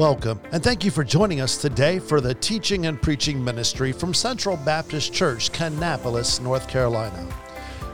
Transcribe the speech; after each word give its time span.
Welcome, 0.00 0.40
and 0.50 0.64
thank 0.64 0.82
you 0.82 0.90
for 0.90 1.04
joining 1.04 1.42
us 1.42 1.58
today 1.58 1.98
for 1.98 2.22
the 2.22 2.32
teaching 2.32 2.86
and 2.86 3.02
preaching 3.02 3.44
ministry 3.44 3.92
from 3.92 4.14
Central 4.14 4.56
Baptist 4.56 5.12
Church, 5.12 5.52
Kannapolis, 5.52 6.40
North 6.40 6.66
Carolina. 6.68 7.28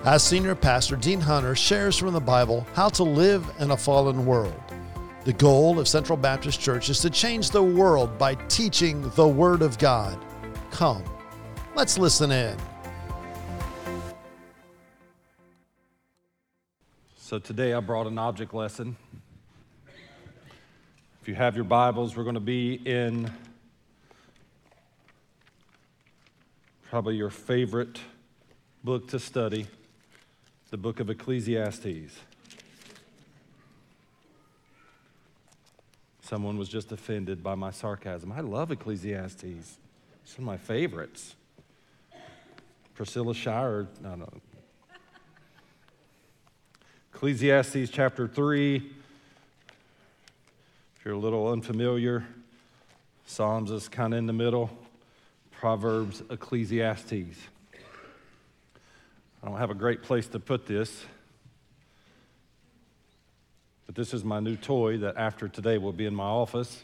As 0.05 0.23
Senior 0.23 0.55
Pastor 0.55 0.95
Dean 0.95 1.21
Hunter 1.21 1.57
shares 1.57 1.97
from 1.97 2.13
the 2.13 2.21
Bible 2.21 2.65
how 2.75 2.89
to 2.91 3.03
live 3.03 3.45
in 3.59 3.73
a 3.73 3.77
fallen 3.77 4.25
world. 4.25 4.55
The 5.25 5.33
goal 5.33 5.81
of 5.81 5.89
Central 5.89 6.17
Baptist 6.17 6.61
Church 6.61 6.91
is 6.91 7.01
to 7.01 7.11
change 7.11 7.51
the 7.51 7.61
world 7.61 8.17
by 8.19 8.37
teaching 8.47 9.11
the 9.17 9.27
Word 9.27 9.61
of 9.61 9.77
God. 9.77 10.17
Come, 10.71 11.03
let's 11.75 11.99
listen 11.99 12.31
in. 12.31 12.57
So 17.17 17.41
today 17.41 17.75
I 17.75 17.81
brought 17.81 18.07
an 18.07 18.17
object 18.17 18.55
lesson. 18.55 18.97
If 21.27 21.31
you 21.31 21.35
have 21.35 21.57
your 21.57 21.65
Bibles, 21.65 22.17
we're 22.17 22.23
going 22.23 22.35
to 22.35 22.41
be 22.41 22.75
in 22.75 23.29
probably 26.89 27.17
your 27.17 27.31
favorite 27.31 27.99
book 28.85 29.09
to 29.09 29.19
study, 29.19 29.67
the 30.71 30.77
book 30.77 31.01
of 31.01 31.11
Ecclesiastes. 31.11 32.15
Someone 36.21 36.57
was 36.57 36.69
just 36.69 36.93
offended 36.93 37.43
by 37.43 37.57
my 37.57 37.73
sarcasm. 37.73 38.31
I 38.31 38.39
love 38.39 38.71
Ecclesiastes. 38.71 39.43
It's 39.43 40.39
one 40.39 40.39
of 40.39 40.45
my 40.45 40.59
favorites. 40.59 41.35
Priscilla 42.95 43.35
Shirer, 43.35 43.89
no, 44.01 44.15
no. 44.15 44.29
Ecclesiastes 47.13 47.91
chapter 47.91 48.29
3 48.29 48.93
you're 51.07 51.15
a 51.15 51.19
little 51.19 51.53
unfamiliar, 51.53 52.27
Psalms 53.27 53.71
is 53.71 53.89
kind 53.89 54.13
of 54.13 54.19
in 54.19 54.27
the 54.27 54.33
middle, 54.33 54.69
Proverbs, 55.53 56.21
Ecclesiastes. 56.31 57.13
I 59.41 59.47
don't 59.47 59.57
have 59.57 59.71
a 59.71 59.75
great 59.75 60.03
place 60.03 60.27
to 60.27 60.41
put 60.41 60.67
this, 60.67 61.05
but 63.87 63.95
this 63.95 64.13
is 64.13 64.25
my 64.25 64.41
new 64.41 64.57
toy 64.57 64.99
that 64.99 65.17
after 65.17 65.47
today 65.47 65.79
will 65.79 65.93
be 65.93 66.07
in 66.07 66.15
my 66.17 66.25
office. 66.25 66.83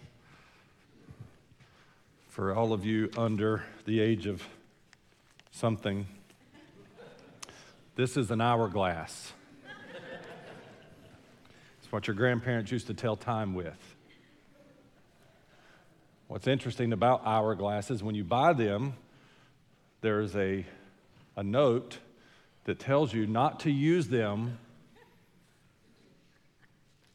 For 2.29 2.55
all 2.55 2.73
of 2.73 2.87
you 2.87 3.11
under 3.17 3.65
the 3.87 3.99
age 3.99 4.27
of 4.27 4.41
something, 5.51 6.07
this 7.97 8.17
is 8.17 8.31
an 8.31 8.41
hourglass. 8.41 9.33
it's 11.83 11.91
what 11.91 12.07
your 12.07 12.15
grandparents 12.15 12.71
used 12.71 12.87
to 12.87 12.95
tell 12.95 13.17
time 13.17 13.55
with. 13.55 13.92
What's 16.33 16.47
interesting 16.47 16.95
about 16.95 17.27
hourglasses, 17.27 18.01
when 18.01 18.15
you 18.15 18.25
buy 18.25 18.55
them, 18.55 18.95
there's 20.01 20.35
a, 20.35 20.65
a 21.37 21.43
note 21.43 21.99
that 22.65 22.79
tells 22.79 23.13
you 23.13 23.27
not 23.27 23.61
to 23.61 23.71
use 23.71 24.09
them 24.09 24.59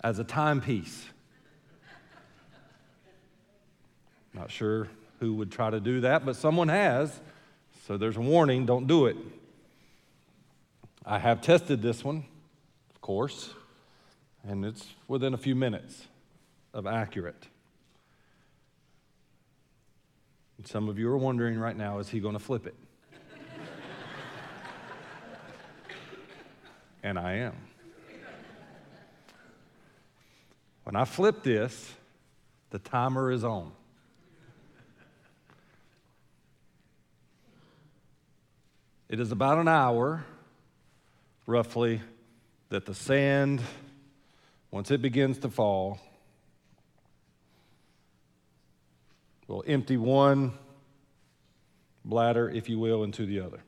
as 0.04 0.20
a 0.20 0.24
timepiece. 0.24 1.08
Not 4.36 4.52
sure 4.52 4.88
who 5.20 5.34
would 5.34 5.52
try 5.52 5.72
to 5.72 5.80
do 5.80 6.02
that, 6.02 6.24
but 6.24 6.36
someone 6.36 6.68
has. 6.68 7.20
So 7.88 7.98
there's 7.98 8.18
a 8.18 8.22
warning 8.22 8.68
don't 8.68 8.86
do 8.86 9.08
it. 9.08 9.18
I 11.04 11.18
have 11.18 11.42
tested 11.42 11.82
this 11.82 12.04
one, 12.04 12.24
of 12.94 13.02
course, 13.02 13.50
and 14.48 14.64
it's 14.64 14.86
within 15.08 15.34
a 15.34 15.38
few 15.38 15.56
minutes 15.56 16.06
of 16.72 16.86
accurate. 16.86 17.48
And 20.57 20.57
some 20.68 20.90
of 20.90 21.00
you 21.00 21.10
are 21.10 21.18
wondering 21.18 21.58
right 21.58 21.78
now 21.78 22.00
is 22.00 22.10
he 22.10 22.20
going 22.20 22.34
to 22.34 22.40
flip 22.40 22.68
it? 22.68 22.76
and 27.02 27.18
I 27.18 27.36
am. 27.36 27.56
When 30.84 30.98
I 30.98 31.06
flip 31.06 31.42
this, 31.42 31.94
the 32.72 32.80
timer 32.80 33.32
is 33.32 33.46
on. 33.46 33.72
It 39.08 39.22
is 39.22 39.32
about 39.32 39.60
an 39.60 39.70
hour, 39.70 40.26
roughly, 41.46 42.02
that 42.68 42.86
the 42.86 42.94
sand, 42.94 43.62
once 44.70 44.92
it 44.92 45.02
begins 45.02 45.38
to 45.40 45.50
fall, 45.50 46.02
We'll 49.48 49.64
empty 49.66 49.96
one 49.96 50.54
bladder, 52.04 52.50
if 52.50 52.68
you 52.68 52.80
will, 52.80 53.04
into 53.04 53.26
the 53.26 53.40
other. 53.40 53.60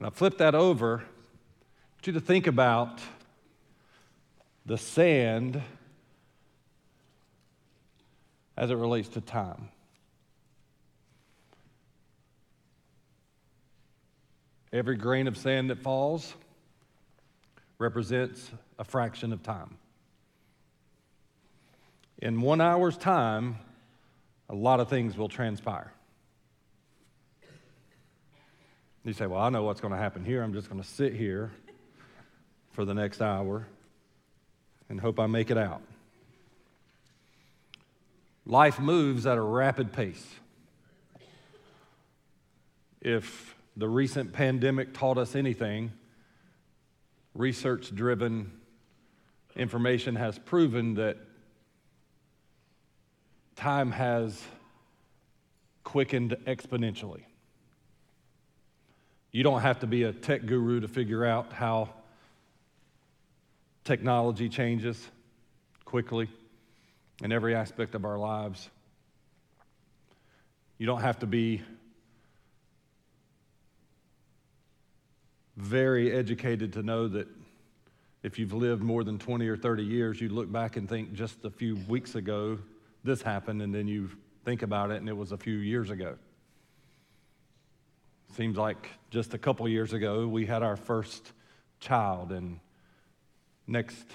Now, 0.00 0.10
flip 0.10 0.38
that 0.38 0.56
over. 0.56 0.98
I 0.98 1.02
want 1.94 2.06
you 2.06 2.12
to 2.14 2.20
think 2.20 2.48
about 2.48 3.00
the 4.66 4.76
sand 4.76 5.62
as 8.56 8.70
it 8.70 8.74
relates 8.74 9.08
to 9.10 9.20
time. 9.20 9.68
Every 14.72 14.96
grain 14.96 15.28
of 15.28 15.36
sand 15.36 15.70
that 15.70 15.78
falls 15.78 16.34
represents 17.78 18.50
a 18.78 18.84
fraction 18.84 19.32
of 19.32 19.42
time 19.42 19.76
in 22.22 22.40
one 22.40 22.60
hour's 22.60 22.96
time, 22.96 23.56
a 24.48 24.54
lot 24.54 24.78
of 24.78 24.88
things 24.88 25.16
will 25.16 25.28
transpire. 25.28 25.92
You 29.04 29.12
say, 29.12 29.26
Well, 29.26 29.40
I 29.40 29.50
know 29.50 29.64
what's 29.64 29.80
going 29.80 29.92
to 29.92 29.98
happen 29.98 30.24
here. 30.24 30.40
I'm 30.42 30.54
just 30.54 30.70
going 30.70 30.80
to 30.80 30.88
sit 30.88 31.14
here 31.14 31.50
for 32.70 32.84
the 32.84 32.94
next 32.94 33.20
hour 33.20 33.66
and 34.88 35.00
hope 35.00 35.18
I 35.18 35.26
make 35.26 35.50
it 35.50 35.58
out. 35.58 35.82
Life 38.46 38.78
moves 38.78 39.26
at 39.26 39.36
a 39.36 39.42
rapid 39.42 39.92
pace. 39.92 40.24
If 43.00 43.56
the 43.76 43.88
recent 43.88 44.32
pandemic 44.32 44.94
taught 44.94 45.18
us 45.18 45.34
anything, 45.34 45.90
research 47.34 47.92
driven 47.92 48.52
information 49.56 50.14
has 50.14 50.38
proven 50.38 50.94
that 50.94 51.16
time 53.56 53.90
has 53.92 54.42
quickened 55.84 56.36
exponentially. 56.46 57.22
You 59.30 59.42
don't 59.42 59.62
have 59.62 59.80
to 59.80 59.86
be 59.86 60.02
a 60.04 60.12
tech 60.12 60.46
guru 60.46 60.80
to 60.80 60.88
figure 60.88 61.24
out 61.24 61.52
how 61.52 61.88
technology 63.84 64.48
changes 64.48 65.08
quickly 65.84 66.28
in 67.22 67.32
every 67.32 67.54
aspect 67.54 67.94
of 67.94 68.04
our 68.04 68.18
lives. 68.18 68.68
You 70.78 70.86
don't 70.86 71.00
have 71.00 71.20
to 71.20 71.26
be 71.26 71.62
very 75.56 76.12
educated 76.12 76.72
to 76.74 76.82
know 76.82 77.08
that 77.08 77.28
if 78.22 78.38
you've 78.38 78.52
lived 78.52 78.82
more 78.82 79.04
than 79.04 79.18
20 79.18 79.46
or 79.48 79.56
30 79.56 79.82
years, 79.82 80.20
you 80.20 80.28
look 80.28 80.50
back 80.50 80.76
and 80.76 80.88
think 80.88 81.12
just 81.12 81.44
a 81.44 81.50
few 81.50 81.76
weeks 81.88 82.14
ago 82.14 82.58
this 83.04 83.22
happened, 83.22 83.62
and 83.62 83.74
then 83.74 83.88
you 83.88 84.10
think 84.44 84.62
about 84.62 84.90
it, 84.90 84.96
and 84.96 85.08
it 85.08 85.16
was 85.16 85.32
a 85.32 85.36
few 85.36 85.56
years 85.56 85.90
ago. 85.90 86.16
Seems 88.36 88.56
like 88.56 88.88
just 89.10 89.34
a 89.34 89.38
couple 89.38 89.68
years 89.68 89.92
ago, 89.92 90.26
we 90.26 90.46
had 90.46 90.62
our 90.62 90.76
first 90.76 91.32
child, 91.80 92.32
and 92.32 92.60
next 93.66 94.06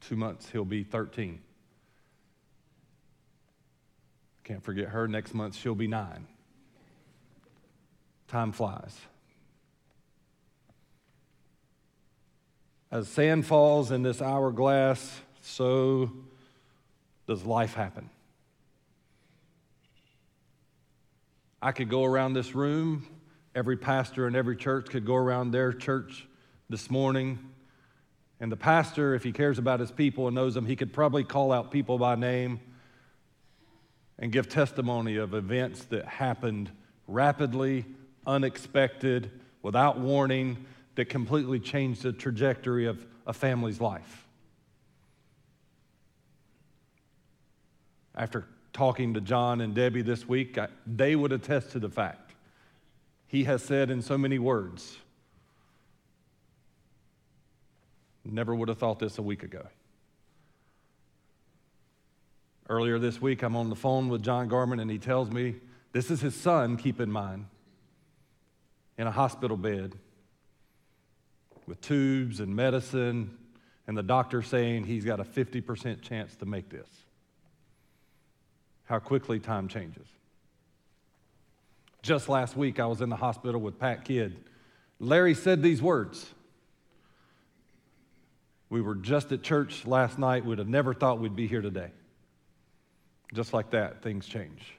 two 0.00 0.16
months, 0.16 0.50
he'll 0.50 0.64
be 0.64 0.82
13. 0.82 1.40
Can't 4.44 4.64
forget 4.64 4.88
her. 4.88 5.06
Next 5.06 5.32
month, 5.32 5.54
she'll 5.54 5.74
be 5.74 5.86
nine. 5.86 6.26
Time 8.26 8.50
flies. 8.52 8.98
As 12.90 13.06
sand 13.06 13.46
falls 13.46 13.92
in 13.92 14.02
this 14.02 14.20
hourglass, 14.20 15.20
so 15.42 16.10
does 17.30 17.44
life 17.44 17.74
happen. 17.74 18.10
I 21.62 21.70
could 21.70 21.88
go 21.88 22.04
around 22.04 22.32
this 22.32 22.56
room, 22.56 23.06
every 23.54 23.76
pastor 23.76 24.26
in 24.26 24.34
every 24.34 24.56
church 24.56 24.88
could 24.88 25.06
go 25.06 25.14
around 25.14 25.52
their 25.52 25.72
church 25.72 26.26
this 26.68 26.90
morning. 26.90 27.38
And 28.40 28.50
the 28.50 28.56
pastor, 28.56 29.14
if 29.14 29.22
he 29.22 29.30
cares 29.30 29.60
about 29.60 29.78
his 29.78 29.92
people 29.92 30.26
and 30.26 30.34
knows 30.34 30.54
them, 30.54 30.66
he 30.66 30.74
could 30.74 30.92
probably 30.92 31.22
call 31.22 31.52
out 31.52 31.70
people 31.70 31.98
by 31.98 32.16
name 32.16 32.58
and 34.18 34.32
give 34.32 34.48
testimony 34.48 35.14
of 35.14 35.32
events 35.32 35.84
that 35.84 36.06
happened 36.06 36.68
rapidly, 37.06 37.84
unexpected, 38.26 39.30
without 39.62 40.00
warning, 40.00 40.66
that 40.96 41.04
completely 41.04 41.60
changed 41.60 42.02
the 42.02 42.12
trajectory 42.12 42.86
of 42.86 43.06
a 43.24 43.32
family's 43.32 43.80
life. 43.80 44.26
After 48.20 48.44
talking 48.74 49.14
to 49.14 49.20
John 49.22 49.62
and 49.62 49.74
Debbie 49.74 50.02
this 50.02 50.28
week, 50.28 50.58
I, 50.58 50.68
they 50.86 51.16
would 51.16 51.32
attest 51.32 51.72
to 51.72 51.78
the 51.78 51.88
fact. 51.88 52.34
He 53.26 53.44
has 53.44 53.62
said 53.62 53.90
in 53.90 54.02
so 54.02 54.18
many 54.18 54.38
words, 54.38 54.98
never 58.22 58.54
would 58.54 58.68
have 58.68 58.76
thought 58.76 58.98
this 58.98 59.16
a 59.16 59.22
week 59.22 59.42
ago. 59.42 59.66
Earlier 62.68 62.98
this 62.98 63.22
week, 63.22 63.42
I'm 63.42 63.56
on 63.56 63.70
the 63.70 63.74
phone 63.74 64.10
with 64.10 64.22
John 64.22 64.48
Garman, 64.48 64.80
and 64.80 64.90
he 64.90 64.98
tells 64.98 65.30
me 65.30 65.54
this 65.92 66.10
is 66.10 66.20
his 66.20 66.34
son, 66.34 66.76
keep 66.76 67.00
in 67.00 67.10
mind, 67.10 67.46
in 68.98 69.06
a 69.06 69.10
hospital 69.10 69.56
bed 69.56 69.94
with 71.66 71.80
tubes 71.80 72.38
and 72.38 72.54
medicine, 72.54 73.38
and 73.86 73.96
the 73.96 74.02
doctor 74.02 74.42
saying 74.42 74.84
he's 74.84 75.06
got 75.06 75.20
a 75.20 75.24
50% 75.24 76.02
chance 76.02 76.36
to 76.36 76.44
make 76.44 76.68
this 76.68 76.99
how 78.90 78.98
quickly 78.98 79.38
time 79.38 79.68
changes. 79.68 80.06
Just 82.02 82.28
last 82.28 82.56
week, 82.56 82.80
I 82.80 82.86
was 82.86 83.00
in 83.00 83.08
the 83.08 83.16
hospital 83.16 83.60
with 83.60 83.78
Pat 83.78 84.04
Kidd. 84.04 84.36
Larry 84.98 85.34
said 85.34 85.62
these 85.62 85.80
words. 85.80 86.28
We 88.68 88.80
were 88.80 88.96
just 88.96 89.30
at 89.30 89.42
church 89.42 89.86
last 89.86 90.18
night. 90.18 90.44
We'd 90.44 90.58
have 90.58 90.68
never 90.68 90.92
thought 90.92 91.20
we'd 91.20 91.36
be 91.36 91.46
here 91.46 91.62
today. 91.62 91.90
Just 93.32 93.52
like 93.52 93.70
that, 93.70 94.02
things 94.02 94.26
change. 94.26 94.74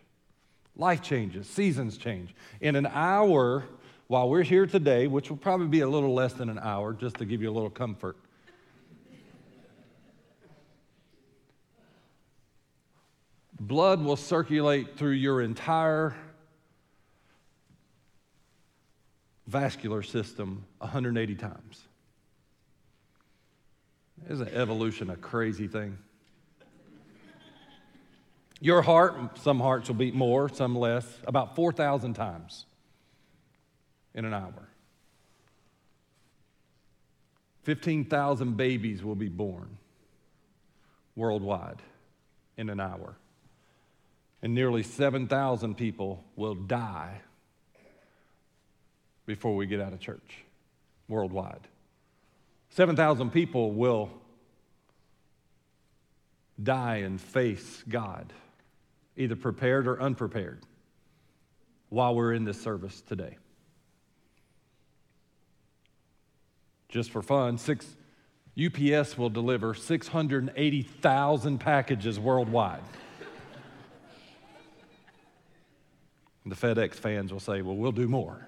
Life 0.75 1.01
changes, 1.01 1.47
seasons 1.47 1.97
change. 1.97 2.35
In 2.59 2.75
an 2.75 2.87
hour, 2.87 3.63
while 4.07 4.29
we're 4.29 4.43
here 4.43 4.65
today, 4.65 5.07
which 5.07 5.29
will 5.29 5.37
probably 5.37 5.67
be 5.67 5.81
a 5.81 5.89
little 5.89 6.13
less 6.13 6.33
than 6.33 6.49
an 6.49 6.59
hour, 6.59 6.91
just 6.91 7.15
to 7.17 7.25
give 7.25 7.41
you 7.41 7.49
a 7.49 7.53
little 7.53 7.69
comfort, 7.69 8.17
blood 13.61 14.03
will 14.03 14.15
circulate 14.15 14.97
through 14.97 15.11
your 15.11 15.39
entire 15.39 16.15
vascular 19.45 20.01
system 20.01 20.65
180 20.79 21.35
times. 21.35 21.83
Isn't 24.27 24.49
evolution 24.49 25.11
a 25.11 25.15
crazy 25.15 25.67
thing? 25.67 25.97
Your 28.59 28.81
heart, 28.81 29.37
some 29.37 29.59
hearts 29.59 29.89
will 29.89 29.95
beat 29.95 30.15
more, 30.15 30.49
some 30.49 30.75
less, 30.75 31.05
about 31.27 31.55
4,000 31.55 32.13
times 32.13 32.65
in 34.15 34.25
an 34.25 34.33
hour. 34.33 34.69
15,000 37.63 38.57
babies 38.57 39.03
will 39.03 39.15
be 39.15 39.29
born 39.29 39.77
worldwide 41.15 41.81
in 42.57 42.69
an 42.69 42.79
hour 42.79 43.15
and 44.41 44.55
nearly 44.55 44.83
7,000 44.83 45.75
people 45.75 46.23
will 46.35 46.55
die 46.55 47.21
before 49.25 49.55
we 49.55 49.65
get 49.65 49.79
out 49.79 49.93
of 49.93 49.99
church 49.99 50.43
worldwide. 51.07 51.67
7,000 52.69 53.31
people 53.31 53.71
will 53.73 54.09
die 56.61 56.97
and 56.97 57.19
face 57.19 57.83
God, 57.88 58.33
either 59.17 59.35
prepared 59.35 59.88
or 59.88 60.01
unprepared, 60.01 60.63
while 61.89 62.15
we're 62.15 62.33
in 62.33 62.45
this 62.45 62.61
service 62.61 63.01
today. 63.01 63.38
Just 66.89 67.11
for 67.11 67.21
fun, 67.21 67.57
six, 67.57 67.85
UPS 68.61 69.17
will 69.17 69.29
deliver 69.29 69.73
680,000 69.73 71.57
packages 71.57 72.19
worldwide. 72.19 72.83
The 76.45 76.55
FedEx 76.55 76.95
fans 76.95 77.31
will 77.31 77.39
say, 77.39 77.61
well, 77.61 77.75
we'll 77.75 77.91
do 77.91 78.07
more. 78.07 78.47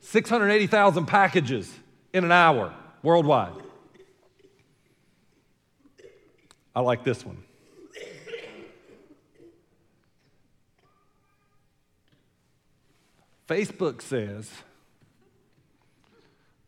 680,000 0.00 1.06
packages 1.06 1.72
in 2.12 2.24
an 2.24 2.32
hour 2.32 2.72
worldwide. 3.02 3.52
I 6.74 6.80
like 6.80 7.04
this 7.04 7.24
one. 7.24 7.42
Facebook 13.48 14.02
says 14.02 14.50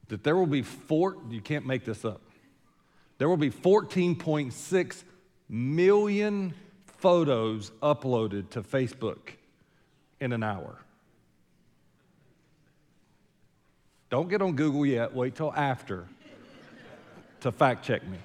that 0.08 0.22
there 0.22 0.36
will 0.36 0.46
be 0.46 0.62
four, 0.62 1.16
you 1.28 1.40
can't 1.40 1.66
make 1.66 1.84
this 1.84 2.04
up, 2.04 2.22
there 3.18 3.28
will 3.28 3.36
be 3.36 3.50
14.6 3.50 5.02
million 5.48 6.54
photos 6.98 7.70
uploaded 7.82 8.50
to 8.50 8.62
Facebook 8.62 9.30
in 10.20 10.32
an 10.32 10.42
hour. 10.42 10.78
Don't 14.10 14.28
get 14.28 14.42
on 14.42 14.54
Google 14.56 14.86
yet, 14.86 15.14
wait 15.14 15.34
till 15.34 15.52
after 15.52 16.06
to 17.40 17.52
fact 17.52 17.84
check 17.84 18.06
me. 18.06 18.18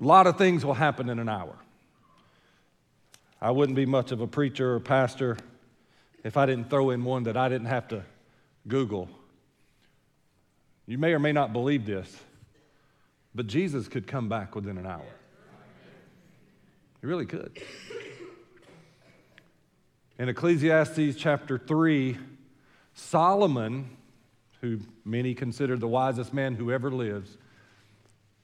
A 0.00 0.04
lot 0.04 0.26
of 0.26 0.36
things 0.36 0.64
will 0.64 0.74
happen 0.74 1.08
in 1.08 1.18
an 1.18 1.28
hour. 1.28 1.56
I 3.40 3.50
wouldn't 3.50 3.76
be 3.76 3.86
much 3.86 4.10
of 4.10 4.20
a 4.20 4.26
preacher 4.26 4.74
or 4.74 4.80
pastor 4.80 5.36
if 6.24 6.36
I 6.36 6.46
didn't 6.46 6.68
throw 6.68 6.90
in 6.90 7.04
one 7.04 7.24
that 7.24 7.36
I 7.36 7.48
didn't 7.48 7.68
have 7.68 7.88
to 7.88 8.04
Google. 8.66 9.08
You 10.86 10.98
may 10.98 11.12
or 11.12 11.18
may 11.18 11.32
not 11.32 11.52
believe 11.52 11.86
this, 11.86 12.14
but 13.34 13.46
Jesus 13.46 13.88
could 13.88 14.06
come 14.06 14.28
back 14.28 14.54
within 14.54 14.78
an 14.78 14.86
hour. 14.86 15.04
He 17.04 17.06
really 17.06 17.26
could. 17.26 17.60
In 20.18 20.30
Ecclesiastes 20.30 21.14
chapter 21.18 21.58
3, 21.58 22.16
Solomon, 22.94 23.94
who 24.62 24.78
many 25.04 25.34
consider 25.34 25.76
the 25.76 25.86
wisest 25.86 26.32
man 26.32 26.54
who 26.54 26.72
ever 26.72 26.90
lives, 26.90 27.36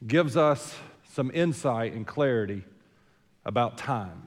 gives 0.07 0.37
us 0.37 0.77
some 1.11 1.31
insight 1.33 1.95
and 1.95 2.07
clarity 2.07 2.63
about 3.47 3.79
time. 3.79 4.27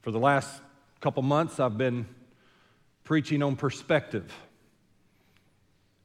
For 0.00 0.10
the 0.10 0.18
last 0.18 0.62
couple 1.00 1.22
months, 1.22 1.60
I've 1.60 1.78
been 1.78 2.08
preaching 3.04 3.40
on 3.44 3.54
perspective 3.54 4.32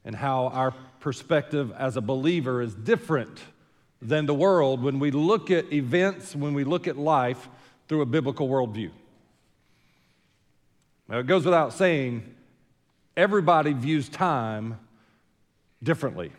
and 0.06 0.16
how 0.16 0.50
our 0.50 0.76
perspective 1.00 1.74
as 1.76 1.98
a 1.98 2.02
believer 2.02 2.62
is 2.62 2.76
different 2.76 3.42
than 4.02 4.26
the 4.26 4.34
world 4.34 4.84
when 4.84 5.00
we 5.00 5.12
look 5.12 5.50
at 5.52 5.72
events, 5.74 6.36
when 6.36 6.54
we 6.54 6.64
look 6.64 6.88
at 6.88 6.98
life 6.98 7.50
through 7.88 8.02
a 8.02 8.06
biblical 8.06 8.48
worldview. 8.48 8.92
Now, 11.08 11.20
it 11.20 11.28
goes 11.28 11.46
without 11.46 11.74
saying, 11.74 12.36
everybody 13.16 13.74
views 13.74 14.10
time 14.10 14.80
differently. 15.82 16.32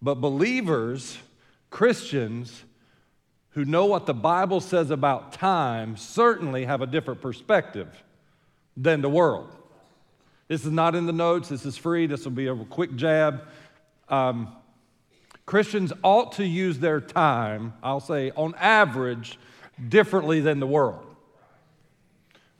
But 0.00 0.16
believers, 0.16 1.18
Christians, 1.70 2.64
who 3.50 3.64
know 3.64 3.86
what 3.86 4.06
the 4.06 4.14
Bible 4.14 4.60
says 4.60 4.90
about 4.90 5.32
time 5.32 5.96
certainly 5.96 6.64
have 6.64 6.82
a 6.82 6.86
different 6.86 7.20
perspective 7.20 8.02
than 8.76 9.02
the 9.02 9.10
world. 9.10 9.48
This 10.48 10.64
is 10.64 10.72
not 10.72 10.94
in 10.94 11.06
the 11.06 11.12
notes, 11.12 11.48
this 11.48 11.64
is 11.64 11.76
free, 11.76 12.06
this 12.06 12.24
will 12.24 12.32
be 12.32 12.46
a 12.48 12.56
quick 12.56 12.96
jab. 12.96 13.42
Um, 14.08 14.54
Christians 15.46 15.92
ought 16.02 16.32
to 16.32 16.46
use 16.46 16.78
their 16.78 17.00
time, 17.00 17.74
I'll 17.82 18.00
say, 18.00 18.30
on 18.36 18.54
average, 18.58 19.38
differently 19.88 20.40
than 20.40 20.60
the 20.60 20.66
world. 20.66 21.04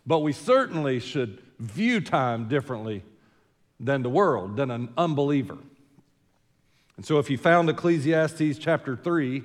But 0.06 0.20
we 0.20 0.32
certainly 0.32 0.98
should 0.98 1.40
view 1.58 2.00
time 2.00 2.48
differently 2.48 3.04
than 3.78 4.02
the 4.02 4.10
world, 4.10 4.56
than 4.56 4.70
an 4.70 4.92
unbeliever. 4.96 5.58
And 6.96 7.06
so, 7.06 7.18
if 7.18 7.30
you 7.30 7.38
found 7.38 7.70
Ecclesiastes 7.70 8.58
chapter 8.58 8.96
3, 8.96 9.42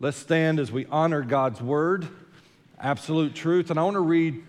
let's 0.00 0.16
stand 0.16 0.58
as 0.58 0.70
we 0.70 0.86
honor 0.86 1.22
God's 1.22 1.60
word, 1.62 2.08
absolute 2.78 3.34
truth. 3.34 3.70
And 3.70 3.78
I 3.78 3.84
want 3.84 3.94
to 3.94 4.00
read 4.00 4.42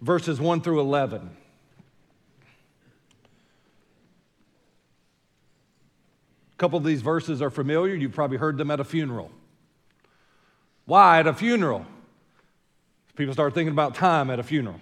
verses 0.00 0.40
1 0.40 0.60
through 0.60 0.80
11. 0.80 1.30
Couple 6.60 6.76
of 6.76 6.84
these 6.84 7.00
verses 7.00 7.40
are 7.40 7.48
familiar. 7.48 7.94
You've 7.94 8.12
probably 8.12 8.36
heard 8.36 8.58
them 8.58 8.70
at 8.70 8.80
a 8.80 8.84
funeral. 8.84 9.30
Why 10.84 11.18
at 11.18 11.26
a 11.26 11.32
funeral? 11.32 11.86
People 13.16 13.32
start 13.32 13.54
thinking 13.54 13.72
about 13.72 13.94
time 13.94 14.28
at 14.28 14.38
a 14.38 14.42
funeral. 14.42 14.78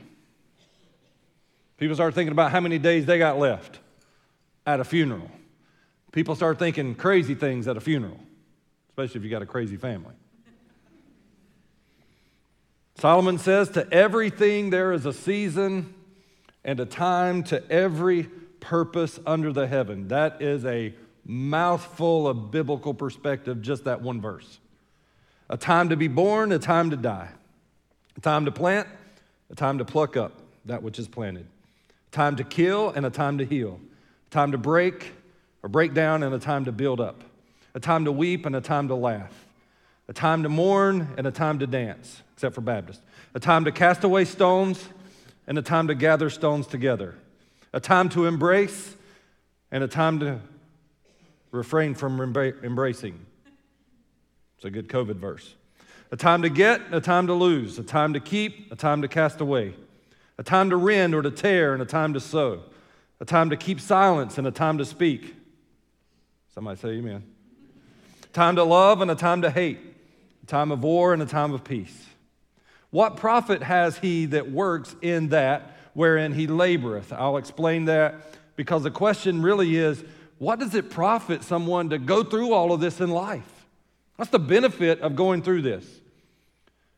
People 1.77 1.95
start 1.95 2.15
thinking 2.15 2.33
about 2.33 2.51
how 2.51 2.59
many 2.59 2.81
days 2.81 3.07
they 3.07 3.17
got 3.17 3.39
left 3.39 3.79
at 4.67 4.81
a 4.81 4.85
funeral. 4.85 5.31
People 6.11 6.35
start 6.35 6.59
thinking 6.59 6.97
crazy 6.97 7.37
things 7.37 7.69
at 7.69 7.77
a 7.77 7.81
funeral, 7.81 8.19
especially 8.89 9.21
if 9.21 9.25
you 9.25 9.31
got 9.31 9.43
a 9.43 9.47
crazy 9.47 9.77
family. 9.77 10.15
Solomon 12.97 13.39
says, 13.39 13.69
To 13.71 13.89
everything 13.93 14.71
there 14.71 14.93
is 14.93 15.07
a 15.07 15.13
season 15.13 15.95
and 16.65 16.81
a 16.81 16.87
time 16.87 17.45
to 17.45 17.63
every 17.71 18.25
purpose 18.59 19.21
under 19.25 19.53
the 19.53 19.69
heaven. 19.69 20.09
That 20.09 20.43
is 20.43 20.65
a 20.65 20.93
mouthful 21.29 22.27
of 22.27 22.51
biblical 22.51 22.95
perspective, 22.95 23.61
just 23.61 23.85
that 23.85 24.01
one 24.01 24.21
verse. 24.21 24.59
A 25.51 25.57
time 25.57 25.91
to 25.91 25.97
be 25.97 26.09
born, 26.09 26.51
a 26.51 26.59
time 26.59 26.91
to 26.91 26.97
die, 26.97 27.29
a 28.17 28.21
time 28.21 28.47
to 28.47 28.51
plant, 28.51 28.89
a 29.51 29.55
time 29.55 29.79
to 29.79 29.85
pluck 29.85 30.17
up 30.17 30.33
that 30.65 30.83
which 30.83 30.99
is 30.99 31.07
planted, 31.07 31.47
a 32.09 32.17
time 32.17 32.37
to 32.37 32.45
kill, 32.45 32.91
and 32.91 33.07
a 33.07 33.11
time 33.11 33.39
to 33.39 33.45
heal, 33.45 33.79
a 34.27 34.31
time 34.31 34.53
to 34.53 34.59
break 34.59 35.13
or 35.63 35.69
break 35.69 35.93
down, 35.93 36.23
and 36.23 36.35
a 36.35 36.39
time 36.39 36.65
to 36.65 36.73
build 36.73 37.01
up, 37.01 37.23
a 37.75 37.81
time 37.81 38.07
to 38.07 38.13
weep, 38.13 38.47
and 38.47 38.57
a 38.57 38.61
time 38.61 38.89
to 38.89 38.95
laugh, 38.95 39.47
a 40.09 40.13
time 40.15 40.43
to 40.43 40.49
mourn, 40.49 41.09
and 41.19 41.27
a 41.27 41.31
time 41.31 41.59
to 41.59 41.67
dance, 41.67 42.23
except 42.33 42.55
for 42.55 42.63
Baptists, 42.63 43.03
a 43.35 43.41
time 43.41 43.67
to 43.67 43.73
cast 43.73 44.03
away 44.03 44.25
stones, 44.25 44.89
and 45.47 45.59
a 45.59 45.63
time 45.63 45.89
to 45.89 45.95
gather 45.95 46.31
stones 46.31 46.67
together, 46.67 47.15
a 47.73 47.81
time 47.81 48.09
to 48.09 48.25
embrace, 48.27 48.95
and 49.71 49.85
a 49.85 49.89
time 49.89 50.21
to 50.21 50.41
refrain 51.51 51.95
from 51.95 52.21
embracing. 52.21 53.25
It's 54.57 54.65
a 54.65 54.71
good 54.71 54.89
COVID 54.89 55.17
verse. 55.17 55.55
A 56.11 56.17
time 56.17 56.43
to 56.43 56.49
get, 56.49 56.81
a 56.93 57.01
time 57.01 57.27
to 57.27 57.35
lose, 57.35 57.79
a 57.79 57.83
time 57.83 58.15
to 58.15 58.21
keep, 58.21 58.73
a 58.73 58.77
time 58.77 59.03
to 59.03 59.09
cast 59.09 59.41
away, 59.41 59.75
a 60.39 60.43
time 60.43 60.71
to 60.71 60.77
rend 60.77 61.15
or 61.15 61.23
to 61.23 61.31
tear, 61.31 61.75
and 61.75 61.83
a 61.83 61.87
time 61.87 62.15
to 62.15 62.21
sow, 62.21 62.63
a 63.21 63.25
time 63.25 63.51
to 63.51 63.57
keep 63.57 63.81
silence 63.81 64.39
and 64.39 64.47
a 64.47 64.51
time 64.51 64.79
to 64.79 64.85
speak. 64.85 65.37
Somebody 66.55 66.81
say 66.81 66.89
amen. 66.89 67.25
Time 68.33 68.57
to 68.57 68.65
love 68.65 69.01
and 69.01 69.11
a 69.11 69.15
time 69.15 69.43
to 69.43 69.51
hate, 69.51 69.79
a 70.43 70.47
time 70.47 70.73
of 70.73 70.83
war 70.83 71.13
and 71.13 71.23
a 71.23 71.27
time 71.27 71.53
of 71.53 71.63
peace. 71.63 72.07
What 72.91 73.17
profit 73.17 73.63
has 73.63 73.99
he 73.99 74.27
that 74.27 74.51
works 74.51 74.97
in 75.03 75.29
that 75.29 75.77
wherein 75.93 76.33
he 76.33 76.47
laboreth? 76.47 77.13
I'll 77.13 77.37
explain 77.37 77.85
that 77.85 78.15
because 78.57 78.83
the 78.83 78.91
question 78.91 79.43
really 79.43 79.77
is 79.77 80.03
what 80.39 80.61
does 80.61 80.75
it 80.75 80.91
profit 80.91 81.43
someone 81.43 81.91
to 81.91 81.99
go 81.99 82.23
through 82.23 82.53
all 82.53 82.73
of 82.73 82.81
this 82.81 83.01
in 83.01 83.11
life? 83.11 83.67
What's 84.17 84.31
the 84.31 84.39
benefit 84.39 85.01
of 85.01 85.17
going 85.17 85.43
through 85.43 85.63
this? 85.63 85.85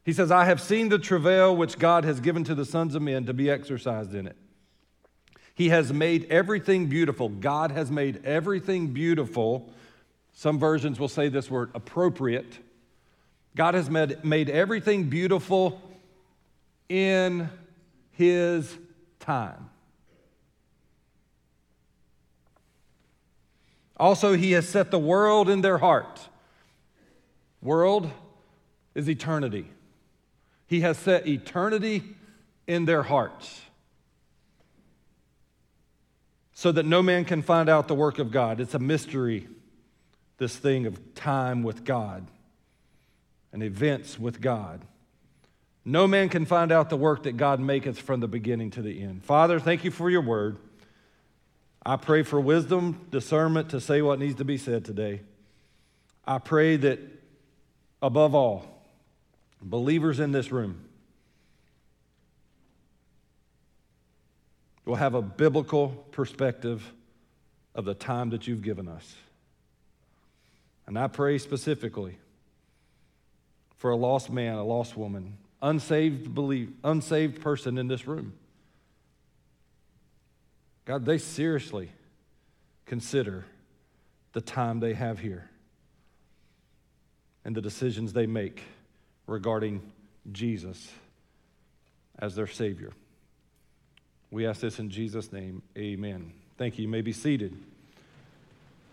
He 0.05 0.13
says, 0.13 0.31
I 0.31 0.47
have 0.47 0.61
seen 0.61 0.89
the 0.89 0.99
travail 0.99 1.57
which 1.57 1.79
God 1.79 2.05
has 2.05 2.21
given 2.21 2.45
to 2.45 2.55
the 2.55 2.65
sons 2.65 2.95
of 2.95 3.03
men 3.03 3.27
to 3.27 3.35
be 3.35 3.51
exercised 3.51 4.15
in 4.15 4.27
it. 4.27 4.37
He 5.55 5.69
has 5.69 5.93
made 5.93 6.27
everything 6.31 6.87
beautiful. 6.87 7.29
God 7.29 7.71
has 7.73 7.91
made 7.91 8.25
everything 8.25 8.89
beautiful. 8.89 9.73
Some 10.33 10.59
versions 10.59 10.99
will 10.99 11.09
say 11.09 11.29
this 11.29 11.51
word 11.51 11.71
appropriate. 11.75 12.59
God 13.57 13.75
has 13.75 13.91
made, 13.91 14.25
made 14.25 14.49
everything 14.49 15.11
beautiful 15.11 15.81
in 16.89 17.49
His 18.13 18.75
time. 19.19 19.70
Also, 24.01 24.35
He 24.35 24.53
has 24.53 24.67
set 24.67 24.91
the 24.91 24.99
world 24.99 25.51
in 25.51 25.61
their 25.61 25.77
heart. 25.79 26.29
World 27.61 28.11
is 28.95 29.09
eternity. 29.11 29.67
He 30.67 30.81
has 30.81 30.97
set 30.97 31.29
eternity 31.29 32.03
in 32.67 32.87
their 32.87 33.03
hearts 33.03 33.61
so 36.55 36.73
that 36.73 36.87
no 36.87 37.03
man 37.03 37.27
can 37.27 37.43
find 37.43 37.69
out 37.69 37.89
the 37.89 37.95
work 37.95 38.19
of 38.19 38.31
God. 38.31 38.59
It's 38.61 38.75
a 38.75 38.79
mystery, 38.79 39.47
this 40.39 40.57
thing 40.57 40.87
of 40.87 41.15
time 41.15 41.63
with 41.63 41.85
God 41.85 42.27
and 43.53 43.63
events 43.63 44.19
with 44.19 44.41
God. 44.41 44.81
No 45.85 46.07
man 46.07 46.31
can 46.31 46.47
find 46.47 46.73
out 46.73 46.89
the 46.89 46.97
work 46.97 47.25
that 47.25 47.37
God 47.37 47.61
maketh 47.61 47.99
from 47.99 48.21
the 48.21 48.29
beginning 48.29 48.71
to 48.73 48.83
the 48.83 49.03
end. 49.03 49.25
Father, 49.25 49.59
thank 49.59 49.85
you 49.85 49.91
for 49.91 50.09
your 50.09 50.23
word. 50.23 50.57
I 51.85 51.97
pray 51.97 52.23
for 52.23 52.41
wisdom, 52.41 53.07
discernment 53.11 53.71
to 53.71 53.81
say 53.81 54.03
what 54.03 54.19
needs 54.19 54.37
to 54.37 54.45
be 54.45 54.59
said 54.59 54.85
today. 54.85 55.23
I 56.27 56.39
pray 56.39 56.77
that 56.77 57.01
above 58.03 58.35
all, 58.35 58.85
believers 59.63 60.21
in 60.21 60.33
this 60.33 60.53
room 60.53 60.85
will 64.85 64.97
have 64.97 65.15
a 65.15 65.23
biblical 65.23 65.89
perspective 66.11 66.93
of 67.75 67.85
the 67.85 67.95
time 67.95 68.31
that 68.31 68.47
you've 68.47 68.63
given 68.63 68.89
us. 68.89 69.15
And 70.87 70.99
I 70.99 71.07
pray 71.07 71.39
specifically 71.39 72.19
for 73.77 73.91
a 73.91 73.97
lost 73.97 74.31
man, 74.31 74.57
a 74.57 74.65
lost 74.65 74.97
woman, 74.97 75.39
unsaved 75.63 76.35
believe, 76.35 76.73
unsaved 76.83 77.41
person 77.41 77.79
in 77.79 77.89
this 77.89 78.07
room. 78.07 78.35
God, 80.91 81.05
they 81.05 81.19
seriously 81.19 81.89
consider 82.85 83.45
the 84.33 84.41
time 84.41 84.81
they 84.81 84.95
have 84.95 85.21
here 85.21 85.49
and 87.45 87.55
the 87.55 87.61
decisions 87.61 88.13
they 88.13 88.27
make 88.27 88.65
regarding 89.29 89.83
Jesus 90.33 90.91
as 92.19 92.35
their 92.35 92.49
Savior. 92.49 92.91
We 94.33 94.49
ask 94.49 94.63
this 94.63 94.81
in 94.81 94.91
Jesus' 94.91 95.33
name. 95.33 95.63
Amen. 95.79 96.33
Thank 96.59 96.77
you. 96.77 96.83
You 96.83 96.89
may 96.89 97.03
be 97.03 97.13
seated. 97.13 97.57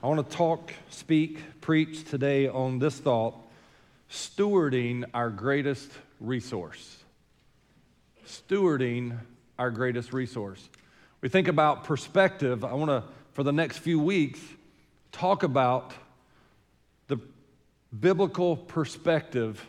I 0.04 0.06
want 0.06 0.30
to 0.30 0.38
talk, 0.38 0.72
speak, 0.92 1.62
preach 1.62 2.08
today 2.08 2.48
on 2.48 2.78
this 2.78 3.00
thought 3.00 3.34
stewarding 4.12 5.04
our 5.16 5.32
greatest 5.32 5.90
resource. 6.20 6.98
Stewarding 8.28 9.18
our 9.58 9.72
greatest 9.72 10.14
resource. 10.14 10.70
We 11.22 11.30
think 11.30 11.48
about 11.48 11.84
perspective. 11.84 12.64
I 12.64 12.74
want 12.74 12.90
to, 12.90 13.04
for 13.34 13.44
the 13.44 13.52
next 13.52 13.80
few 13.80 14.00
weeks, 14.00 14.40
talk 15.12 15.44
about 15.44 15.94
the 17.08 17.18
biblical 18.00 18.56
perspective 18.56 19.66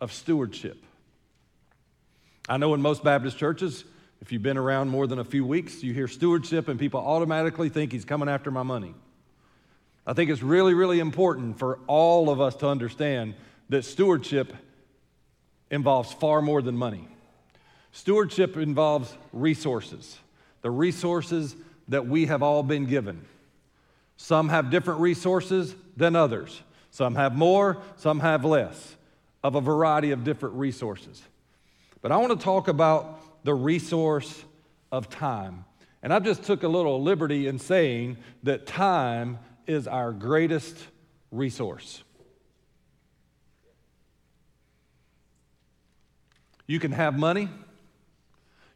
of 0.00 0.12
stewardship. 0.12 0.82
I 2.48 2.56
know 2.56 2.74
in 2.74 2.82
most 2.82 3.04
Baptist 3.04 3.38
churches, 3.38 3.84
if 4.20 4.32
you've 4.32 4.42
been 4.42 4.58
around 4.58 4.88
more 4.88 5.06
than 5.06 5.18
a 5.18 5.24
few 5.24 5.44
weeks, 5.44 5.82
you 5.82 5.92
hear 5.92 6.08
stewardship 6.08 6.68
and 6.68 6.78
people 6.78 7.00
automatically 7.00 7.68
think 7.68 7.92
he's 7.92 8.04
coming 8.04 8.28
after 8.28 8.50
my 8.50 8.62
money. 8.62 8.94
I 10.06 10.12
think 10.12 10.30
it's 10.30 10.42
really, 10.42 10.74
really 10.74 10.98
important 10.98 11.58
for 11.58 11.78
all 11.86 12.28
of 12.28 12.40
us 12.40 12.56
to 12.56 12.68
understand 12.68 13.34
that 13.68 13.84
stewardship 13.84 14.52
involves 15.70 16.12
far 16.12 16.42
more 16.42 16.60
than 16.60 16.76
money. 16.76 17.08
Stewardship 17.92 18.56
involves 18.56 19.16
resources, 19.32 20.18
the 20.62 20.70
resources 20.70 21.54
that 21.88 22.06
we 22.06 22.26
have 22.26 22.42
all 22.42 22.62
been 22.62 22.86
given. 22.86 23.24
Some 24.16 24.48
have 24.48 24.70
different 24.70 25.00
resources 25.00 25.74
than 25.96 26.16
others. 26.16 26.62
Some 26.90 27.14
have 27.16 27.34
more, 27.34 27.78
some 27.96 28.20
have 28.20 28.44
less, 28.44 28.96
of 29.42 29.54
a 29.54 29.60
variety 29.60 30.12
of 30.12 30.24
different 30.24 30.54
resources. 30.54 31.22
But 32.00 32.12
I 32.12 32.16
want 32.16 32.38
to 32.38 32.42
talk 32.42 32.68
about 32.68 33.44
the 33.44 33.54
resource 33.54 34.44
of 34.90 35.08
time. 35.10 35.64
And 36.02 36.12
I 36.12 36.18
just 36.18 36.44
took 36.44 36.62
a 36.62 36.68
little 36.68 37.02
liberty 37.02 37.46
in 37.46 37.58
saying 37.58 38.18
that 38.42 38.66
time 38.66 39.38
is 39.66 39.88
our 39.88 40.12
greatest 40.12 40.76
resource. 41.30 42.02
You 46.66 46.78
can 46.78 46.92
have 46.92 47.18
money, 47.18 47.48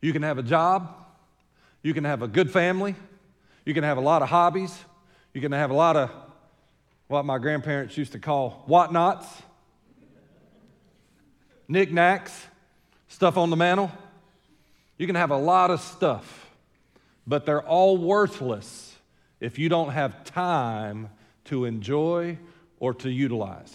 you 0.00 0.12
can 0.12 0.22
have 0.22 0.38
a 0.38 0.42
job, 0.42 1.05
you 1.86 1.94
can 1.94 2.02
have 2.02 2.20
a 2.20 2.26
good 2.26 2.50
family, 2.50 2.96
you 3.64 3.72
can 3.72 3.84
have 3.84 3.96
a 3.96 4.00
lot 4.00 4.20
of 4.20 4.28
hobbies, 4.28 4.76
you 5.32 5.40
can 5.40 5.52
have 5.52 5.70
a 5.70 5.74
lot 5.74 5.96
of 5.96 6.10
what 7.06 7.24
my 7.24 7.38
grandparents 7.38 7.96
used 7.96 8.10
to 8.10 8.18
call 8.18 8.64
whatnots, 8.66 9.24
knickknacks, 11.68 12.46
stuff 13.06 13.36
on 13.36 13.50
the 13.50 13.56
mantle. 13.56 13.92
You 14.98 15.06
can 15.06 15.14
have 15.14 15.30
a 15.30 15.36
lot 15.36 15.70
of 15.70 15.80
stuff, 15.80 16.50
but 17.24 17.46
they're 17.46 17.62
all 17.62 17.96
worthless 17.96 18.96
if 19.38 19.56
you 19.56 19.68
don't 19.68 19.90
have 19.90 20.24
time 20.24 21.08
to 21.44 21.66
enjoy 21.66 22.36
or 22.80 22.94
to 22.94 23.08
utilize. 23.08 23.72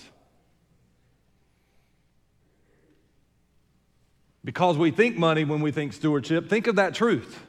Because 4.44 4.78
we 4.78 4.92
think 4.92 5.16
money 5.16 5.46
when 5.46 5.62
we 5.62 5.72
think 5.72 5.94
stewardship, 5.94 6.50
think 6.50 6.68
of 6.68 6.76
that 6.76 6.94
truth. 6.94 7.42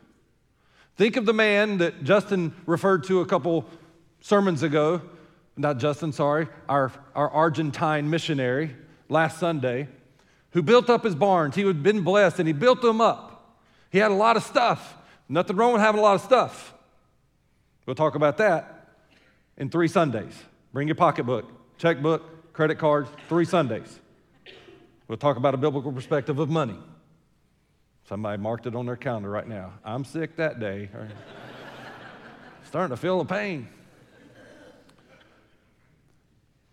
Think 0.97 1.17
of 1.17 1.27
the 1.27 1.33
man 1.33 1.79
that 1.79 2.05
Justin 2.05 2.55
referred 2.67 3.05
to 3.05 3.21
a 3.21 3.27
couple 3.27 3.67
sermons 4.21 4.63
ago 4.63 5.03
not 5.57 5.79
Justin, 5.79 6.13
sorry, 6.13 6.49
our, 6.69 6.93
our 7.15 7.29
Argentine 7.29 8.09
missionary 8.09 8.75
last 9.09 9.39
Sunday, 9.39 9.89
who 10.51 10.63
built 10.63 10.89
up 10.89 11.05
his 11.05 11.15
barns. 11.15 11.55
He 11.55 11.63
had 11.63 11.83
been 11.83 12.03
blessed 12.03 12.39
and 12.39 12.47
he 12.47 12.53
built 12.53 12.81
them 12.83 13.01
up. 13.01 13.59
He 13.91 13.99
had 13.99 14.11
a 14.11 14.15
lot 14.15 14.37
of 14.37 14.43
stuff. 14.43 14.97
Nothing 15.29 15.57
wrong 15.57 15.73
with 15.73 15.83
having 15.83 15.99
a 15.99 16.03
lot 16.03 16.15
of 16.15 16.23
stuff. 16.23 16.75
We'll 17.87 17.97
talk 17.97 18.15
about 18.15 18.39
that 18.39 18.95
in 19.57 19.69
three 19.69 19.89
Sundays. 19.89 20.35
Bring 20.73 20.89
your 20.89 20.95
pocketbook, 20.95 21.51
checkbook, 21.79 22.53
credit 22.53 22.79
cards, 22.79 23.11
three 23.29 23.45
Sundays. 23.45 24.01
We'll 25.09 25.19
talk 25.19 25.37
about 25.37 25.53
a 25.53 25.59
biblical 25.59 25.93
perspective 25.93 26.39
of 26.39 26.49
money. 26.49 26.79
Somebody 28.13 28.43
marked 28.43 28.67
it 28.67 28.77
on 28.77 28.85
their 28.85 28.97
calendar 28.97 29.31
right 29.31 29.49
now. 29.49 29.73
I'm 29.83 30.05
sick 30.05 30.37
that 30.37 30.61
day. 30.61 30.91
Starting 32.67 32.95
to 32.95 33.01
feel 33.01 33.17
the 33.17 33.25
pain. 33.25 33.71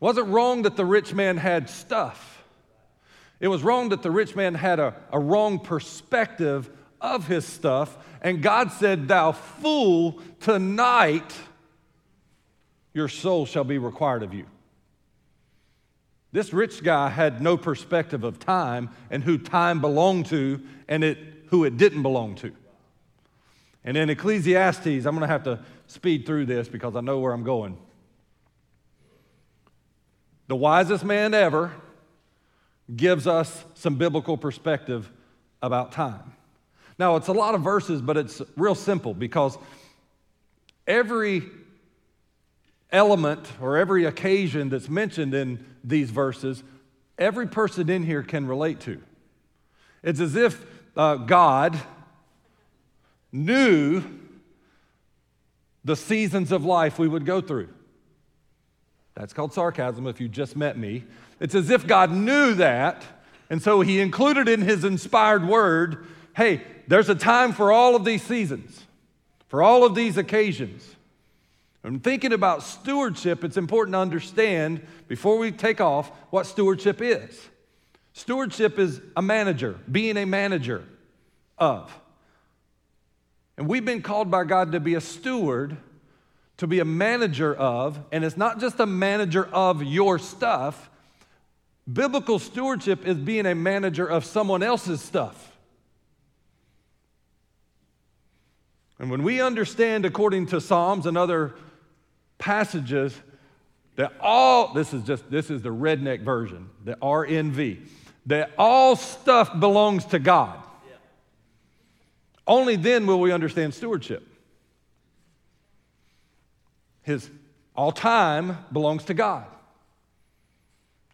wasn't 0.02 0.28
wrong 0.28 0.64
that 0.64 0.76
the 0.76 0.84
rich 0.84 1.14
man 1.14 1.38
had 1.38 1.70
stuff. 1.70 2.44
It 3.40 3.48
was 3.48 3.64
wrong 3.64 3.88
that 3.88 4.04
the 4.04 4.12
rich 4.12 4.36
man 4.36 4.54
had 4.54 4.82
a, 4.82 4.94
a 5.14 5.18
wrong 5.18 5.60
perspective 5.60 6.70
of 7.00 7.26
his 7.26 7.46
stuff. 7.46 7.98
And 8.22 8.42
God 8.42 8.74
said, 8.74 9.08
Thou 9.08 9.32
fool, 9.32 10.22
tonight 10.42 11.34
your 12.94 13.08
soul 13.08 13.46
shall 13.46 13.64
be 13.64 13.78
required 13.78 14.24
of 14.24 14.34
you. 14.34 14.46
This 16.32 16.54
rich 16.54 16.84
guy 16.84 17.10
had 17.10 17.42
no 17.42 17.58
perspective 17.58 18.24
of 18.24 18.40
time 18.40 18.90
and 19.10 19.24
who 19.24 19.38
time 19.38 19.82
belonged 19.82 20.28
to 20.28 20.62
and 20.88 21.04
it, 21.04 21.18
who 21.48 21.66
it 21.66 21.78
didn't 21.78 22.04
belong 22.04 22.36
to. 22.36 22.52
And 23.84 23.98
in 23.98 24.10
Ecclesiastes, 24.10 24.86
I'm 24.86 25.16
going 25.16 25.22
to 25.22 25.28
have 25.28 25.44
to 25.44 25.60
speed 25.88 26.26
through 26.26 26.46
this 26.46 26.68
because 26.68 26.96
I 26.96 27.02
know 27.02 27.20
where 27.20 27.34
I'm 27.34 27.44
going. 27.44 27.78
The 30.48 30.56
wisest 30.56 31.04
man 31.04 31.34
ever 31.34 31.72
gives 32.96 33.28
us 33.28 33.66
some 33.76 33.96
biblical 33.96 34.38
perspective 34.38 35.12
about 35.62 35.92
time. 35.92 36.34
Now, 36.98 37.16
it's 37.16 37.28
a 37.28 37.34
lot 37.34 37.56
of 37.56 37.62
verses, 37.62 38.02
but 38.02 38.18
it's 38.18 38.42
real 38.56 38.76
simple 38.76 39.14
because 39.14 39.58
every 40.86 41.44
element 42.92 43.48
or 43.62 43.78
every 43.78 44.06
occasion 44.06 44.70
that's 44.70 44.90
mentioned 44.90 45.34
in 45.34 45.64
these 45.84 46.10
verses, 46.10 46.64
every 47.18 47.48
person 47.48 47.90
in 47.90 48.04
here 48.04 48.24
can 48.24 48.48
relate 48.48 48.80
to. 48.82 49.02
It's 50.04 50.20
as 50.20 50.36
if 50.36 50.66
uh, 50.96 51.16
God 51.16 51.80
knew 53.32 54.04
the 55.84 55.96
seasons 55.96 56.52
of 56.52 56.66
life 56.66 57.00
we 57.00 57.08
would 57.08 57.26
go 57.26 57.42
through. 57.42 57.70
That's 59.16 59.34
called 59.34 59.54
sarcasm 59.54 60.08
if 60.08 60.22
you 60.22 60.28
just 60.28 60.56
met 60.56 60.78
me. 60.78 61.04
It's 61.40 61.56
as 61.56 61.70
if 61.70 61.86
God 61.86 62.12
knew 62.12 62.54
that, 62.56 63.04
and 63.50 63.62
so 63.62 63.82
He 63.82 64.00
included 64.00 64.48
in 64.48 64.62
His 64.62 64.84
inspired 64.84 65.48
word 65.48 66.06
hey, 66.36 66.62
there's 66.88 67.10
a 67.10 67.16
time 67.16 67.52
for 67.52 67.70
all 67.70 67.98
of 67.98 68.06
these 68.06 68.24
seasons, 68.24 68.86
for 69.50 69.62
all 69.62 69.84
of 69.84 69.94
these 69.94 70.16
occasions. 70.16 70.96
And 71.84 72.04
thinking 72.04 72.34
about 72.34 72.64
stewardship, 72.64 73.44
it's 73.44 73.58
important 73.58 73.94
to 73.94 74.00
understand 74.00 74.86
before 75.08 75.38
we 75.38 75.52
take 75.52 75.80
off 75.80 76.12
what 76.30 76.46
stewardship 76.46 77.02
is. 77.02 77.48
Stewardship 78.14 78.78
is 78.78 79.02
a 79.16 79.22
manager, 79.22 79.80
being 79.90 80.18
a 80.18 80.26
manager 80.26 80.84
of. 81.58 81.98
And 83.58 83.68
we've 83.68 83.86
been 83.86 84.02
called 84.02 84.30
by 84.30 84.44
God 84.44 84.74
to 84.74 84.80
be 84.80 84.96
a 84.96 85.02
steward, 85.02 85.78
to 86.58 86.68
be 86.68 86.80
a 86.80 86.86
manager 86.86 87.56
of, 87.56 88.00
and 88.12 88.26
it's 88.26 88.38
not 88.38 88.60
just 88.60 88.80
a 88.80 88.86
manager 88.86 89.46
of 89.46 89.82
your 89.82 90.20
stuff. 90.20 90.90
Biblical 91.92 92.40
stewardship 92.40 93.08
is 93.08 93.18
being 93.18 93.46
a 93.46 93.56
manager 93.56 94.06
of 94.06 94.26
someone 94.26 94.64
else's 94.64 95.02
stuff. 95.02 95.58
And 99.00 99.10
when 99.10 99.24
we 99.24 99.42
understand, 99.42 100.06
according 100.06 100.48
to 100.48 100.60
Psalms 100.60 101.06
and 101.06 101.18
other 101.18 101.56
passages, 102.40 103.16
that 103.96 104.14
all, 104.20 104.74
this 104.74 104.94
is 104.94 105.04
just, 105.04 105.30
this 105.30 105.52
is 105.52 105.62
the 105.62 105.70
redneck 105.70 106.24
version, 106.24 106.70
the 106.84 106.96
RNV, 106.96 107.86
that 108.26 108.52
all 108.58 108.96
stuff 108.96 109.60
belongs 109.60 110.06
to 110.06 110.20
God. 110.20 110.64
Only 112.48 112.78
then 112.78 113.06
will 113.06 113.20
we 113.20 113.32
understand 113.32 113.76
stewardship. 113.76 114.26
His 117.04 117.30
all 117.76 117.92
time 117.92 118.58
belongs 118.72 119.04
to 119.06 119.14
God. 119.14 119.46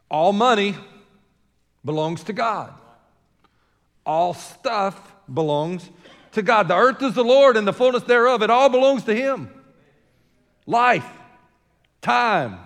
All 0.10 0.32
money 0.32 0.76
belongs 1.84 2.24
to 2.24 2.34
God. 2.34 2.74
All 4.06 4.34
stuff 4.34 5.14
belongs 5.32 5.90
to 6.32 6.42
God. 6.42 6.68
The 6.68 6.76
earth 6.76 7.02
is 7.02 7.14
the 7.16 7.24
Lord 7.24 7.58
and 7.58 7.68
the 7.68 7.74
fullness 7.74 8.04
thereof. 8.04 8.42
It 8.42 8.50
all 8.50 8.70
belongs 8.70 9.04
to 9.04 9.16
Him. 9.16 9.50
Life, 10.66 11.08
time, 12.06 12.60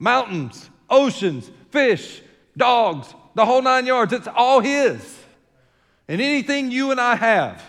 mountains, 0.00 0.68
oceans, 0.90 1.48
fish, 1.70 2.20
dogs, 2.56 3.14
the 3.34 3.46
whole 3.46 3.62
nine 3.62 3.86
yards. 3.86 4.12
It's 4.12 4.26
all 4.26 4.60
His. 4.60 5.18
And 6.08 6.20
anything 6.20 6.70
you 6.70 6.90
and 6.90 7.00
I 7.00 7.14
have 7.14 7.62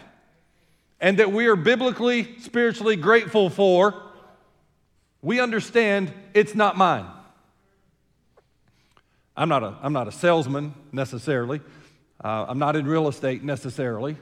and 1.00 1.20
that 1.20 1.32
we 1.32 1.46
are 1.46 1.56
biblically, 1.56 2.40
spiritually 2.40 2.96
grateful 2.96 3.50
for, 3.50 4.02
we 5.22 5.40
understand 5.40 6.12
it's 6.34 6.56
not 6.56 6.76
mine. 6.76 7.06
I'm 9.38 9.50
not 9.50 9.64
a, 9.64 9.78
I'm 9.82 9.94
not 9.94 10.08
a 10.08 10.12
salesman 10.12 10.74
necessarily. 10.92 11.62
Uh, 12.24 12.46
I'm 12.48 12.58
not 12.58 12.76
in 12.76 12.88
real 12.88 13.08
estate 13.08 13.44
necessarily. 13.44 14.18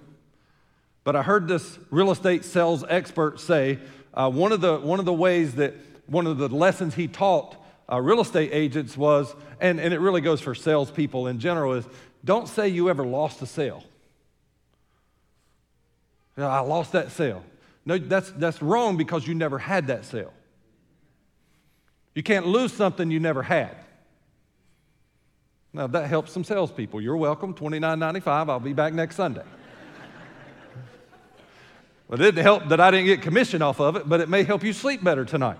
But 1.03 1.15
I 1.15 1.23
heard 1.23 1.47
this 1.47 1.79
real 1.89 2.11
estate 2.11 2.43
sales 2.43 2.83
expert 2.89 3.39
say 3.39 3.79
uh, 4.13 4.29
one, 4.29 4.51
of 4.51 4.61
the, 4.61 4.77
one 4.77 4.99
of 4.99 5.05
the 5.05 5.13
ways 5.13 5.55
that 5.55 5.75
one 6.07 6.27
of 6.27 6.37
the 6.37 6.49
lessons 6.49 6.95
he 6.95 7.07
taught 7.07 7.55
uh, 7.91 7.99
real 7.99 8.21
estate 8.21 8.51
agents 8.53 8.95
was, 8.95 9.33
and, 9.59 9.79
and 9.79 9.93
it 9.93 9.99
really 9.99 10.21
goes 10.21 10.41
for 10.41 10.55
salespeople 10.55 11.27
in 11.27 11.39
general, 11.39 11.73
is 11.73 11.85
don't 12.23 12.47
say 12.47 12.67
you 12.67 12.89
ever 12.89 13.05
lost 13.05 13.41
a 13.41 13.45
sale. 13.45 13.83
I 16.37 16.61
lost 16.61 16.93
that 16.93 17.11
sale. 17.11 17.43
No, 17.85 17.97
that's, 17.97 18.31
that's 18.31 18.61
wrong 18.61 18.97
because 18.97 19.27
you 19.27 19.35
never 19.35 19.59
had 19.59 19.87
that 19.87 20.05
sale. 20.05 20.33
You 22.15 22.23
can't 22.23 22.47
lose 22.47 22.71
something 22.71 23.11
you 23.11 23.19
never 23.19 23.43
had. 23.43 23.75
Now, 25.73 25.87
that 25.87 26.07
helps 26.07 26.31
some 26.31 26.43
salespeople. 26.43 27.01
You're 27.01 27.17
welcome. 27.17 27.53
$29.95. 27.53 28.49
I'll 28.49 28.59
be 28.59 28.73
back 28.73 28.93
next 28.93 29.15
Sunday. 29.15 29.41
well, 32.07 32.21
it 32.21 32.23
didn't 32.23 32.43
help 32.43 32.69
that 32.69 32.79
I 32.79 32.91
didn't 32.91 33.07
get 33.07 33.21
commission 33.21 33.61
off 33.61 33.79
of 33.79 33.95
it, 33.95 34.07
but 34.07 34.21
it 34.21 34.29
may 34.29 34.43
help 34.43 34.63
you 34.63 34.71
sleep 34.71 35.03
better 35.03 35.25
tonight. 35.25 35.57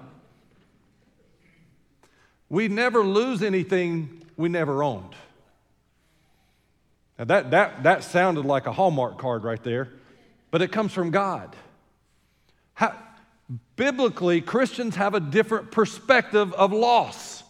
We 2.54 2.68
never 2.68 3.04
lose 3.04 3.42
anything 3.42 4.22
we 4.38 4.48
never 4.48 4.84
owned. 4.84 5.16
Now, 7.18 7.26
that, 7.26 7.52
that, 7.52 7.84
that 7.84 8.04
sounded 8.04 8.46
like 8.46 8.68
a 8.68 8.72
Hallmark 8.72 9.18
card 9.18 9.44
right 9.44 9.62
there 9.64 9.90
but 10.54 10.62
it 10.62 10.72
comes 10.72 10.94
from 10.94 11.10
God. 11.10 11.56
How, 12.76 12.96
biblically, 13.76 14.40
Christians 14.40 14.96
have 14.98 15.16
a 15.16 15.20
different 15.20 15.72
perspective 15.72 16.54
of 16.54 16.72
loss. 16.72 17.42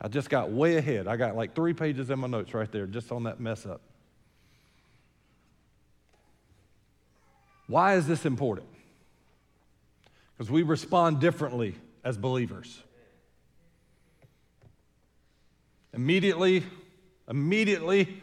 I 0.00 0.08
just 0.08 0.30
got 0.30 0.50
way 0.50 0.78
ahead. 0.78 1.06
I 1.06 1.18
got 1.18 1.36
like 1.36 1.54
three 1.54 1.74
pages 1.74 2.08
in 2.08 2.18
my 2.18 2.26
notes 2.26 2.54
right 2.54 2.72
there 2.72 2.86
just 2.86 3.12
on 3.12 3.24
that 3.24 3.38
mess 3.38 3.66
up. 3.66 3.82
Why 7.66 7.96
is 7.96 8.06
this 8.06 8.24
important? 8.24 8.68
Because 10.36 10.50
we 10.50 10.62
respond 10.62 11.20
differently 11.20 11.74
as 12.04 12.16
believers. 12.16 12.82
Immediately, 15.92 16.62
immediately, 17.28 18.22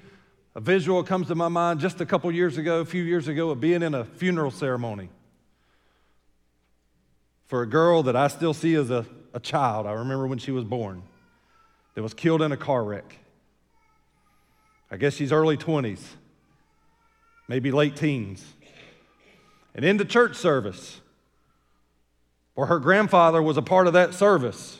a 0.56 0.62
visual 0.62 1.04
comes 1.04 1.28
to 1.28 1.36
my 1.36 1.48
mind 1.48 1.80
just 1.80 2.00
a 2.02 2.06
couple 2.06 2.32
years 2.32 2.58
ago, 2.58 2.82
a 2.82 2.86
few 2.86 3.02
years 3.02 3.28
ago, 3.28 3.50
of 3.50 3.60
being 3.60 3.82
in 3.82 3.96
a 3.96 4.06
funeral 4.06 4.52
ceremony 4.52 5.10
for 7.48 7.62
a 7.62 7.68
girl 7.68 8.04
that 8.04 8.16
I 8.16 8.28
still 8.30 8.54
see 8.54 8.76
as 8.76 8.90
a, 8.90 9.06
a 9.34 9.40
child. 9.40 9.86
I 9.86 9.92
remember 9.94 10.28
when 10.28 10.40
she 10.40 10.52
was 10.52 10.64
born, 10.64 11.04
that 11.96 12.04
was 12.04 12.14
killed 12.14 12.42
in 12.42 12.52
a 12.52 12.58
car 12.58 12.84
wreck. 12.84 13.18
I 14.90 14.98
guess 14.98 15.16
she's 15.16 15.32
early 15.32 15.58
20s, 15.58 16.02
maybe 17.48 17.72
late 17.72 17.96
teens. 17.96 18.46
And 19.76 19.84
in 19.84 19.98
the 19.98 20.06
church 20.06 20.36
service, 20.36 21.02
where 22.56 22.68
her 22.68 22.80
grandfather 22.80 23.42
was 23.42 23.58
a 23.58 23.62
part 23.62 23.88
of 23.88 23.94
that 23.94 24.14
service, 24.14 24.80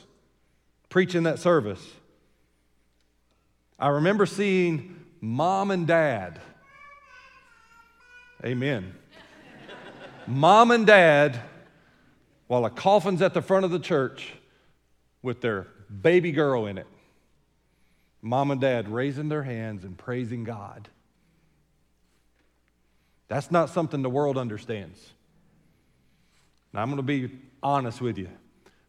preaching 0.90 1.24
that 1.24 1.40
service, 1.40 1.84
I 3.80 3.88
remember 3.90 4.26
seeing 4.26 5.06
mom 5.20 5.72
and 5.72 5.88
dad. 5.88 6.40
Amen. 8.46 8.94
mom 10.28 10.72
and 10.72 10.86
dad, 10.86 11.40
while 12.48 12.66
a 12.66 12.70
coffin's 12.70 13.22
at 13.22 13.34
the 13.34 13.42
front 13.42 13.66
of 13.66 13.72
the 13.72 13.80
church 13.80 14.34
with 15.22 15.42
their 15.42 15.68
baby 16.02 16.32
girl 16.32 16.66
in 16.66 16.78
it. 16.78 16.88
Mom 18.22 18.52
and 18.52 18.62
dad 18.62 18.88
raising 18.88 19.30
their 19.30 19.44
hands 19.44 19.84
and 19.84 19.98
praising 19.98 20.44
God. 20.44 20.88
That's 23.28 23.50
not 23.50 23.70
something 23.70 24.02
the 24.02 24.10
world 24.10 24.38
understands. 24.38 25.12
Now, 26.72 26.82
I'm 26.82 26.90
going 26.90 26.98
to 26.98 27.04
be 27.04 27.32
honest 27.64 28.02
with 28.02 28.18
you. 28.18 28.30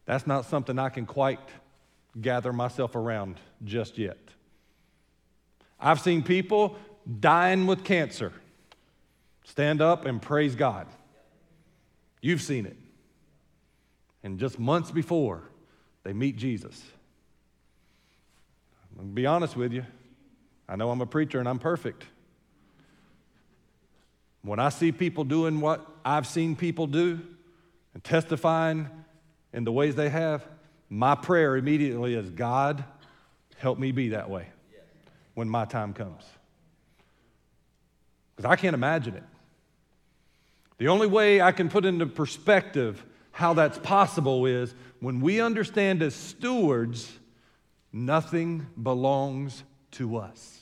That's 0.06 0.26
not 0.26 0.44
something 0.44 0.78
I 0.78 0.88
can 0.88 1.06
quite 1.06 1.40
gather 2.20 2.52
myself 2.52 2.94
around 2.94 3.40
just 3.64 3.98
yet. 3.98 4.18
I've 5.80 6.00
seen 6.00 6.22
people 6.22 6.76
dying 7.20 7.66
with 7.66 7.84
cancer 7.84 8.32
stand 9.44 9.82
up 9.82 10.06
and 10.06 10.20
praise 10.20 10.54
God. 10.54 10.86
You've 12.20 12.42
seen 12.42 12.66
it. 12.66 12.76
And 14.22 14.38
just 14.38 14.58
months 14.58 14.90
before, 14.90 15.42
they 16.02 16.14
meet 16.14 16.36
Jesus. 16.36 16.82
I'm 18.90 18.96
going 18.96 19.08
to 19.10 19.14
be 19.14 19.26
honest 19.26 19.56
with 19.56 19.72
you. 19.72 19.84
I 20.66 20.76
know 20.76 20.90
I'm 20.90 21.02
a 21.02 21.06
preacher 21.06 21.38
and 21.38 21.48
I'm 21.48 21.58
perfect. 21.58 22.04
When 24.40 24.58
I 24.58 24.70
see 24.70 24.92
people 24.92 25.24
doing 25.24 25.60
what 25.60 25.86
I've 26.04 26.26
seen 26.26 26.56
people 26.56 26.86
do 26.86 27.20
and 27.94 28.02
testifying 28.02 28.88
in 29.52 29.64
the 29.64 29.72
ways 29.72 29.94
they 29.94 30.08
have, 30.08 30.46
my 30.90 31.14
prayer 31.14 31.56
immediately 31.56 32.14
is 32.14 32.30
God, 32.30 32.84
help 33.56 33.78
me 33.78 33.92
be 33.92 34.10
that 34.10 34.28
way 34.28 34.48
when 35.34 35.48
my 35.48 35.64
time 35.64 35.94
comes. 35.94 36.22
Because 38.36 38.50
I 38.50 38.56
can't 38.56 38.74
imagine 38.74 39.14
it. 39.14 39.22
The 40.78 40.88
only 40.88 41.06
way 41.06 41.40
I 41.40 41.52
can 41.52 41.68
put 41.68 41.84
into 41.84 42.06
perspective 42.06 43.04
how 43.30 43.54
that's 43.54 43.78
possible 43.78 44.46
is 44.46 44.74
when 45.00 45.20
we 45.20 45.40
understand 45.40 46.02
as 46.02 46.14
stewards, 46.14 47.12
nothing 47.92 48.66
belongs 48.80 49.64
to 49.92 50.16
us. 50.16 50.60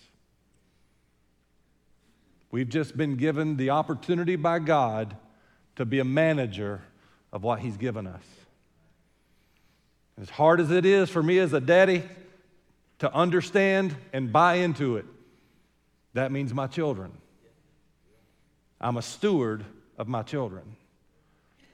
We've 2.51 2.69
just 2.69 2.97
been 2.97 3.17
given 3.17 3.57
the 3.57 3.71
opportunity 3.71 4.37
by 4.37 4.59
God 4.59 5.17
to 5.77 5.87
be 5.87 5.99
a 5.99 6.05
manager 6.05 6.83
of 7.33 7.43
what 7.43 7.61
He's 7.61 7.77
given 7.77 8.07
us. 8.07 8.25
As 10.21 10.31
hard 10.31 10.61
as 10.61 10.71
it 10.71 10.85
is 10.85 11.09
for 11.09 11.23
me 11.23 11.39
as 11.39 11.53
a 11.53 11.61
daddy 11.61 12.03
to 12.99 13.13
understand 13.13 13.97
and 14.13 14.33
buy 14.33 14.55
into 14.57 14.97
it, 14.97 15.07
that 16.15 16.31
means 16.31 16.53
my 16.53 16.67
children. 16.67 17.13
I'm 18.81 18.97
a 18.97 19.03
steward 19.03 19.65
of 19.97 20.09
my 20.09 20.23
children. 20.23 20.77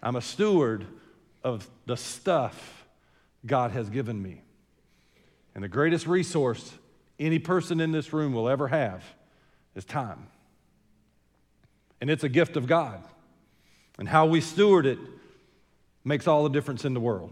I'm 0.02 0.16
a 0.16 0.22
steward 0.22 0.86
of 1.42 1.68
the 1.86 1.96
stuff 1.96 2.86
God 3.44 3.72
has 3.72 3.90
given 3.90 4.22
me. 4.22 4.42
And 5.54 5.64
the 5.64 5.68
greatest 5.68 6.06
resource 6.06 6.72
any 7.18 7.40
person 7.40 7.80
in 7.80 7.90
this 7.90 8.12
room 8.12 8.32
will 8.32 8.48
ever 8.48 8.68
have 8.68 9.02
is 9.74 9.84
time 9.84 10.28
and 12.00 12.10
it's 12.10 12.24
a 12.24 12.28
gift 12.28 12.56
of 12.56 12.66
God. 12.66 13.02
And 13.98 14.08
how 14.08 14.26
we 14.26 14.40
steward 14.40 14.86
it 14.86 14.98
makes 16.08 16.26
all 16.26 16.42
the 16.42 16.48
difference 16.48 16.84
in 16.84 16.94
the 16.94 17.00
world. 17.00 17.30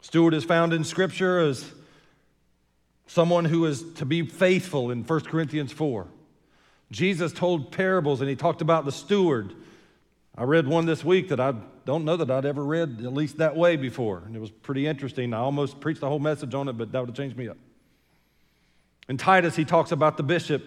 Steward 0.00 0.34
is 0.34 0.44
found 0.44 0.72
in 0.72 0.82
Scripture 0.84 1.38
as 1.38 1.70
someone 3.06 3.44
who 3.44 3.66
is 3.66 3.84
to 3.94 4.04
be 4.04 4.22
faithful 4.22 4.90
in 4.90 5.04
1 5.04 5.20
Corinthians 5.20 5.70
4. 5.70 6.08
Jesus 6.90 7.32
told 7.32 7.70
parables 7.70 8.20
and 8.20 8.28
he 8.28 8.36
talked 8.36 8.60
about 8.60 8.84
the 8.84 8.92
steward. 8.92 9.52
I 10.36 10.44
read 10.44 10.66
one 10.66 10.86
this 10.86 11.04
week 11.04 11.28
that 11.28 11.40
I 11.40 11.54
don't 11.84 12.04
know 12.04 12.16
that 12.16 12.30
I'd 12.30 12.46
ever 12.46 12.64
read 12.64 13.02
at 13.04 13.12
least 13.12 13.38
that 13.38 13.54
way 13.56 13.76
before. 13.76 14.22
And 14.26 14.34
it 14.34 14.40
was 14.40 14.50
pretty 14.50 14.86
interesting. 14.86 15.32
I 15.32 15.38
almost 15.38 15.80
preached 15.80 16.00
the 16.00 16.08
whole 16.08 16.18
message 16.18 16.54
on 16.54 16.68
it, 16.68 16.72
but 16.74 16.92
that 16.92 17.00
would 17.00 17.10
have 17.10 17.16
changed 17.16 17.36
me 17.36 17.48
up. 17.48 17.58
In 19.08 19.16
Titus, 19.16 19.54
he 19.54 19.64
talks 19.64 19.92
about 19.92 20.16
the 20.16 20.22
bishop 20.22 20.62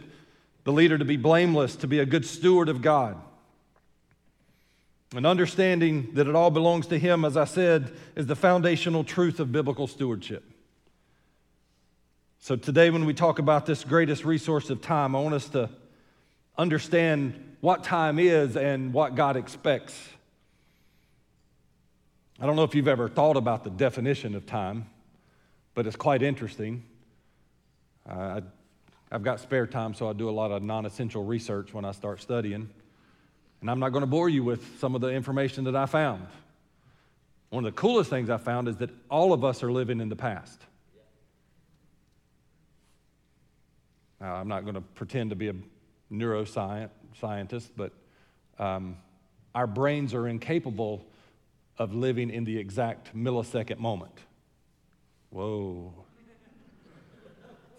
the 0.68 0.74
leader 0.74 0.98
to 0.98 1.06
be 1.06 1.16
blameless, 1.16 1.78
to 1.78 1.88
be 1.88 2.00
a 2.00 2.06
good 2.06 2.26
steward 2.26 2.68
of 2.68 2.82
God. 2.82 3.16
And 5.16 5.26
understanding 5.26 6.10
that 6.14 6.28
it 6.28 6.36
all 6.36 6.52
belongs 6.52 6.88
to 6.88 7.00
Him, 7.00 7.24
as 7.24 7.38
I 7.38 7.46
said, 7.46 7.94
is 8.16 8.26
the 8.26 8.36
foundational 8.36 9.04
truth 9.04 9.40
of 9.40 9.52
biblical 9.52 9.88
stewardship. 9.88 10.44
So 12.40 12.56
today, 12.56 12.90
when 12.90 13.06
we 13.06 13.14
talk 13.14 13.40
about 13.40 13.66
this 13.66 13.84
greatest 13.84 14.26
resource 14.26 14.70
of 14.70 14.82
time, 14.82 15.16
I 15.16 15.20
want 15.20 15.36
us 15.36 15.50
to 15.50 15.70
understand 16.58 17.56
what 17.62 17.84
time 17.84 18.20
is 18.20 18.56
and 18.58 18.94
what 18.94 19.16
God 19.16 19.36
expects. 19.36 19.98
I 22.40 22.46
don't 22.46 22.56
know 22.56 22.64
if 22.64 22.76
you've 22.76 22.88
ever 22.88 23.10
thought 23.10 23.38
about 23.38 23.64
the 23.64 23.70
definition 23.70 24.36
of 24.36 24.46
time, 24.46 24.88
but 25.74 25.88
it's 25.88 25.96
quite 25.96 26.22
interesting. 26.22 26.84
Uh, 28.08 28.42
I've 29.12 29.24
got 29.24 29.40
spare 29.40 29.66
time, 29.66 29.94
so 29.94 30.10
I 30.10 30.14
do 30.14 30.30
a 30.30 30.32
lot 30.32 30.52
of 30.52 30.62
non 30.62 30.86
essential 30.86 31.24
research 31.24 31.74
when 31.74 31.86
I 31.86 31.92
start 31.92 32.22
studying. 32.22 32.70
And 33.62 33.72
I'm 33.72 33.80
not 33.80 33.90
going 33.90 34.02
to 34.02 34.08
bore 34.08 34.30
you 34.30 34.44
with 34.44 34.80
some 34.80 34.96
of 34.96 35.02
the 35.02 35.10
information 35.10 35.64
that 35.66 35.76
I 35.76 35.86
found. 35.86 36.28
One 37.50 37.66
of 37.66 37.74
the 37.74 37.80
coolest 37.80 38.10
things 38.10 38.30
I 38.30 38.38
found 38.38 38.68
is 38.68 38.78
that 38.78 38.90
all 39.10 39.34
of 39.34 39.44
us 39.44 39.64
are 39.64 39.72
living 39.72 40.02
in 40.02 40.10
the 40.10 40.16
past. 40.16 40.62
Now, 44.20 44.36
I'm 44.36 44.48
not 44.48 44.64
going 44.64 44.76
to 44.76 44.82
pretend 44.82 45.30
to 45.30 45.36
be 45.36 45.50
a 45.50 45.56
neuroscientist, 46.12 47.70
but 47.76 47.94
um, 48.60 48.98
our 49.54 49.68
brains 49.68 50.14
are 50.14 50.28
incapable 50.28 51.06
of 51.78 51.94
living 51.94 52.30
in 52.30 52.44
the 52.44 52.58
exact 52.58 53.16
millisecond 53.16 53.78
moment. 53.78 54.18
Whoa. 55.30 55.94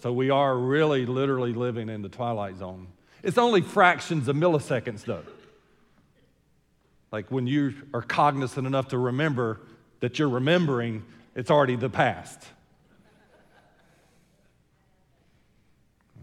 So 0.01 0.12
we 0.12 0.31
are 0.31 0.57
really 0.57 1.07
literally 1.07 1.53
living 1.53 1.88
in 1.88 2.03
the 2.03 2.09
twilight 2.09 2.57
zone. 2.57 2.87
It's 3.23 3.38
only 3.38 3.62
fractions 3.62 4.29
of 4.29 4.37
milliseconds, 4.37 5.05
though. 5.05 5.25
Like 7.11 7.31
when 7.31 7.47
you 7.47 7.75
are 7.94 8.03
cognizant 8.03 8.66
enough 8.66 8.88
to 8.88 8.99
remember 8.99 9.61
that 10.01 10.18
you're 10.18 10.29
remembering, 10.29 11.05
it's 11.35 11.51
already 11.51 11.77
the 11.77 11.88
past. 11.88 12.42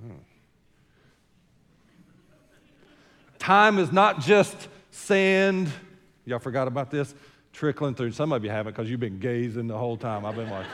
Hmm. 0.02 0.12
Time 3.40 3.80
is 3.80 3.92
not 3.92 4.22
just 4.22 4.56
sand. 4.92 5.70
Y'all 6.26 6.40
forgot 6.40 6.68
about 6.68 6.92
this? 6.92 7.14
Trickling 7.54 7.96
through. 7.96 8.12
Some 8.12 8.32
of 8.32 8.44
you 8.44 8.50
haven't 8.50 8.74
because 8.76 8.90
you've 8.90 9.00
been 9.00 9.20
gazing 9.20 9.68
the 9.68 9.78
whole 9.78 9.98
time 9.98 10.26
I've 10.26 10.36
been 10.36 10.50
watching. 10.50 10.72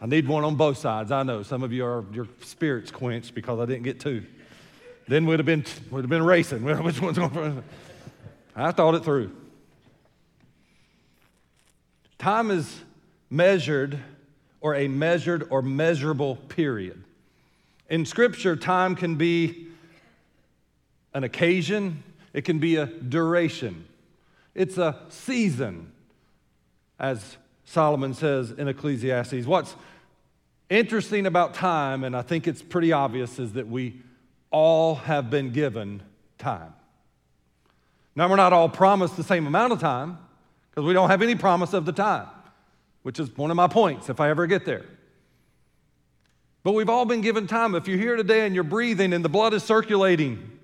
I 0.00 0.06
need 0.06 0.28
one 0.28 0.44
on 0.44 0.54
both 0.54 0.78
sides. 0.78 1.10
I 1.10 1.22
know 1.24 1.42
some 1.42 1.62
of 1.62 1.72
you 1.72 1.84
are 1.84 2.04
your 2.12 2.28
spirits 2.42 2.90
quenched 2.90 3.34
because 3.34 3.58
I 3.58 3.66
didn't 3.66 3.82
get 3.82 3.98
two. 3.98 4.24
Then 5.08 5.26
we'd 5.26 5.38
have 5.38 5.46
been 5.46 5.64
would 5.90 6.02
have 6.02 6.10
been 6.10 6.22
racing. 6.22 6.62
Which 6.84 7.00
one's 7.00 7.18
going 7.18 7.30
first? 7.30 7.66
I 8.64 8.72
thought 8.72 8.94
it 8.94 9.04
through. 9.04 9.30
Time 12.18 12.50
is 12.50 12.80
measured 13.30 13.98
or 14.60 14.74
a 14.74 14.88
measured 14.88 15.46
or 15.50 15.62
measurable 15.62 16.36
period. 16.36 17.02
In 17.88 18.04
Scripture, 18.04 18.56
time 18.56 18.96
can 18.96 19.14
be 19.14 19.68
an 21.14 21.24
occasion, 21.24 22.02
it 22.32 22.44
can 22.44 22.58
be 22.58 22.76
a 22.76 22.86
duration, 22.86 23.86
it's 24.54 24.76
a 24.76 24.98
season, 25.08 25.92
as 26.98 27.36
Solomon 27.64 28.12
says 28.14 28.50
in 28.50 28.68
Ecclesiastes. 28.68 29.46
What's 29.46 29.74
interesting 30.68 31.26
about 31.26 31.54
time, 31.54 32.04
and 32.04 32.16
I 32.16 32.22
think 32.22 32.46
it's 32.46 32.62
pretty 32.62 32.92
obvious, 32.92 33.38
is 33.38 33.52
that 33.52 33.68
we 33.68 34.00
all 34.50 34.96
have 34.96 35.30
been 35.30 35.52
given 35.52 36.02
time. 36.38 36.74
Now, 38.18 38.28
we're 38.28 38.34
not 38.34 38.52
all 38.52 38.68
promised 38.68 39.16
the 39.16 39.22
same 39.22 39.46
amount 39.46 39.72
of 39.72 39.78
time 39.78 40.18
because 40.72 40.84
we 40.84 40.92
don't 40.92 41.08
have 41.08 41.22
any 41.22 41.36
promise 41.36 41.72
of 41.72 41.84
the 41.84 41.92
time, 41.92 42.26
which 43.04 43.20
is 43.20 43.30
one 43.36 43.52
of 43.52 43.56
my 43.56 43.68
points 43.68 44.08
if 44.08 44.18
I 44.18 44.28
ever 44.28 44.48
get 44.48 44.64
there. 44.64 44.84
But 46.64 46.72
we've 46.72 46.88
all 46.88 47.04
been 47.04 47.20
given 47.20 47.46
time. 47.46 47.76
If 47.76 47.86
you're 47.86 47.96
here 47.96 48.16
today 48.16 48.44
and 48.44 48.56
you're 48.56 48.64
breathing 48.64 49.12
and 49.12 49.24
the 49.24 49.28
blood 49.28 49.54
is 49.54 49.62
circulating, 49.62 50.58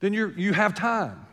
then 0.00 0.14
you 0.14 0.32
you 0.38 0.54
have 0.54 0.74
time. 0.74 1.26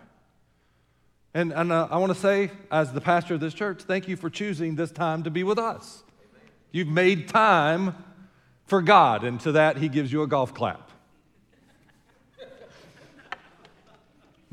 And, 1.33 1.53
and 1.53 1.71
uh, 1.71 1.87
I 1.89 1.97
want 1.97 2.13
to 2.13 2.19
say, 2.19 2.51
as 2.69 2.91
the 2.91 2.99
pastor 2.99 3.35
of 3.35 3.39
this 3.39 3.53
church, 3.53 3.83
thank 3.83 4.09
you 4.09 4.17
for 4.17 4.29
choosing 4.29 4.75
this 4.75 4.91
time 4.91 5.23
to 5.23 5.29
be 5.29 5.43
with 5.43 5.57
us. 5.57 6.03
You've 6.73 6.89
made 6.89 7.29
time 7.29 7.95
for 8.65 8.81
God, 8.81 9.23
and 9.23 9.39
to 9.39 9.53
that, 9.53 9.77
He 9.77 9.87
gives 9.87 10.11
you 10.11 10.23
a 10.23 10.27
golf 10.27 10.53
clap. 10.53 10.84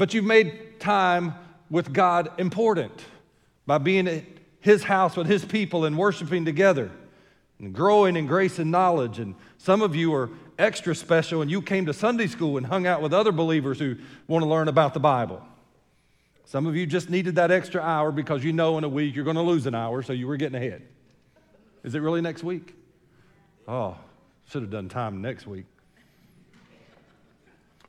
But 0.02 0.12
you've 0.12 0.24
made 0.24 0.80
time 0.80 1.32
with 1.70 1.92
God 1.92 2.32
important 2.38 3.04
by 3.68 3.78
being 3.78 4.08
at 4.08 4.24
His 4.58 4.82
house 4.82 5.16
with 5.16 5.28
His 5.28 5.44
people 5.44 5.84
and 5.84 5.96
worshiping 5.96 6.44
together 6.44 6.90
and 7.60 7.72
growing 7.72 8.16
in 8.16 8.26
grace 8.26 8.58
and 8.58 8.72
knowledge. 8.72 9.20
And 9.20 9.36
some 9.58 9.80
of 9.80 9.94
you 9.94 10.12
are 10.12 10.28
extra 10.58 10.96
special, 10.96 11.40
and 11.40 11.48
you 11.48 11.62
came 11.62 11.86
to 11.86 11.94
Sunday 11.94 12.26
school 12.26 12.56
and 12.56 12.66
hung 12.66 12.84
out 12.84 13.00
with 13.00 13.14
other 13.14 13.30
believers 13.30 13.78
who 13.78 13.94
want 14.26 14.42
to 14.42 14.48
learn 14.48 14.66
about 14.66 14.92
the 14.92 14.98
Bible. 14.98 15.40
Some 16.46 16.66
of 16.66 16.74
you 16.74 16.84
just 16.84 17.08
needed 17.08 17.36
that 17.36 17.52
extra 17.52 17.80
hour 17.80 18.10
because 18.10 18.42
you 18.42 18.52
know 18.52 18.78
in 18.78 18.82
a 18.82 18.88
week 18.88 19.14
you're 19.14 19.22
going 19.22 19.36
to 19.36 19.42
lose 19.42 19.66
an 19.66 19.74
hour, 19.76 20.02
so 20.02 20.12
you 20.12 20.26
were 20.26 20.36
getting 20.36 20.56
ahead. 20.56 20.82
Is 21.84 21.94
it 21.94 22.00
really 22.00 22.22
next 22.22 22.42
week? 22.42 22.74
Oh, 23.68 23.96
should 24.50 24.62
have 24.62 24.70
done 24.72 24.88
time 24.88 25.22
next 25.22 25.46
week. 25.46 25.66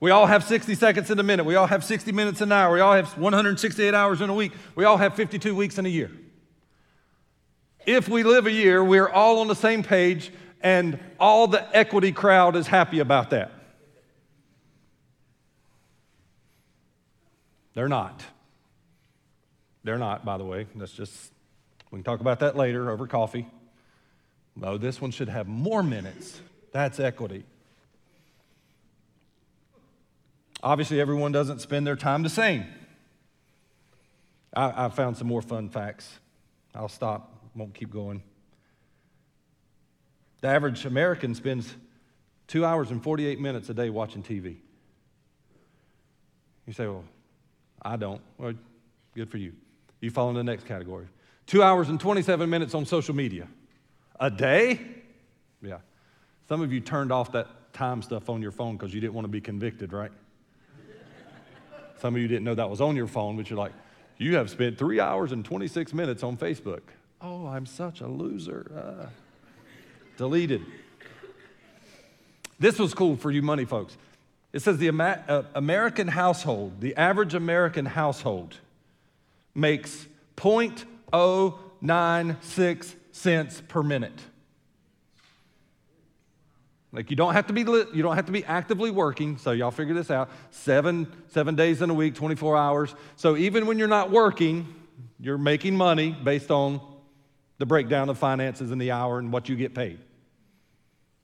We 0.03 0.11
all 0.11 0.25
have 0.25 0.43
60 0.43 0.75
seconds 0.75 1.09
in 1.11 1.19
a 1.19 1.23
minute. 1.23 1.45
We 1.45 1.55
all 1.55 1.65
have 1.65 1.81
60 1.81 2.11
minutes 2.11 2.41
in 2.41 2.49
an 2.49 2.51
hour. 2.51 2.73
We 2.73 2.81
all 2.81 2.91
have 2.91 3.17
168 3.17 3.93
hours 3.93 4.19
in 4.19 4.29
a 4.29 4.33
week. 4.33 4.51
We 4.75 4.83
all 4.83 4.97
have 4.97 5.15
52 5.15 5.55
weeks 5.55 5.77
in 5.77 5.85
a 5.85 5.89
year. 5.89 6.11
If 7.85 8.09
we 8.09 8.23
live 8.23 8.45
a 8.45 8.51
year, 8.51 8.83
we're 8.83 9.07
all 9.07 9.39
on 9.39 9.47
the 9.47 9.55
same 9.55 9.81
page, 9.81 10.33
and 10.59 10.99
all 11.21 11.47
the 11.47 11.65
equity 11.73 12.11
crowd 12.11 12.57
is 12.57 12.67
happy 12.67 12.99
about 12.99 13.29
that. 13.29 13.53
They're 17.73 17.87
not. 17.87 18.25
They're 19.85 19.97
not, 19.97 20.25
by 20.25 20.37
the 20.37 20.43
way. 20.43 20.67
That's 20.75 20.91
just, 20.91 21.31
we 21.91 21.99
can 21.99 22.03
talk 22.03 22.19
about 22.19 22.41
that 22.41 22.57
later 22.57 22.91
over 22.91 23.07
coffee. 23.07 23.47
No, 24.57 24.77
this 24.77 24.99
one 24.99 25.11
should 25.11 25.29
have 25.29 25.47
more 25.47 25.81
minutes. 25.81 26.41
That's 26.73 26.99
equity. 26.99 27.45
Obviously, 30.63 31.01
everyone 31.01 31.33
doesn't 31.33 31.59
spend 31.59 31.85
their 31.85 31.97
time 31.97 32.23
the 32.23 32.29
same. 32.29 32.65
I, 34.53 34.85
I 34.85 34.89
found 34.89 35.17
some 35.17 35.27
more 35.27 35.41
fun 35.41 35.67
facts. 35.67 36.09
I'll 36.73 36.87
stop, 36.87 37.49
won't 37.53 37.73
keep 37.73 37.91
going. 37.91 38.23
The 40.39 40.47
average 40.47 40.85
American 40.85 41.35
spends 41.35 41.75
two 42.47 42.63
hours 42.63 42.91
and 42.91 43.03
48 43.03 43.41
minutes 43.41 43.69
a 43.69 43.73
day 43.73 43.89
watching 43.89 44.23
TV. 44.23 44.55
You 46.65 46.71
say, 46.71 46.87
well, 46.87 47.03
I 47.81 47.97
don't. 47.97 48.21
Well, 48.37 48.53
good 49.15 49.29
for 49.29 49.37
you. 49.37 49.51
You 49.99 50.11
fall 50.11 50.29
in 50.29 50.35
the 50.35 50.43
next 50.45 50.65
category. 50.65 51.07
Two 51.45 51.61
hours 51.61 51.89
and 51.89 51.99
27 51.99 52.49
minutes 52.49 52.73
on 52.73 52.85
social 52.85 53.13
media. 53.13 53.49
A 54.17 54.31
day? 54.31 54.79
Yeah. 55.61 55.79
Some 56.47 56.61
of 56.61 56.71
you 56.71 56.79
turned 56.79 57.11
off 57.11 57.33
that 57.33 57.73
time 57.73 58.01
stuff 58.01 58.29
on 58.29 58.41
your 58.41 58.51
phone 58.51 58.77
because 58.77 58.93
you 58.93 59.01
didn't 59.01 59.13
want 59.13 59.25
to 59.25 59.29
be 59.31 59.41
convicted, 59.41 59.91
right? 59.91 60.11
Some 62.03 62.13
of 62.15 62.21
you 62.21 62.27
didn't 62.27 62.43
know 62.43 62.55
that 62.55 62.69
was 62.69 62.81
on 62.81 62.97
your 62.97 63.07
phone, 63.07 63.37
but 63.37 63.49
you're 63.49 63.57
like, 63.57 63.71
you 64.17 64.35
have 64.35 64.49
spent 64.49 64.77
three 64.77 64.99
hours 64.99 65.31
and 65.31 65.45
26 65.45 65.93
minutes 65.93 66.21
on 66.21 66.35
Facebook. 66.35 66.81
Oh, 67.21 67.47
I'm 67.47 67.65
such 67.65 68.01
a 68.01 68.07
loser. 68.07 68.69
Uh, 68.75 69.05
deleted. 70.17 70.65
This 72.59 72.77
was 72.77 72.93
cool 72.93 73.15
for 73.15 73.31
you 73.31 73.41
money 73.41 73.63
folks. 73.63 73.95
It 74.51 74.61
says 74.61 74.79
the 74.79 74.89
uh, 74.89 75.43
American 75.55 76.09
household, 76.09 76.81
the 76.81 76.93
average 76.97 77.35
American 77.35 77.85
household, 77.85 78.57
makes 79.55 80.05
0.096 80.35 82.95
cents 83.13 83.63
per 83.69 83.81
minute. 83.81 84.19
Like 86.93 87.09
you 87.09 87.15
don't 87.15 87.33
have 87.33 87.47
to 87.47 87.53
be 87.53 87.61
you 87.61 88.03
don't 88.03 88.15
have 88.15 88.27
to 88.27 88.31
be 88.31 88.45
actively 88.45 88.91
working. 88.91 89.37
So 89.37 89.51
y'all 89.51 89.71
figure 89.71 89.95
this 89.95 90.11
out. 90.11 90.29
Seven 90.51 91.11
seven 91.29 91.55
days 91.55 91.81
in 91.81 91.89
a 91.89 91.93
week, 91.93 92.13
24 92.13 92.55
hours. 92.55 92.93
So 93.15 93.35
even 93.35 93.65
when 93.65 93.79
you're 93.79 93.87
not 93.87 94.11
working, 94.11 94.73
you're 95.19 95.39
making 95.39 95.75
money 95.75 96.11
based 96.11 96.51
on 96.51 96.79
the 97.57 97.65
breakdown 97.65 98.09
of 98.09 98.19
finances 98.19 98.69
in 98.69 98.77
the 98.77 98.91
hour 98.91 99.17
and 99.17 99.33
what 99.33 99.49
you 99.49 99.55
get 99.55 99.73
paid. 99.73 99.97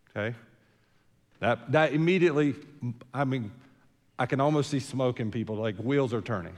Okay. 0.09 0.35
That 1.39 1.71
that 1.71 1.93
immediately, 1.93 2.55
I 3.13 3.23
mean, 3.25 3.51
I 4.17 4.25
can 4.25 4.41
almost 4.41 4.71
see 4.71 4.79
smoke 4.79 5.19
in 5.19 5.29
people. 5.29 5.55
Like 5.55 5.75
wheels 5.77 6.15
are 6.15 6.21
turning. 6.21 6.55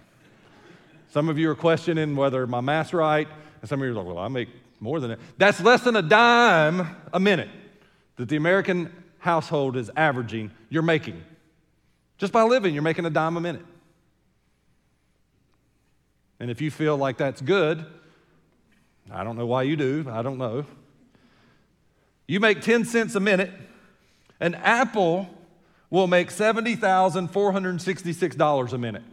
Some 1.09 1.27
of 1.27 1.37
you 1.37 1.49
are 1.49 1.55
questioning 1.55 2.15
whether 2.15 2.47
my 2.47 2.61
math's 2.61 2.93
right, 2.93 3.27
and 3.59 3.69
some 3.69 3.81
of 3.81 3.85
you 3.85 3.91
are 3.91 3.95
like, 3.95 4.05
well, 4.05 4.19
I 4.19 4.29
make 4.29 4.47
more 4.79 5.01
than 5.01 5.09
that. 5.09 5.19
That's 5.37 5.59
less 5.59 5.81
than 5.81 5.97
a 5.97 6.01
dime 6.01 6.95
a 7.11 7.19
minute 7.19 7.49
that 8.21 8.29
the 8.29 8.35
American 8.35 8.93
household 9.17 9.75
is 9.75 9.89
averaging, 9.97 10.51
you're 10.69 10.83
making. 10.83 11.23
Just 12.19 12.31
by 12.31 12.43
living, 12.43 12.75
you're 12.75 12.83
making 12.83 13.07
a 13.07 13.09
dime 13.09 13.35
a 13.35 13.41
minute. 13.41 13.65
And 16.39 16.51
if 16.51 16.61
you 16.61 16.69
feel 16.69 16.97
like 16.97 17.17
that's 17.17 17.41
good, 17.41 17.83
I 19.11 19.23
don't 19.23 19.39
know 19.39 19.47
why 19.47 19.63
you 19.63 19.75
do, 19.75 20.05
I 20.07 20.21
don't 20.21 20.37
know. 20.37 20.67
You 22.27 22.39
make 22.39 22.61
10 22.61 22.85
cents 22.85 23.15
a 23.15 23.19
minute, 23.19 23.49
and 24.39 24.55
Apple 24.57 25.27
will 25.89 26.05
make 26.05 26.29
$70,466 26.29 28.71
a 28.71 28.77
minute. 28.77 29.03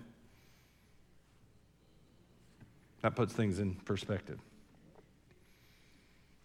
That 3.01 3.17
puts 3.17 3.33
things 3.33 3.59
in 3.59 3.77
perspective. 3.77 4.39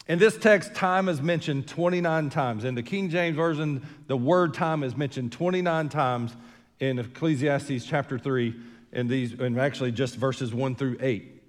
In 0.07 0.19
this 0.19 0.37
text, 0.37 0.75
time 0.75 1.07
is 1.07 1.21
mentioned 1.21 1.67
29 1.67 2.29
times. 2.29 2.65
In 2.65 2.75
the 2.75 2.83
King 2.83 3.09
James 3.09 3.37
Version, 3.37 3.87
the 4.07 4.17
word 4.17 4.53
time 4.53 4.83
is 4.83 4.97
mentioned 4.97 5.31
29 5.31 5.87
times 5.89 6.35
in 6.79 6.99
Ecclesiastes 6.99 7.85
chapter 7.85 8.19
3, 8.19 8.53
and 8.91 9.09
these, 9.09 9.33
and 9.39 9.57
actually 9.57 9.93
just 9.93 10.15
verses 10.15 10.53
1 10.53 10.75
through 10.75 10.97
8. 10.99 11.41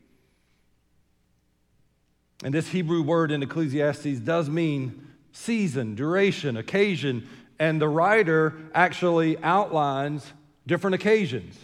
And 2.45 2.55
this 2.55 2.69
Hebrew 2.69 3.03
word 3.03 3.33
in 3.33 3.43
Ecclesiastes 3.43 4.21
does 4.21 4.49
mean 4.49 5.09
season, 5.33 5.97
duration, 5.97 6.57
occasion, 6.57 7.27
and 7.59 7.81
the 7.81 7.89
writer 7.89 8.55
actually 8.73 9.37
outlines 9.43 10.33
different 10.67 10.95
occasions. 10.95 11.59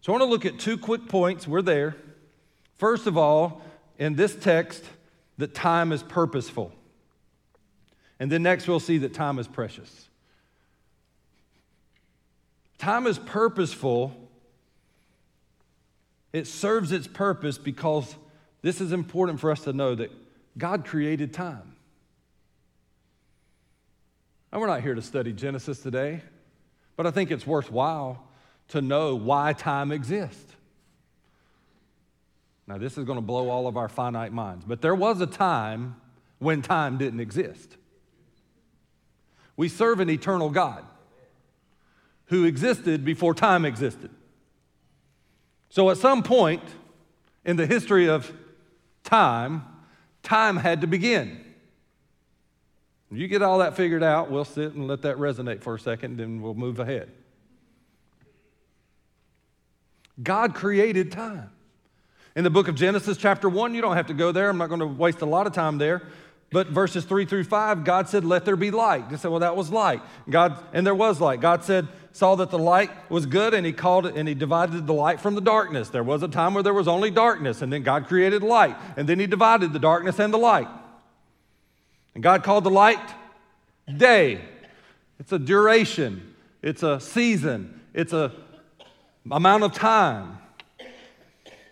So 0.00 0.12
I 0.12 0.18
want 0.18 0.22
to 0.22 0.30
look 0.30 0.46
at 0.46 0.58
two 0.58 0.78
quick 0.78 1.08
points. 1.08 1.46
We're 1.46 1.60
there. 1.60 1.94
First 2.78 3.06
of 3.06 3.18
all, 3.18 3.60
in 3.98 4.16
this 4.16 4.34
text, 4.34 4.84
that 5.40 5.54
time 5.54 5.90
is 5.92 6.02
purposeful. 6.02 6.72
And 8.18 8.30
then 8.30 8.42
next, 8.42 8.68
we'll 8.68 8.80
see 8.80 8.98
that 8.98 9.14
time 9.14 9.38
is 9.38 9.48
precious. 9.48 10.08
Time 12.78 13.06
is 13.06 13.18
purposeful. 13.18 14.14
It 16.32 16.46
serves 16.46 16.92
its 16.92 17.06
purpose 17.06 17.58
because 17.58 18.14
this 18.62 18.80
is 18.80 18.92
important 18.92 19.40
for 19.40 19.50
us 19.50 19.64
to 19.64 19.72
know 19.72 19.94
that 19.94 20.10
God 20.56 20.84
created 20.84 21.32
time. 21.32 21.74
And 24.52 24.60
we're 24.60 24.66
not 24.66 24.82
here 24.82 24.94
to 24.94 25.02
study 25.02 25.32
Genesis 25.32 25.80
today, 25.80 26.22
but 26.96 27.06
I 27.06 27.10
think 27.10 27.30
it's 27.30 27.46
worthwhile 27.46 28.22
to 28.68 28.82
know 28.82 29.14
why 29.14 29.54
time 29.54 29.92
exists. 29.92 30.49
Now, 32.70 32.78
this 32.78 32.96
is 32.96 33.04
going 33.04 33.18
to 33.18 33.22
blow 33.22 33.50
all 33.50 33.66
of 33.66 33.76
our 33.76 33.88
finite 33.88 34.32
minds, 34.32 34.64
but 34.64 34.80
there 34.80 34.94
was 34.94 35.20
a 35.20 35.26
time 35.26 35.96
when 36.38 36.62
time 36.62 36.98
didn't 36.98 37.18
exist. 37.18 37.76
We 39.56 39.68
serve 39.68 39.98
an 39.98 40.08
eternal 40.08 40.50
God 40.50 40.84
who 42.26 42.44
existed 42.44 43.04
before 43.04 43.34
time 43.34 43.64
existed. 43.64 44.12
So, 45.68 45.90
at 45.90 45.96
some 45.96 46.22
point 46.22 46.62
in 47.44 47.56
the 47.56 47.66
history 47.66 48.08
of 48.08 48.32
time, 49.02 49.64
time 50.22 50.56
had 50.56 50.82
to 50.82 50.86
begin. 50.86 51.44
You 53.10 53.26
get 53.26 53.42
all 53.42 53.58
that 53.58 53.74
figured 53.74 54.04
out, 54.04 54.30
we'll 54.30 54.44
sit 54.44 54.74
and 54.74 54.86
let 54.86 55.02
that 55.02 55.16
resonate 55.16 55.60
for 55.60 55.74
a 55.74 55.80
second, 55.80 56.18
then 56.18 56.40
we'll 56.40 56.54
move 56.54 56.78
ahead. 56.78 57.10
God 60.22 60.54
created 60.54 61.10
time. 61.10 61.50
In 62.40 62.44
the 62.44 62.48
book 62.48 62.68
of 62.68 62.74
Genesis, 62.74 63.18
chapter 63.18 63.50
1, 63.50 63.74
you 63.74 63.82
don't 63.82 63.96
have 63.96 64.06
to 64.06 64.14
go 64.14 64.32
there. 64.32 64.48
I'm 64.48 64.56
not 64.56 64.70
going 64.70 64.80
to 64.80 64.86
waste 64.86 65.20
a 65.20 65.26
lot 65.26 65.46
of 65.46 65.52
time 65.52 65.76
there. 65.76 66.00
But 66.50 66.68
verses 66.68 67.04
3 67.04 67.26
through 67.26 67.44
5, 67.44 67.84
God 67.84 68.08
said, 68.08 68.24
Let 68.24 68.46
there 68.46 68.56
be 68.56 68.70
light. 68.70 69.10
You 69.10 69.18
say, 69.18 69.28
Well, 69.28 69.40
that 69.40 69.56
was 69.56 69.68
light. 69.68 70.00
God, 70.30 70.56
and 70.72 70.86
there 70.86 70.94
was 70.94 71.20
light. 71.20 71.42
God 71.42 71.64
said, 71.64 71.86
saw 72.12 72.36
that 72.36 72.48
the 72.48 72.58
light 72.58 72.90
was 73.10 73.26
good, 73.26 73.52
and 73.52 73.66
he 73.66 73.74
called 73.74 74.06
it, 74.06 74.16
and 74.16 74.26
he 74.26 74.32
divided 74.32 74.86
the 74.86 74.94
light 74.94 75.20
from 75.20 75.34
the 75.34 75.42
darkness. 75.42 75.90
There 75.90 76.02
was 76.02 76.22
a 76.22 76.28
time 76.28 76.54
where 76.54 76.62
there 76.62 76.72
was 76.72 76.88
only 76.88 77.10
darkness, 77.10 77.60
and 77.60 77.70
then 77.70 77.82
God 77.82 78.06
created 78.06 78.42
light, 78.42 78.74
and 78.96 79.06
then 79.06 79.20
he 79.20 79.26
divided 79.26 79.74
the 79.74 79.78
darkness 79.78 80.18
and 80.18 80.32
the 80.32 80.38
light. 80.38 80.68
And 82.14 82.22
God 82.22 82.42
called 82.42 82.64
the 82.64 82.70
light 82.70 83.06
day. 83.98 84.40
It's 85.18 85.30
a 85.30 85.38
duration, 85.38 86.34
it's 86.62 86.82
a 86.82 87.00
season, 87.00 87.82
it's 87.92 88.14
a 88.14 88.32
amount 89.30 89.62
of 89.62 89.74
time 89.74 90.38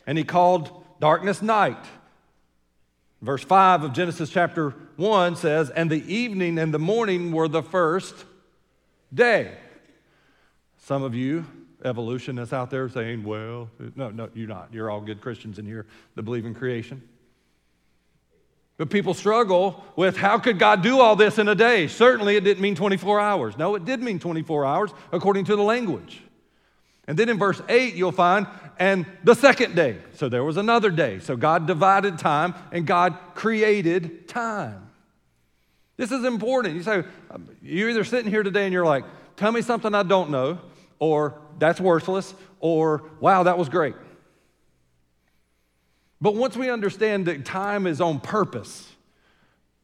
and 0.09 0.17
he 0.17 0.25
called 0.25 0.85
darkness 1.01 1.43
night. 1.43 1.85
Verse 3.21 3.45
5 3.45 3.85
of 3.85 3.93
Genesis 3.93 4.31
chapter 4.31 4.71
1 4.97 5.37
says, 5.37 5.69
And 5.69 5.91
the 5.91 6.03
evening 6.13 6.59
and 6.59 6.73
the 6.73 6.79
morning 6.79 7.31
were 7.31 7.47
the 7.47 7.63
first 7.63 8.25
day. 9.13 9.53
Some 10.79 11.03
of 11.03 11.15
you 11.15 11.45
evolutionists 11.85 12.55
out 12.55 12.71
there 12.71 12.89
saying, 12.89 13.23
Well, 13.23 13.69
no, 13.97 14.09
no, 14.09 14.31
you're 14.33 14.49
not. 14.49 14.71
You're 14.73 14.91
all 14.91 15.03
good 15.03 15.21
Christians 15.21 15.59
in 15.59 15.67
here 15.67 15.85
that 16.15 16.23
believe 16.23 16.47
in 16.47 16.55
creation. 16.55 17.07
But 18.79 18.89
people 18.89 19.13
struggle 19.13 19.85
with 19.95 20.17
how 20.17 20.39
could 20.39 20.59
God 20.59 20.83
do 20.83 21.01
all 21.01 21.17
this 21.17 21.37
in 21.37 21.49
a 21.49 21.55
day? 21.55 21.87
Certainly 21.87 22.37
it 22.37 22.45
didn't 22.45 22.63
mean 22.63 22.77
24 22.77 23.21
hours. 23.21 23.59
No, 23.59 23.75
it 23.75 23.85
did 23.85 24.01
mean 24.01 24.19
24 24.19 24.65
hours 24.65 24.91
according 25.13 25.45
to 25.47 25.57
the 25.57 25.63
language. 25.63 26.23
And 27.09 27.19
then 27.19 27.31
in 27.31 27.39
verse 27.39 27.61
8, 27.71 27.95
you'll 27.95 28.13
find, 28.13 28.47
and 28.79 29.07
the 29.25 29.35
second 29.35 29.75
day. 29.75 29.97
So 30.13 30.29
there 30.29 30.45
was 30.45 30.59
another 30.59 30.91
day. 30.91 31.21
So 31.21 31.37
God 31.37 31.67
divided 31.67 32.19
time 32.19 32.55
and 32.71 32.87
God 32.87 33.19
created 33.35 34.29
time. 34.29 34.91
This 35.97 36.13
is 36.13 36.25
important. 36.25 36.77
You 36.77 36.83
say, 36.83 37.05
um, 37.31 37.49
you're 37.63 37.89
either 37.89 38.05
sitting 38.05 38.31
here 38.31 38.43
today 38.43 38.65
and 38.65 38.75
you're 38.75 38.85
like, 38.85 39.05
tell 39.37 39.51
me 39.51 39.63
something 39.63 39.95
I 39.95 40.03
don't 40.03 40.29
know, 40.29 40.61
or 40.99 41.41
that's 41.59 41.81
worthless, 41.81 42.35
or 42.61 43.03
wow, 43.21 43.45
that 43.45 43.57
was 43.57 43.71
great. 43.71 43.95
But 46.21 46.35
once 46.35 46.57
we 46.57 46.69
understand 46.69 47.27
that 47.27 47.47
time 47.47 47.87
is 47.87 48.03
on 48.03 48.21
purpose, 48.21 48.93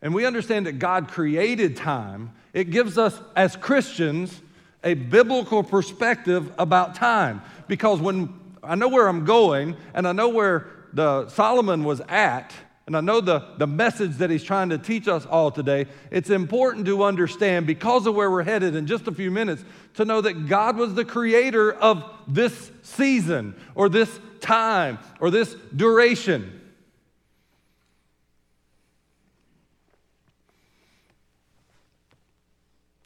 and 0.02 0.12
we 0.12 0.26
understand 0.26 0.66
that 0.66 0.78
God 0.78 1.08
created 1.08 1.76
time, 1.76 2.32
it 2.52 2.70
gives 2.70 2.98
us 2.98 3.18
as 3.34 3.56
Christians 3.56 4.42
a 4.84 4.94
biblical 4.94 5.64
perspective 5.64 6.52
about 6.58 6.94
time. 6.94 7.42
Because 7.66 8.00
when 8.00 8.32
I 8.62 8.76
know 8.76 8.88
where 8.88 9.08
I'm 9.08 9.24
going 9.24 9.76
and 9.94 10.06
I 10.06 10.12
know 10.12 10.28
where 10.28 10.68
the 10.92 11.28
Solomon 11.28 11.82
was 11.82 12.00
at, 12.08 12.52
and 12.86 12.94
I 12.96 13.00
know 13.00 13.22
the, 13.22 13.42
the 13.56 13.66
message 13.66 14.18
that 14.18 14.28
he's 14.28 14.44
trying 14.44 14.68
to 14.68 14.76
teach 14.76 15.08
us 15.08 15.24
all 15.24 15.50
today, 15.50 15.86
it's 16.10 16.28
important 16.28 16.84
to 16.86 17.02
understand, 17.02 17.66
because 17.66 18.06
of 18.06 18.14
where 18.14 18.30
we're 18.30 18.42
headed 18.42 18.76
in 18.76 18.86
just 18.86 19.08
a 19.08 19.12
few 19.12 19.30
minutes, 19.30 19.64
to 19.94 20.04
know 20.04 20.20
that 20.20 20.48
God 20.48 20.76
was 20.76 20.94
the 20.94 21.04
creator 21.04 21.72
of 21.72 22.04
this 22.28 22.70
season 22.82 23.54
or 23.74 23.88
this 23.88 24.20
time 24.40 24.98
or 25.18 25.30
this 25.30 25.56
duration. 25.74 26.60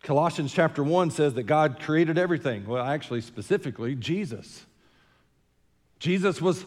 Colossians 0.09 0.55
chapter 0.55 0.83
1 0.83 1.11
says 1.11 1.35
that 1.35 1.43
God 1.43 1.81
created 1.81 2.17
everything. 2.17 2.67
Well, 2.67 2.83
actually, 2.83 3.21
specifically, 3.21 3.95
Jesus. 3.95 4.65
Jesus 5.99 6.41
was 6.41 6.65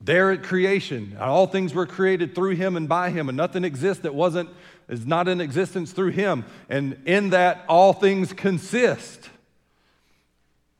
there 0.00 0.30
at 0.30 0.44
creation. 0.44 1.16
All 1.18 1.48
things 1.48 1.74
were 1.74 1.86
created 1.86 2.36
through 2.36 2.54
him 2.54 2.76
and 2.76 2.88
by 2.88 3.10
him, 3.10 3.28
and 3.28 3.36
nothing 3.36 3.64
exists 3.64 4.04
that 4.04 4.14
wasn't 4.14 4.48
is 4.88 5.04
not 5.04 5.26
in 5.26 5.40
existence 5.40 5.90
through 5.90 6.12
him. 6.12 6.44
And 6.68 7.02
in 7.04 7.30
that 7.30 7.64
all 7.68 7.92
things 7.92 8.32
consist. 8.32 9.28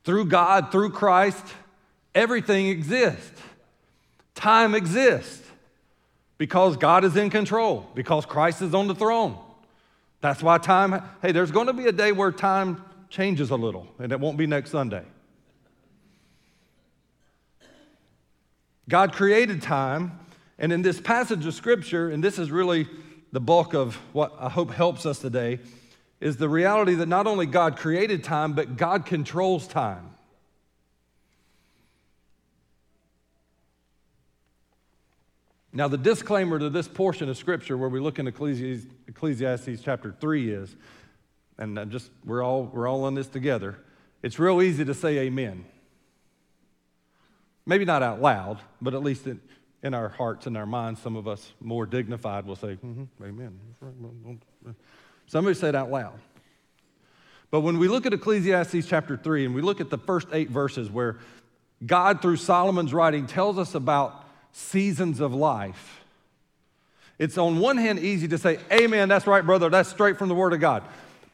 Through 0.04 0.26
God, 0.26 0.70
through 0.70 0.90
Christ, 0.90 1.44
everything 2.14 2.68
exists. 2.68 3.42
Time 4.36 4.76
exists 4.76 5.44
because 6.38 6.76
God 6.76 7.04
is 7.04 7.16
in 7.16 7.28
control, 7.28 7.88
because 7.96 8.24
Christ 8.24 8.62
is 8.62 8.72
on 8.72 8.86
the 8.86 8.94
throne. 8.94 9.36
That's 10.20 10.42
why 10.42 10.58
time, 10.58 11.02
hey, 11.22 11.32
there's 11.32 11.50
going 11.50 11.66
to 11.68 11.72
be 11.72 11.86
a 11.86 11.92
day 11.92 12.12
where 12.12 12.30
time 12.30 12.84
changes 13.08 13.50
a 13.50 13.56
little, 13.56 13.86
and 13.98 14.12
it 14.12 14.20
won't 14.20 14.36
be 14.36 14.46
next 14.46 14.70
Sunday. 14.70 15.04
God 18.88 19.12
created 19.12 19.62
time, 19.62 20.18
and 20.58 20.72
in 20.72 20.82
this 20.82 21.00
passage 21.00 21.46
of 21.46 21.54
Scripture, 21.54 22.10
and 22.10 22.22
this 22.22 22.38
is 22.38 22.50
really 22.50 22.88
the 23.32 23.40
bulk 23.40 23.74
of 23.74 23.94
what 24.12 24.34
I 24.38 24.48
hope 24.48 24.72
helps 24.72 25.06
us 25.06 25.20
today, 25.20 25.60
is 26.20 26.36
the 26.36 26.48
reality 26.48 26.94
that 26.96 27.08
not 27.08 27.26
only 27.26 27.46
God 27.46 27.76
created 27.76 28.22
time, 28.22 28.52
but 28.52 28.76
God 28.76 29.06
controls 29.06 29.66
time. 29.66 30.09
Now, 35.72 35.86
the 35.86 35.98
disclaimer 35.98 36.58
to 36.58 36.68
this 36.68 36.88
portion 36.88 37.28
of 37.28 37.36
Scripture 37.36 37.76
where 37.76 37.88
we 37.88 38.00
look 38.00 38.18
in 38.18 38.26
Ecclesiastes, 38.26 38.86
Ecclesiastes 39.06 39.80
chapter 39.82 40.14
3 40.20 40.50
is, 40.50 40.76
and 41.58 41.78
I'm 41.78 41.90
just, 41.90 42.10
we're 42.24 42.42
all, 42.42 42.64
we're 42.64 42.88
all 42.88 43.06
in 43.06 43.14
this 43.14 43.28
together, 43.28 43.76
it's 44.22 44.38
real 44.38 44.60
easy 44.60 44.84
to 44.84 44.94
say 44.94 45.18
amen. 45.18 45.64
Maybe 47.66 47.84
not 47.84 48.02
out 48.02 48.20
loud, 48.20 48.58
but 48.82 48.94
at 48.94 49.02
least 49.02 49.28
in, 49.28 49.40
in 49.82 49.94
our 49.94 50.08
hearts 50.08 50.46
and 50.46 50.56
our 50.56 50.66
minds, 50.66 51.00
some 51.00 51.14
of 51.14 51.28
us 51.28 51.52
more 51.60 51.86
dignified 51.86 52.46
will 52.46 52.56
say, 52.56 52.76
mm-hmm, 52.84 53.04
amen. 53.22 53.60
Somebody 55.26 55.54
say 55.54 55.68
it 55.68 55.76
out 55.76 55.90
loud. 55.90 56.18
But 57.52 57.60
when 57.60 57.78
we 57.78 57.86
look 57.86 58.06
at 58.06 58.12
Ecclesiastes 58.12 58.86
chapter 58.86 59.16
3 59.16 59.46
and 59.46 59.54
we 59.54 59.62
look 59.62 59.80
at 59.80 59.88
the 59.88 59.98
first 59.98 60.26
eight 60.32 60.50
verses 60.50 60.90
where 60.90 61.18
God, 61.86 62.20
through 62.20 62.36
Solomon's 62.36 62.92
writing, 62.92 63.26
tells 63.26 63.56
us 63.56 63.74
about 63.74 64.24
seasons 64.52 65.20
of 65.20 65.34
life. 65.34 66.00
It's 67.18 67.36
on 67.36 67.58
one 67.58 67.76
hand 67.76 67.98
easy 67.98 68.28
to 68.28 68.38
say, 68.38 68.58
Amen, 68.72 69.08
that's 69.08 69.26
right, 69.26 69.44
brother, 69.44 69.68
that's 69.68 69.90
straight 69.90 70.18
from 70.18 70.28
the 70.28 70.34
Word 70.34 70.52
of 70.52 70.60
God. 70.60 70.82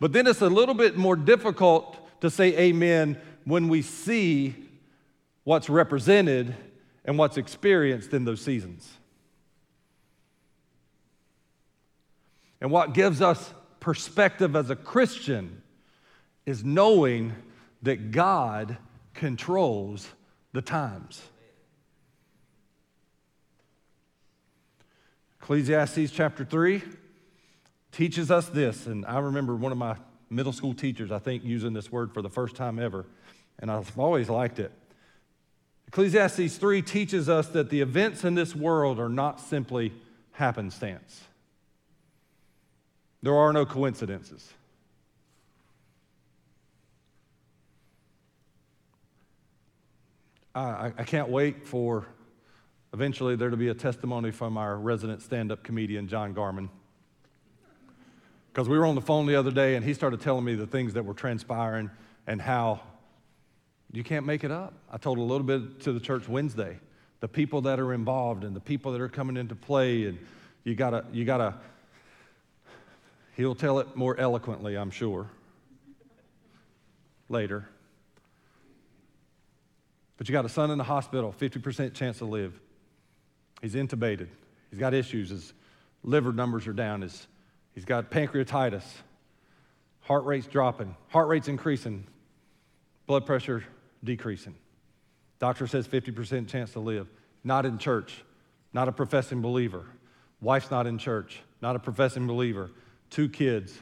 But 0.01 0.13
then 0.13 0.27
it's 0.27 0.43
a 0.43 0.49
little 0.49 0.75
bit 0.75 0.97
more 0.97 1.17
difficult 1.17 1.97
to 2.21 2.31
say 2.31 2.57
Amen 2.59 3.19
when 3.45 3.69
we 3.69 3.83
see 3.83 4.55
what's 5.45 5.69
represented 5.69 6.55
and 7.05 7.17
what's 7.17 7.37
experienced 7.37 8.13
in 8.13 8.25
those 8.25 8.41
seasons. 8.41 8.93
And 12.61 12.71
what 12.71 12.95
gives 12.95 13.23
us 13.23 13.55
perspective 13.79 14.57
as 14.57 14.71
a 14.71 14.77
Christian 14.77 15.63
is 16.47 16.65
knowing 16.65 17.33
that 17.83 18.11
God 18.11 18.77
controls 19.15 20.09
the 20.53 20.63
times. 20.63 21.23
Ecclesiastes 25.47 26.11
chapter 26.11 26.45
3 26.45 26.83
teaches 27.93 28.33
us 28.33 28.49
this, 28.49 28.89
and 28.89 29.07
I 29.07 29.21
remember 29.21 29.55
one 29.55 29.71
of 29.71 29.79
my 29.79 29.95
middle 30.29 30.53
school 30.53 30.75
teachers, 30.75 31.13
I 31.13 31.21
think, 31.21 31.45
using 31.45 31.73
this 31.73 31.93
word 31.93 32.13
for 32.13 32.21
the 32.21 32.29
first 32.29 32.57
time 32.57 32.81
ever, 32.81 33.07
and 33.61 33.71
I've 33.71 33.97
always 33.97 34.29
liked 34.29 34.59
it. 34.59 34.73
Ecclesiastes 35.87 36.57
3 36.57 36.83
teaches 36.83 37.29
us 37.29 37.47
that 37.51 37.71
the 37.71 37.81
events 37.81 38.25
in 38.25 38.35
this 38.35 38.57
world 38.57 38.99
are 38.99 39.09
not 39.09 39.39
simply 39.41 39.93
happenstance. 40.33 41.23
There 43.23 43.37
are 43.37 43.53
no 43.53 43.65
coincidences. 43.65 44.53
I, 50.57 50.93
I 50.99 51.05
can't 51.05 51.29
wait 51.29 51.65
for 51.65 52.05
Eventually, 52.97 53.37
there'll 53.37 53.59
be 53.59 53.69
a 53.69 53.75
testimony 53.75 54.31
from 54.31 54.57
our 54.57 54.79
resident 54.79 55.21
stand 55.21 55.53
up 55.53 55.63
comedian, 55.63 56.09
John 56.09 56.33
Garman. 56.33 56.71
Because 58.51 58.71
we 58.71 58.79
were 58.79 58.87
on 58.87 58.95
the 58.95 59.03
phone 59.03 59.27
the 59.27 59.37
other 59.37 59.51
day 59.51 59.75
and 59.75 59.85
he 59.85 59.93
started 59.93 60.23
telling 60.23 60.47
me 60.47 60.55
the 60.55 60.67
things 60.67 60.95
that 60.95 61.05
were 61.05 61.13
transpiring 61.13 61.91
and 62.27 62.41
how 62.41 62.81
you 63.93 64.03
can't 64.03 64.25
make 64.25 64.45
it 64.45 64.51
up. 64.51 64.73
I 64.91 64.97
told 64.97 65.19
a 65.19 65.21
little 65.21 65.47
bit 65.47 65.81
to 65.81 65.93
the 65.93 66.01
church 66.01 66.27
Wednesday, 66.27 66.79
the 67.21 67.29
people 67.29 67.61
that 67.61 67.79
are 67.79 67.93
involved 67.93 68.45
and 68.45 68.57
the 68.57 68.61
people 68.61 68.93
that 68.93 69.01
are 69.03 69.11
coming 69.11 69.37
into 69.37 69.55
play, 69.55 70.07
and 70.07 70.19
you 70.65 70.75
gotta, 70.75 71.05
you 71.13 71.27
gotta, 71.27 71.53
he'll 73.37 73.55
tell 73.55 73.79
it 73.79 73.95
more 73.95 74.19
eloquently, 74.19 74.75
I'm 74.75 74.91
sure, 74.91 75.29
later. 77.29 77.69
But 80.17 80.31
you 80.31 80.33
got 80.33 80.47
a 80.47 80.49
son 80.49 80.71
in 80.71 80.79
the 80.79 80.85
hospital, 80.85 81.35
50% 81.39 81.93
chance 81.93 82.17
to 82.21 82.25
live. 82.25 82.59
He's 83.63 83.75
intubated. 83.75 84.29
He's 84.71 84.79
got 84.79 84.95
issues. 84.95 85.31
His 85.31 85.53
liver 86.03 86.33
numbers 86.33 86.67
are 86.67 86.73
down. 86.73 87.03
His, 87.03 87.27
he's 87.75 87.85
got 87.85 88.11
pancreatitis. 88.11 88.85
Heart 90.01 90.25
rate's 90.25 90.47
dropping. 90.47 90.95
Heart 91.09 91.29
rate's 91.29 91.49
increasing. 91.49 92.05
Blood 93.07 93.27
pressure 93.27 93.65
decreasing. 94.05 94.55
Doctor 95.39 95.67
says 95.67 95.87
50% 95.87 96.49
chance 96.49 96.73
to 96.73 96.81
live. 96.81 97.09
Not 97.45 97.67
in 97.67 97.79
church. 97.79 98.25
Not 98.73 98.89
a 98.89 98.93
professing 98.93 99.43
believer. 99.43 99.85
Wife's 100.41 100.71
not 100.71 100.87
in 100.87 100.99
church. 100.99 101.41
Not 101.63 101.77
a 101.77 101.79
professing 101.79 102.27
believer. 102.27 102.71
Two 103.11 103.29
kids. 103.29 103.77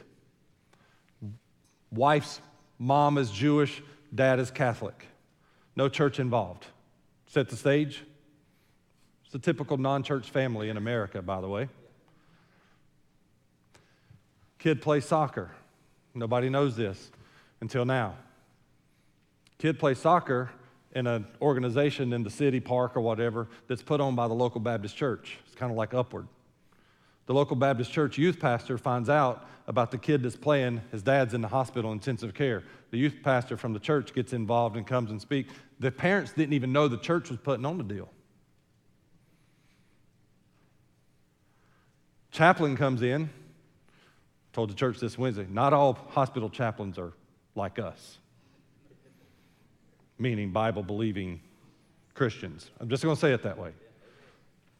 Wife's 1.91 2.41
mom 2.79 3.17
is 3.17 3.31
Jewish. 3.31 3.81
Dad 4.13 4.39
is 4.39 4.51
Catholic. 4.51 5.07
No 5.75 5.89
church 5.89 6.19
involved. 6.19 6.65
Set 7.27 7.49
the 7.49 7.55
stage. 7.55 8.03
A 9.35 9.37
typical 9.39 9.75
non 9.75 10.01
church 10.01 10.29
family 10.29 10.69
in 10.69 10.77
America, 10.77 11.21
by 11.21 11.41
the 11.41 11.49
way. 11.49 11.67
Kid 14.59 14.81
plays 14.81 15.03
soccer. 15.03 15.51
Nobody 16.13 16.47
knows 16.49 16.77
this 16.77 17.11
until 17.59 17.83
now. 17.83 18.15
Kid 19.57 19.77
plays 19.77 19.99
soccer 19.99 20.51
in 20.93 21.05
an 21.05 21.27
organization 21.41 22.13
in 22.13 22.23
the 22.23 22.29
city, 22.29 22.61
park, 22.61 22.95
or 22.95 23.01
whatever 23.01 23.49
that's 23.67 23.83
put 23.83 23.99
on 23.99 24.15
by 24.15 24.29
the 24.29 24.33
local 24.33 24.61
Baptist 24.61 24.95
church. 24.95 25.37
It's 25.45 25.55
kind 25.55 25.69
of 25.69 25.77
like 25.77 25.93
upward. 25.93 26.27
The 27.25 27.33
local 27.33 27.57
Baptist 27.57 27.91
church 27.91 28.17
youth 28.17 28.39
pastor 28.39 28.77
finds 28.77 29.09
out 29.09 29.49
about 29.67 29.91
the 29.91 29.97
kid 29.97 30.23
that's 30.23 30.37
playing. 30.37 30.81
His 30.93 31.03
dad's 31.03 31.33
in 31.33 31.41
the 31.41 31.49
hospital, 31.49 31.91
intensive 31.91 32.33
care. 32.33 32.63
The 32.91 32.97
youth 32.97 33.17
pastor 33.21 33.57
from 33.57 33.73
the 33.73 33.79
church 33.81 34.13
gets 34.13 34.31
involved 34.31 34.77
and 34.77 34.87
comes 34.87 35.11
and 35.11 35.21
speaks. 35.21 35.53
The 35.81 35.91
parents 35.91 36.31
didn't 36.31 36.53
even 36.53 36.71
know 36.71 36.87
the 36.87 36.97
church 36.97 37.29
was 37.29 37.39
putting 37.39 37.65
on 37.65 37.77
the 37.77 37.83
deal. 37.83 38.07
Chaplain 42.35 42.75
comes 42.75 43.01
in, 43.01 43.29
told 44.51 44.69
the 44.69 44.73
church 44.73 44.99
this 44.99 45.17
Wednesday, 45.17 45.47
not 45.49 45.71
all 45.71 45.93
hospital 46.09 46.49
chaplains 46.49 46.99
are 46.99 47.13
like 47.55 47.79
us, 47.79 48.17
meaning 50.19 50.51
Bible 50.51 50.83
believing 50.83 51.39
Christians. 52.13 52.69
I'm 52.81 52.89
just 52.89 53.03
going 53.03 53.15
to 53.15 53.19
say 53.21 53.31
it 53.31 53.43
that 53.43 53.57
way. 53.57 53.71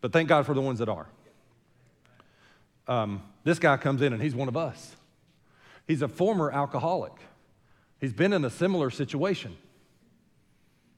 But 0.02 0.12
thank 0.12 0.28
God 0.28 0.46
for 0.46 0.54
the 0.54 0.60
ones 0.60 0.80
that 0.80 0.90
are. 0.90 1.08
Um, 2.90 3.24
this 3.46 3.58
guy 3.58 3.78
comes 3.78 4.02
in 4.02 4.12
and 4.12 4.22
he's 4.22 4.36
one 4.36 4.50
of 4.50 4.58
us. 4.58 4.94
He's 5.88 6.02
a 6.02 6.10
former 6.10 6.52
alcoholic. 6.52 7.14
He's 8.02 8.12
been 8.12 8.34
in 8.34 8.44
a 8.44 8.50
similar 8.50 8.90
situation, 8.90 9.56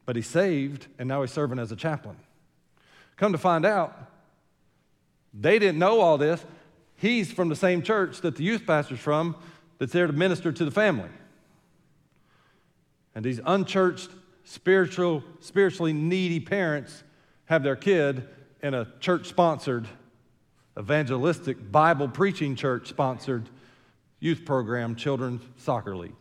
but 0.08 0.16
he's 0.16 0.26
saved 0.26 0.88
and 0.97 1.08
now 1.08 1.22
he's 1.22 1.32
serving 1.32 1.60
as 1.60 1.72
a 1.72 1.76
chaplain. 1.76 2.18
Come 3.16 3.32
to 3.34 3.38
find 3.38 3.64
out, 3.64 3.95
they 5.34 5.59
didn't 5.59 5.80
know 5.80 5.99
all 6.01 6.17
this. 6.17 6.43
He's 6.95 7.32
from 7.32 7.49
the 7.49 7.55
same 7.55 7.82
church 7.82 8.21
that 8.21 8.36
the 8.36 8.43
youth 8.43 8.65
pastor's 8.65 8.99
from 8.99 9.36
that's 9.78 9.93
there 9.93 10.07
to 10.07 10.13
minister 10.13 10.51
to 10.51 10.65
the 10.65 10.71
family. 10.71 11.09
And 13.13 13.23
these 13.23 13.39
unchurched, 13.45 14.09
spiritual, 14.43 15.23
spiritually 15.39 15.93
needy 15.93 16.39
parents 16.39 17.03
have 17.45 17.63
their 17.63 17.75
kid 17.75 18.28
in 18.61 18.73
a 18.73 18.88
church 18.99 19.28
sponsored, 19.28 19.88
evangelistic, 20.78 21.71
Bible 21.71 22.07
preaching 22.07 22.55
church 22.55 22.89
sponsored 22.89 23.49
youth 24.19 24.45
program, 24.45 24.95
children's 24.95 25.41
soccer 25.57 25.95
league. 25.95 26.15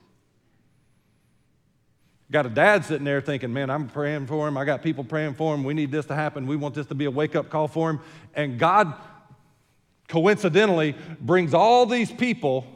Got 2.31 2.47
a 2.47 2.49
dad 2.49 2.85
sitting 2.85 3.05
there 3.05 3.21
thinking, 3.21 3.53
man, 3.53 3.71
I'm 3.71 3.89
praying 3.89 4.27
for 4.27 4.49
him. 4.49 4.57
I 4.57 4.65
got 4.65 4.83
people 4.83 5.05
praying 5.05 5.35
for 5.35 5.55
him. 5.55 5.63
We 5.63 5.75
need 5.75 5.93
this 5.93 6.07
to 6.07 6.15
happen. 6.15 6.47
We 6.47 6.57
want 6.57 6.75
this 6.75 6.87
to 6.87 6.95
be 6.95 7.05
a 7.05 7.11
wake 7.11 7.37
up 7.37 7.51
call 7.51 7.69
for 7.69 7.89
him. 7.89 8.01
And 8.35 8.59
God 8.59 8.95
coincidentally 10.09 10.97
brings 11.21 11.55
all 11.55 11.87
these 11.87 12.11
people 12.11 12.67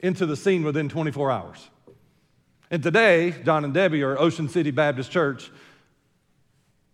into 0.00 0.26
the 0.26 0.36
scene 0.36 0.62
within 0.62 0.88
24 0.88 1.30
hours. 1.30 1.68
And 2.70 2.82
today, 2.82 3.34
John 3.44 3.64
and 3.64 3.74
Debbie 3.74 4.02
are 4.02 4.18
Ocean 4.18 4.48
City 4.48 4.70
Baptist 4.70 5.10
Church, 5.10 5.50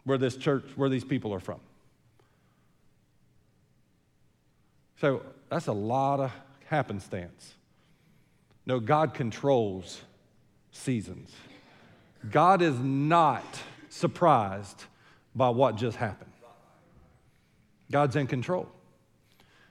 where 0.04 0.16
this 0.16 0.36
church, 0.36 0.64
where 0.76 0.88
these 0.88 1.04
people 1.04 1.34
are 1.34 1.40
from. 1.40 1.60
So 5.00 5.22
that's 5.50 5.66
a 5.66 5.72
lot 5.72 6.20
of 6.20 6.32
happenstance. 6.66 7.54
No, 8.64 8.80
God 8.80 9.12
controls 9.12 10.00
seasons. 10.70 11.30
God 12.30 12.62
is 12.62 12.78
not 12.78 13.44
surprised 13.88 14.84
by 15.34 15.48
what 15.48 15.76
just 15.76 15.96
happened. 15.96 16.30
God's 17.90 18.16
in 18.16 18.26
control. 18.26 18.68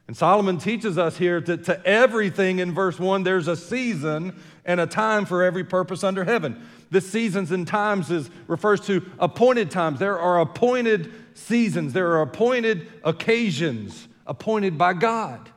And 0.07 0.17
Solomon 0.17 0.57
teaches 0.57 0.97
us 0.97 1.17
here 1.17 1.39
that 1.41 1.63
to 1.65 1.85
everything 1.85 2.59
in 2.59 2.73
verse 2.73 2.99
1, 2.99 3.23
there's 3.23 3.47
a 3.47 3.55
season 3.55 4.41
and 4.65 4.79
a 4.79 4.87
time 4.87 5.25
for 5.25 5.43
every 5.43 5.63
purpose 5.63 6.03
under 6.03 6.23
heaven. 6.25 6.67
This 6.91 7.09
seasons 7.09 7.51
and 7.51 7.65
times 7.65 8.11
is, 8.11 8.29
refers 8.47 8.81
to 8.81 9.03
appointed 9.17 9.71
times. 9.71 9.99
There 9.99 10.19
are 10.19 10.41
appointed 10.41 11.11
seasons, 11.33 11.93
there 11.93 12.11
are 12.11 12.21
appointed 12.21 12.91
occasions 13.03 14.07
appointed 14.27 14.77
by 14.77 14.93
God. 14.93 15.49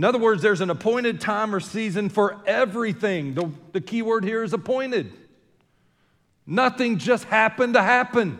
In 0.00 0.04
other 0.04 0.18
words, 0.18 0.40
there's 0.40 0.62
an 0.62 0.70
appointed 0.70 1.20
time 1.20 1.54
or 1.54 1.60
season 1.60 2.08
for 2.08 2.40
everything. 2.46 3.34
The, 3.34 3.50
the 3.72 3.82
key 3.82 4.00
word 4.00 4.24
here 4.24 4.42
is 4.42 4.54
appointed. 4.54 5.12
Nothing 6.46 6.96
just 6.96 7.24
happened 7.24 7.74
to 7.74 7.82
happen. 7.82 8.38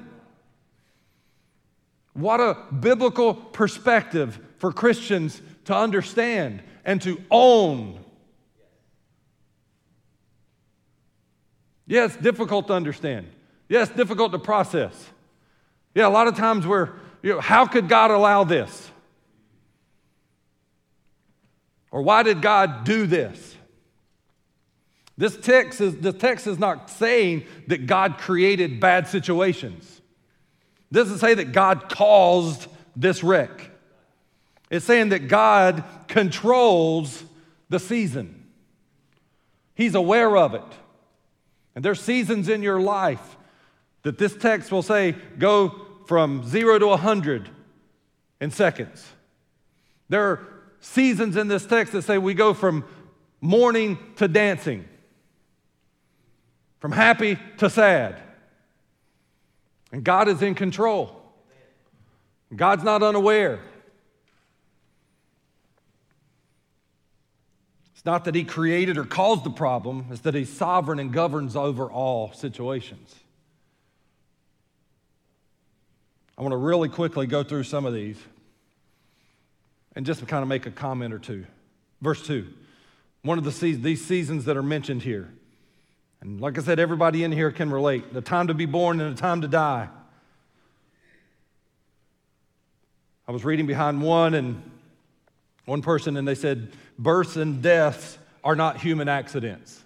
What 2.14 2.40
a 2.40 2.56
biblical 2.72 3.34
perspective 3.34 4.40
for 4.56 4.72
Christians 4.72 5.42
to 5.66 5.76
understand 5.76 6.62
and 6.86 7.02
to 7.02 7.22
own. 7.30 8.02
Yeah, 11.86 12.06
it's 12.06 12.16
difficult 12.16 12.68
to 12.68 12.72
understand. 12.72 13.26
Yeah, 13.68 13.82
it's 13.82 13.92
difficult 13.92 14.32
to 14.32 14.38
process. 14.38 15.10
Yeah, 15.94 16.06
a 16.06 16.08
lot 16.08 16.26
of 16.26 16.36
times 16.36 16.66
we're, 16.66 16.88
you 17.20 17.34
know, 17.34 17.40
how 17.40 17.66
could 17.66 17.86
God 17.86 18.10
allow 18.10 18.44
this? 18.44 18.90
Or 21.90 22.02
why 22.02 22.22
did 22.22 22.42
God 22.42 22.84
do 22.84 23.06
this? 23.06 23.56
This 25.18 25.36
text 25.36 25.80
is, 25.80 25.98
the 25.98 26.12
text 26.12 26.46
is 26.46 26.58
not 26.58 26.88
saying 26.88 27.44
that 27.66 27.86
God 27.86 28.18
created 28.18 28.80
bad 28.80 29.06
situations. 29.06 30.00
It 30.90 30.94
doesn't 30.94 31.18
say 31.18 31.34
that 31.34 31.52
God 31.52 31.90
caused 31.90 32.68
this 32.96 33.22
wreck. 33.22 33.70
It's 34.70 34.86
saying 34.86 35.10
that 35.10 35.28
God 35.28 35.84
controls 36.08 37.22
the 37.68 37.78
season. 37.78 38.46
He's 39.74 39.94
aware 39.94 40.36
of 40.36 40.54
it. 40.54 40.62
And 41.74 41.84
there's 41.84 42.00
seasons 42.00 42.48
in 42.48 42.62
your 42.62 42.80
life 42.80 43.36
that 44.02 44.18
this 44.18 44.34
text 44.34 44.72
will 44.72 44.82
say 44.82 45.16
go 45.38 45.86
from 46.06 46.48
zero 46.48 46.78
to 46.78 46.86
100 46.88 47.48
in 48.40 48.50
seconds. 48.50 49.06
There 50.08 50.24
are 50.24 50.59
seasons 50.80 51.36
in 51.36 51.48
this 51.48 51.64
text 51.64 51.92
that 51.92 52.02
say 52.02 52.18
we 52.18 52.34
go 52.34 52.54
from 52.54 52.84
mourning 53.40 53.98
to 54.16 54.28
dancing, 54.28 54.86
from 56.80 56.92
happy 56.92 57.38
to 57.58 57.70
sad. 57.70 58.20
And 59.92 60.04
God 60.04 60.28
is 60.28 60.42
in 60.42 60.54
control. 60.54 61.16
God's 62.54 62.82
not 62.82 63.02
unaware. 63.02 63.60
It's 67.92 68.04
not 68.06 68.24
that 68.24 68.34
He 68.34 68.44
created 68.44 68.96
or 68.96 69.04
caused 69.04 69.44
the 69.44 69.50
problem, 69.50 70.06
it's 70.10 70.22
that 70.22 70.34
He's 70.34 70.50
sovereign 70.50 70.98
and 70.98 71.12
governs 71.12 71.54
over 71.54 71.90
all 71.90 72.32
situations. 72.32 73.14
I 76.38 76.42
want 76.42 76.52
to 76.52 76.56
really 76.56 76.88
quickly 76.88 77.26
go 77.26 77.42
through 77.42 77.64
some 77.64 77.84
of 77.84 77.92
these 77.92 78.16
and 79.96 80.06
just 80.06 80.20
to 80.20 80.26
kind 80.26 80.42
of 80.42 80.48
make 80.48 80.66
a 80.66 80.70
comment 80.70 81.12
or 81.12 81.18
two. 81.18 81.46
Verse 82.00 82.24
2. 82.26 82.46
One 83.22 83.38
of 83.38 83.44
the 83.44 83.52
seasons, 83.52 83.84
these 83.84 84.04
seasons 84.04 84.44
that 84.46 84.56
are 84.56 84.62
mentioned 84.62 85.02
here. 85.02 85.28
And 86.20 86.40
like 86.40 86.58
I 86.58 86.62
said, 86.62 86.78
everybody 86.78 87.24
in 87.24 87.32
here 87.32 87.50
can 87.50 87.70
relate. 87.70 88.12
The 88.12 88.20
time 88.20 88.46
to 88.48 88.54
be 88.54 88.66
born 88.66 89.00
and 89.00 89.16
the 89.16 89.20
time 89.20 89.40
to 89.42 89.48
die. 89.48 89.88
I 93.26 93.32
was 93.32 93.44
reading 93.44 93.66
behind 93.66 94.02
one 94.02 94.34
and 94.34 94.62
one 95.64 95.82
person, 95.82 96.16
and 96.16 96.26
they 96.26 96.34
said, 96.34 96.72
births 96.98 97.36
and 97.36 97.62
deaths 97.62 98.18
are 98.42 98.56
not 98.56 98.80
human 98.80 99.08
accidents. 99.08 99.82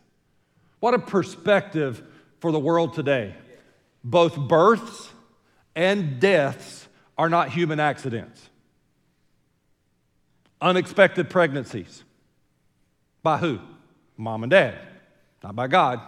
What 0.80 0.94
a 0.94 0.98
perspective 0.98 2.02
for 2.40 2.52
the 2.52 2.58
world 2.58 2.94
today. 2.94 3.34
Both 4.02 4.36
births 4.36 5.10
and 5.74 6.20
deaths 6.20 6.86
are 7.18 7.28
not 7.28 7.50
human 7.50 7.80
accidents 7.80 8.48
unexpected 10.60 11.30
pregnancies. 11.30 12.04
By 13.22 13.38
who? 13.38 13.58
Mom 14.16 14.42
and 14.42 14.50
dad, 14.50 14.78
not 15.42 15.56
by 15.56 15.66
God. 15.66 16.00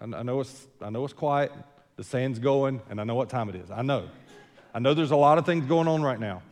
I 0.00 0.22
know 0.22 0.40
it's, 0.40 0.66
I 0.80 0.90
know 0.90 1.04
it's 1.04 1.12
quiet, 1.12 1.52
the 1.96 2.04
sand's 2.04 2.38
going, 2.38 2.80
and 2.90 3.00
I 3.00 3.04
know 3.04 3.14
what 3.14 3.28
time 3.28 3.48
it 3.48 3.54
is. 3.54 3.70
I 3.70 3.82
know. 3.82 4.08
I 4.74 4.78
know 4.78 4.94
there's 4.94 5.10
a 5.10 5.16
lot 5.16 5.38
of 5.38 5.46
things 5.46 5.66
going 5.66 5.88
on 5.88 6.02
right 6.02 6.18
now. 6.18 6.42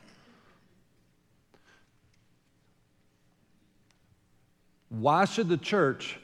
Why 4.89 5.25
should 5.25 5.49
the 5.49 5.57
church 5.57 6.19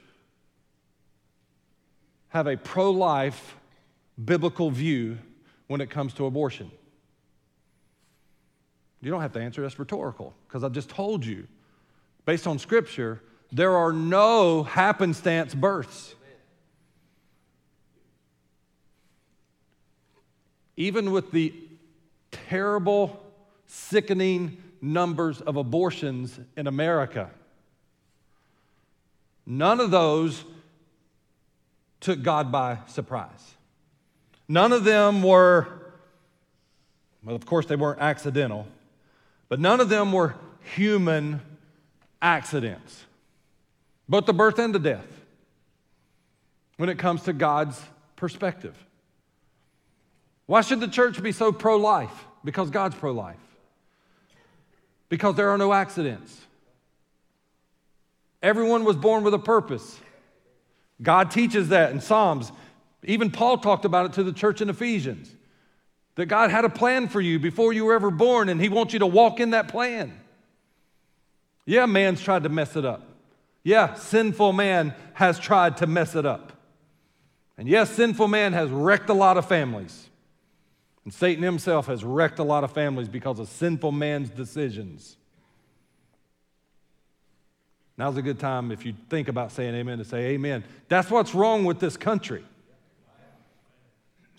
have 2.28 2.46
a 2.46 2.56
pro 2.56 2.90
life 2.90 3.56
biblical 4.22 4.70
view 4.70 5.18
when 5.66 5.80
it 5.80 5.90
comes 5.90 6.14
to 6.14 6.26
abortion? 6.26 6.70
You 9.02 9.10
don't 9.10 9.20
have 9.20 9.32
to 9.32 9.40
answer, 9.40 9.60
that's 9.62 9.78
rhetorical, 9.78 10.32
because 10.46 10.62
I've 10.62 10.72
just 10.72 10.88
told 10.88 11.26
you, 11.26 11.48
based 12.24 12.46
on 12.46 12.58
Scripture, 12.58 13.20
there 13.50 13.76
are 13.76 13.92
no 13.92 14.62
happenstance 14.62 15.54
births. 15.54 16.14
Even 20.76 21.10
with 21.10 21.32
the 21.32 21.52
terrible, 22.30 23.20
sickening 23.66 24.62
numbers 24.80 25.40
of 25.40 25.56
abortions 25.56 26.38
in 26.56 26.68
America, 26.68 27.28
none 29.44 29.80
of 29.80 29.90
those 29.90 30.44
took 32.00 32.22
God 32.22 32.52
by 32.52 32.78
surprise. 32.86 33.54
None 34.48 34.72
of 34.72 34.84
them 34.84 35.22
were, 35.22 35.66
well, 37.24 37.34
of 37.34 37.44
course, 37.46 37.66
they 37.66 37.76
weren't 37.76 38.00
accidental. 38.00 38.66
But 39.52 39.60
none 39.60 39.80
of 39.80 39.90
them 39.90 40.12
were 40.12 40.34
human 40.62 41.42
accidents, 42.22 43.04
both 44.08 44.24
the 44.24 44.32
birth 44.32 44.58
and 44.58 44.74
the 44.74 44.78
death, 44.78 45.04
when 46.78 46.88
it 46.88 46.96
comes 46.96 47.24
to 47.24 47.34
God's 47.34 47.78
perspective. 48.16 48.74
Why 50.46 50.62
should 50.62 50.80
the 50.80 50.88
church 50.88 51.22
be 51.22 51.32
so 51.32 51.52
pro 51.52 51.76
life? 51.76 52.24
Because 52.42 52.70
God's 52.70 52.94
pro 52.94 53.12
life. 53.12 53.36
Because 55.10 55.34
there 55.36 55.50
are 55.50 55.58
no 55.58 55.74
accidents. 55.74 56.34
Everyone 58.42 58.84
was 58.84 58.96
born 58.96 59.22
with 59.22 59.34
a 59.34 59.38
purpose. 59.38 60.00
God 61.02 61.30
teaches 61.30 61.68
that 61.68 61.92
in 61.92 62.00
Psalms. 62.00 62.50
Even 63.02 63.30
Paul 63.30 63.58
talked 63.58 63.84
about 63.84 64.06
it 64.06 64.12
to 64.14 64.22
the 64.22 64.32
church 64.32 64.62
in 64.62 64.70
Ephesians. 64.70 65.30
That 66.16 66.26
God 66.26 66.50
had 66.50 66.64
a 66.64 66.68
plan 66.68 67.08
for 67.08 67.20
you 67.20 67.38
before 67.38 67.72
you 67.72 67.86
were 67.86 67.94
ever 67.94 68.10
born, 68.10 68.48
and 68.48 68.60
He 68.60 68.68
wants 68.68 68.92
you 68.92 68.98
to 68.98 69.06
walk 69.06 69.40
in 69.40 69.50
that 69.50 69.68
plan. 69.68 70.20
Yeah, 71.64 71.86
man's 71.86 72.20
tried 72.20 72.42
to 72.42 72.48
mess 72.48 72.76
it 72.76 72.84
up. 72.84 73.08
Yeah, 73.64 73.94
sinful 73.94 74.52
man 74.52 74.94
has 75.14 75.38
tried 75.38 75.76
to 75.78 75.86
mess 75.86 76.14
it 76.14 76.26
up. 76.26 76.52
And 77.56 77.68
yes, 77.68 77.90
sinful 77.90 78.28
man 78.28 78.52
has 78.52 78.70
wrecked 78.70 79.08
a 79.08 79.14
lot 79.14 79.36
of 79.36 79.46
families. 79.46 80.08
And 81.04 81.12
Satan 81.12 81.42
himself 81.42 81.86
has 81.86 82.04
wrecked 82.04 82.38
a 82.38 82.44
lot 82.44 82.64
of 82.64 82.72
families 82.72 83.08
because 83.08 83.38
of 83.38 83.48
sinful 83.48 83.92
man's 83.92 84.30
decisions. 84.30 85.16
Now's 87.98 88.16
a 88.16 88.22
good 88.22 88.40
time 88.40 88.72
if 88.72 88.84
you 88.84 88.94
think 89.10 89.28
about 89.28 89.52
saying 89.52 89.74
amen 89.74 89.98
to 89.98 90.04
say 90.04 90.30
amen. 90.30 90.64
That's 90.88 91.10
what's 91.10 91.34
wrong 91.34 91.64
with 91.64 91.78
this 91.78 91.96
country. 91.96 92.44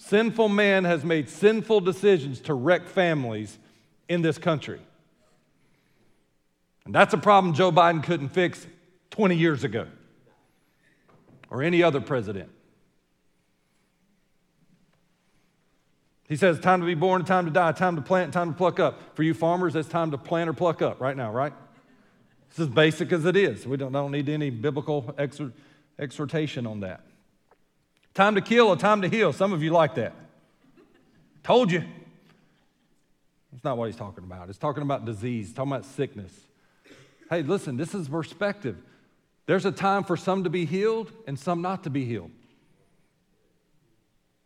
Sinful 0.08 0.50
man 0.50 0.84
has 0.84 1.06
made 1.06 1.30
sinful 1.30 1.80
decisions 1.80 2.42
to 2.42 2.54
wreck 2.54 2.88
families 2.88 3.58
in 4.10 4.22
this 4.22 4.38
country. 4.38 4.82
And 6.86 6.94
that's 6.94 7.14
a 7.14 7.18
problem 7.18 7.54
Joe 7.54 7.72
Biden 7.72 8.04
couldn't 8.04 8.30
fix 8.30 8.68
20 9.12 9.38
years 9.38 9.64
ago 9.64 9.88
or 11.50 11.64
any 11.64 11.82
other 11.82 12.02
president. 12.02 12.50
He 16.28 16.36
says, 16.36 16.60
time 16.60 16.82
to 16.82 16.86
be 16.86 16.96
born, 16.96 17.24
time 17.24 17.46
to 17.46 17.52
die, 17.52 17.72
time 17.72 17.96
to 17.96 18.02
plant, 18.02 18.34
time 18.34 18.52
to 18.52 18.58
pluck 18.58 18.82
up. 18.82 19.16
For 19.16 19.24
you 19.24 19.34
farmers, 19.34 19.74
it's 19.74 19.88
time 19.88 20.12
to 20.12 20.18
plant 20.18 20.50
or 20.50 20.54
pluck 20.54 20.82
up 20.82 21.00
right 21.00 21.16
now, 21.16 21.32
right? 21.32 21.54
It's 22.50 22.60
as 22.60 22.68
basic 22.68 23.14
as 23.14 23.24
it 23.24 23.38
is. 23.38 23.66
We 23.66 23.78
don't, 23.78 23.94
don't 23.94 24.12
need 24.12 24.28
any 24.28 24.50
biblical 24.50 25.16
exhortation 25.98 26.68
on 26.68 26.82
that. 26.82 27.06
Time 28.14 28.36
to 28.36 28.42
kill 28.42 28.68
or 28.68 28.76
time 28.76 29.02
to 29.02 29.10
heal. 29.10 29.34
Some 29.34 29.54
of 29.54 29.64
you 29.64 29.72
like 29.72 29.96
that. 29.96 30.14
Told 31.44 31.72
you. 31.72 31.84
It's 33.54 33.64
not 33.64 33.78
what 33.78 33.88
he's 33.88 33.96
talking 33.96 34.24
about. 34.24 34.50
It's 34.50 34.58
talking 34.58 34.84
about 34.84 35.06
disease, 35.06 35.54
talking 35.54 35.72
about 35.72 35.86
sickness. 35.86 36.32
Hey, 37.30 37.42
listen, 37.42 37.78
this 37.78 37.94
is 37.94 38.08
perspective. 38.08 38.78
There's 39.46 39.66
a 39.66 39.72
time 39.72 40.04
for 40.04 40.16
some 40.16 40.44
to 40.44 40.50
be 40.50 40.66
healed 40.66 41.12
and 41.28 41.38
some 41.38 41.62
not 41.62 41.84
to 41.84 41.90
be 41.90 42.06
healed. 42.06 42.32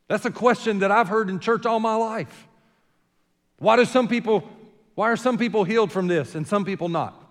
That's 0.07 0.26
a 0.26 0.32
question 0.32 0.80
that 0.80 0.91
I've 0.91 1.09
heard 1.09 1.30
in 1.30 1.39
church 1.39 1.65
all 1.65 1.80
my 1.80 1.95
life. 1.95 2.47
Why 3.59 3.76
do 3.76 3.86
some 3.86 4.07
people 4.07 4.47
why 4.97 5.11
are 5.11 5.15
some 5.15 5.38
people 5.38 5.63
healed 5.63 5.91
from 5.91 6.07
this 6.07 6.34
and 6.34 6.47
some 6.47 6.65
people 6.65 6.89
not? 6.89 7.24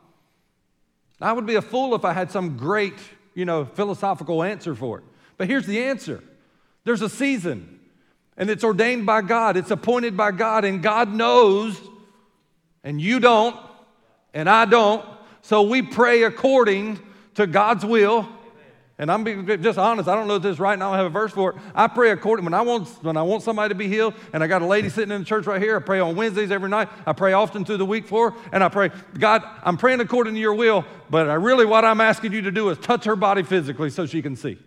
I 1.20 1.32
would 1.32 1.46
be 1.46 1.56
a 1.56 1.62
fool 1.62 1.96
if 1.96 2.04
I 2.04 2.12
had 2.12 2.30
some 2.30 2.56
great, 2.56 2.94
you 3.34 3.44
know, 3.44 3.64
philosophical 3.64 4.44
answer 4.44 4.76
for 4.76 4.98
it. 4.98 5.04
But 5.36 5.48
here's 5.48 5.66
the 5.66 5.84
answer. 5.84 6.22
There's 6.84 7.02
a 7.02 7.08
season 7.08 7.80
and 8.36 8.50
it's 8.50 8.64
ordained 8.64 9.06
by 9.06 9.22
God. 9.22 9.56
It's 9.56 9.70
appointed 9.70 10.16
by 10.16 10.30
God 10.30 10.64
and 10.64 10.82
God 10.82 11.12
knows 11.12 11.80
and 12.84 13.00
you 13.00 13.20
don't 13.20 13.56
and 14.34 14.48
I 14.48 14.64
don't. 14.64 15.04
So 15.42 15.62
we 15.62 15.82
pray 15.82 16.22
according 16.22 17.00
to 17.34 17.46
God's 17.46 17.84
will 17.84 18.28
and 18.98 19.10
I'm 19.12 19.24
being 19.24 19.46
just 19.62 19.78
honest. 19.78 20.08
I 20.08 20.14
don't 20.14 20.26
know 20.26 20.36
if 20.36 20.42
this 20.42 20.54
is 20.54 20.60
right 20.60 20.78
now. 20.78 20.92
I 20.92 20.96
have 20.96 21.06
a 21.06 21.10
verse 21.10 21.30
for 21.30 21.50
it. 21.50 21.56
I 21.74 21.86
pray 21.86 22.10
according 22.12 22.46
when 22.46 22.54
I 22.54 22.62
want 22.62 22.88
when 23.02 23.16
I 23.16 23.22
want 23.22 23.42
somebody 23.42 23.68
to 23.68 23.74
be 23.74 23.88
healed, 23.88 24.14
and 24.32 24.42
I 24.42 24.46
got 24.46 24.62
a 24.62 24.66
lady 24.66 24.88
sitting 24.88 25.12
in 25.12 25.20
the 25.20 25.26
church 25.26 25.46
right 25.46 25.60
here. 25.60 25.76
I 25.76 25.80
pray 25.80 26.00
on 26.00 26.16
Wednesdays 26.16 26.50
every 26.50 26.70
night. 26.70 26.88
I 27.04 27.12
pray 27.12 27.34
often 27.34 27.64
through 27.64 27.76
the 27.76 27.86
week 27.86 28.06
for, 28.06 28.30
her, 28.30 28.36
and 28.52 28.64
I 28.64 28.70
pray, 28.70 28.90
God, 29.18 29.42
I'm 29.62 29.76
praying 29.76 30.00
according 30.00 30.34
to 30.34 30.40
Your 30.40 30.54
will. 30.54 30.84
But 31.10 31.28
I 31.28 31.34
really, 31.34 31.66
what 31.66 31.84
I'm 31.84 32.00
asking 32.00 32.32
you 32.32 32.42
to 32.42 32.50
do 32.50 32.70
is 32.70 32.78
touch 32.78 33.04
her 33.04 33.16
body 33.16 33.42
physically 33.42 33.90
so 33.90 34.06
she 34.06 34.22
can 34.22 34.34
see. 34.34 34.58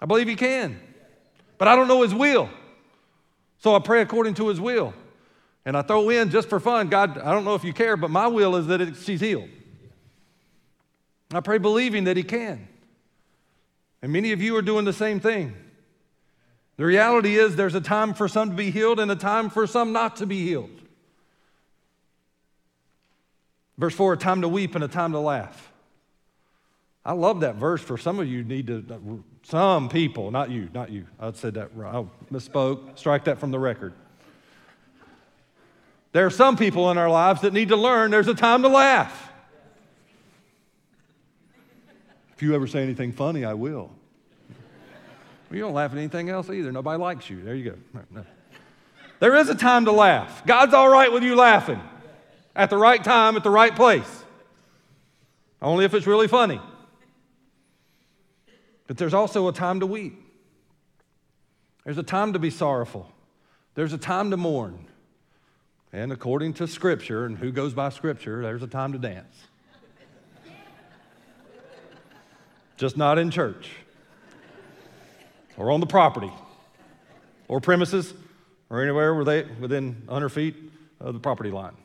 I 0.00 0.06
believe 0.06 0.28
He 0.28 0.36
can, 0.36 0.80
but 1.58 1.68
I 1.68 1.76
don't 1.76 1.88
know 1.88 2.02
His 2.02 2.14
will, 2.14 2.48
so 3.58 3.74
I 3.74 3.78
pray 3.78 4.02
according 4.02 4.34
to 4.34 4.48
His 4.48 4.60
will. 4.60 4.94
And 5.66 5.76
I 5.76 5.82
throw 5.82 6.08
in 6.08 6.30
just 6.30 6.48
for 6.48 6.58
fun, 6.58 6.88
God, 6.88 7.18
I 7.18 7.32
don't 7.32 7.44
know 7.44 7.54
if 7.54 7.64
you 7.64 7.72
care, 7.72 7.96
but 7.96 8.10
my 8.10 8.26
will 8.26 8.56
is 8.56 8.66
that 8.68 8.80
it, 8.80 8.96
she's 8.96 9.20
healed. 9.20 9.48
I 11.32 11.40
pray 11.40 11.58
believing 11.58 12.04
that 12.04 12.16
He 12.16 12.22
can. 12.22 12.66
And 14.02 14.12
many 14.12 14.32
of 14.32 14.40
you 14.40 14.56
are 14.56 14.62
doing 14.62 14.84
the 14.84 14.92
same 14.92 15.20
thing. 15.20 15.54
The 16.76 16.86
reality 16.86 17.36
is, 17.36 17.56
there's 17.56 17.74
a 17.74 17.80
time 17.80 18.14
for 18.14 18.26
some 18.26 18.50
to 18.50 18.56
be 18.56 18.70
healed 18.70 19.00
and 19.00 19.10
a 19.10 19.16
time 19.16 19.50
for 19.50 19.66
some 19.66 19.92
not 19.92 20.16
to 20.16 20.26
be 20.26 20.42
healed. 20.42 20.80
Verse 23.76 23.94
4 23.94 24.14
a 24.14 24.16
time 24.16 24.40
to 24.40 24.48
weep 24.48 24.74
and 24.74 24.82
a 24.82 24.88
time 24.88 25.12
to 25.12 25.18
laugh. 25.18 25.72
I 27.04 27.12
love 27.12 27.40
that 27.40 27.56
verse 27.56 27.80
for 27.80 27.98
some 27.98 28.18
of 28.18 28.28
you 28.28 28.44
need 28.44 28.66
to, 28.66 28.84
uh, 28.90 28.98
some 29.42 29.88
people, 29.88 30.30
not 30.30 30.50
you, 30.50 30.68
not 30.72 30.90
you. 30.90 31.06
I 31.18 31.32
said 31.32 31.54
that 31.54 31.74
wrong. 31.74 32.10
I 32.30 32.34
misspoke. 32.34 32.98
Strike 32.98 33.24
that 33.24 33.38
from 33.38 33.50
the 33.50 33.58
record. 33.58 33.94
There 36.12 36.26
are 36.26 36.30
some 36.30 36.56
people 36.56 36.90
in 36.90 36.98
our 36.98 37.08
lives 37.08 37.42
that 37.42 37.52
need 37.52 37.68
to 37.68 37.76
learn 37.76 38.10
there's 38.10 38.28
a 38.28 38.34
time 38.34 38.62
to 38.62 38.68
laugh. 38.68 39.32
If 42.34 42.42
you 42.42 42.54
ever 42.54 42.66
say 42.66 42.82
anything 42.82 43.12
funny, 43.12 43.44
I 43.44 43.54
will. 43.54 43.90
well, 44.48 45.56
you 45.56 45.60
don't 45.60 45.74
laugh 45.74 45.92
at 45.92 45.98
anything 45.98 46.30
else 46.30 46.48
either. 46.48 46.72
Nobody 46.72 46.98
likes 46.98 47.28
you. 47.28 47.42
There 47.42 47.54
you 47.54 47.76
go. 48.12 48.24
There 49.20 49.36
is 49.36 49.50
a 49.50 49.54
time 49.54 49.84
to 49.84 49.92
laugh. 49.92 50.44
God's 50.46 50.72
all 50.72 50.88
right 50.88 51.12
with 51.12 51.22
you 51.22 51.36
laughing 51.36 51.80
at 52.56 52.70
the 52.70 52.78
right 52.78 53.02
time, 53.02 53.36
at 53.36 53.44
the 53.44 53.50
right 53.50 53.74
place. 53.76 54.24
Only 55.60 55.84
if 55.84 55.92
it's 55.92 56.06
really 56.06 56.28
funny. 56.28 56.60
But 58.90 58.96
there's 58.96 59.14
also 59.14 59.46
a 59.46 59.52
time 59.52 59.78
to 59.78 59.86
weep. 59.86 60.20
There's 61.84 61.96
a 61.96 62.02
time 62.02 62.32
to 62.32 62.40
be 62.40 62.50
sorrowful. 62.50 63.08
There's 63.76 63.92
a 63.92 63.98
time 63.98 64.32
to 64.32 64.36
mourn. 64.36 64.84
And 65.92 66.10
according 66.10 66.54
to 66.54 66.66
Scripture, 66.66 67.24
and 67.24 67.38
who 67.38 67.52
goes 67.52 67.72
by 67.72 67.90
Scripture, 67.90 68.42
there's 68.42 68.64
a 68.64 68.66
time 68.66 68.90
to 68.94 68.98
dance. 68.98 69.44
just 72.78 72.96
not 72.96 73.16
in 73.16 73.30
church 73.30 73.70
or 75.56 75.70
on 75.70 75.78
the 75.78 75.86
property 75.86 76.32
or 77.46 77.60
premises 77.60 78.12
or 78.70 78.82
anywhere 78.82 79.14
where 79.14 79.24
they 79.24 79.44
within 79.60 80.02
100 80.06 80.30
feet 80.30 80.56
of 80.98 81.14
the 81.14 81.20
property 81.20 81.52
line. 81.52 81.76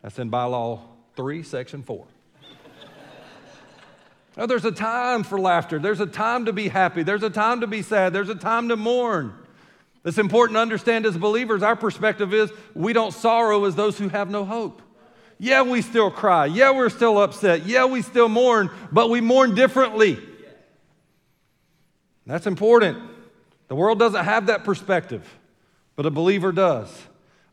That's 0.00 0.18
in 0.18 0.30
bylaw 0.30 0.80
3, 1.14 1.42
section 1.42 1.82
4. 1.82 2.06
Now, 4.36 4.46
there's 4.46 4.64
a 4.64 4.72
time 4.72 5.22
for 5.22 5.38
laughter. 5.38 5.78
There's 5.78 6.00
a 6.00 6.06
time 6.06 6.46
to 6.46 6.52
be 6.52 6.68
happy. 6.68 7.02
There's 7.02 7.22
a 7.22 7.30
time 7.30 7.60
to 7.60 7.66
be 7.66 7.82
sad. 7.82 8.12
There's 8.12 8.28
a 8.28 8.34
time 8.34 8.68
to 8.68 8.76
mourn. 8.76 9.32
It's 10.04 10.18
important 10.18 10.56
to 10.56 10.60
understand 10.60 11.06
as 11.06 11.16
believers, 11.16 11.62
our 11.62 11.76
perspective 11.76 12.34
is 12.34 12.52
we 12.74 12.92
don't 12.92 13.12
sorrow 13.12 13.64
as 13.64 13.74
those 13.74 13.96
who 13.96 14.08
have 14.08 14.28
no 14.28 14.44
hope. 14.44 14.82
Yeah, 15.38 15.62
we 15.62 15.82
still 15.82 16.10
cry. 16.10 16.46
Yeah, 16.46 16.72
we're 16.72 16.90
still 16.90 17.18
upset. 17.18 17.64
Yeah, 17.64 17.86
we 17.86 18.02
still 18.02 18.28
mourn, 18.28 18.70
but 18.92 19.08
we 19.08 19.20
mourn 19.20 19.54
differently. 19.54 20.18
That's 22.26 22.46
important. 22.46 22.98
The 23.68 23.74
world 23.74 23.98
doesn't 23.98 24.24
have 24.24 24.46
that 24.46 24.64
perspective, 24.64 25.28
but 25.96 26.06
a 26.06 26.10
believer 26.10 26.52
does. 26.52 26.90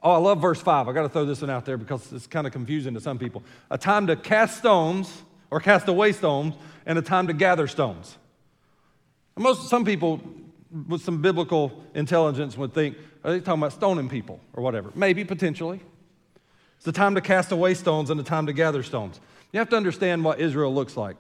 Oh, 0.04 0.12
I 0.12 0.18
love 0.18 0.42
verse 0.42 0.62
5. 0.62 0.88
I 0.88 0.94
got 0.94 1.04
to 1.04 1.10
throw 1.10 1.26
this 1.26 1.42
one 1.42 1.50
out 1.50 1.66
there 1.66 1.78
because 1.78 2.12
it's 2.12 2.28
kind 2.28 2.48
of 2.48 2.54
confusing 2.54 2.94
to 2.96 3.00
some 3.00 3.20
people. 3.20 3.44
A 3.70 3.78
time 3.78 4.08
to 4.08 4.16
cast 4.16 4.58
stones 4.58 5.24
or 5.52 5.60
cast 5.60 5.88
away 5.88 6.14
stones, 6.14 6.56
and 6.86 6.98
a 6.98 7.02
time 7.02 7.28
to 7.28 7.34
gather 7.34 7.68
stones. 7.68 8.18
Most 9.38 9.70
some 9.70 9.86
people 9.86 10.22
with 10.88 11.04
some 11.04 11.22
biblical 11.22 11.84
intelligence 11.94 12.58
would 12.58 12.74
think, 12.74 12.98
are 13.24 13.32
they 13.32 13.40
talking 13.40 13.62
about 13.62 13.74
stoning 13.74 14.10
people 14.10 14.40
or 14.54 14.64
whatever? 14.64 14.92
Maybe, 14.96 15.24
potentially. 15.26 15.82
It's 16.78 16.88
a 16.88 16.92
time 16.92 17.16
to 17.16 17.22
cast 17.22 17.52
away 17.52 17.74
stones 17.74 18.10
and 18.10 18.20
a 18.20 18.24
time 18.24 18.48
to 18.48 18.54
gather 18.54 18.82
stones. 18.82 19.20
You 19.52 19.60
have 19.60 19.70
to 19.70 19.76
understand 19.76 20.24
what 20.24 20.40
Israel 20.40 20.74
looks 20.74 20.98
like. 20.98 21.18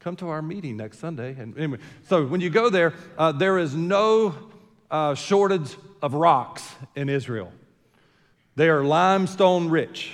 Come 0.00 0.16
to 0.16 0.28
our 0.28 0.42
meeting 0.42 0.76
next 0.76 0.98
Sunday. 0.98 1.36
And 1.38 1.56
anyway, 1.56 1.78
so 2.08 2.24
when 2.24 2.40
you 2.40 2.50
go 2.50 2.70
there, 2.70 2.94
uh, 3.16 3.32
there 3.32 3.58
is 3.58 3.74
no 3.74 4.34
uh, 4.90 5.14
shortage 5.14 5.76
of 6.00 6.14
rocks 6.14 6.74
in 6.96 7.08
Israel. 7.08 7.52
They 8.56 8.68
are 8.68 8.82
limestone 8.82 9.68
rich. 9.68 10.12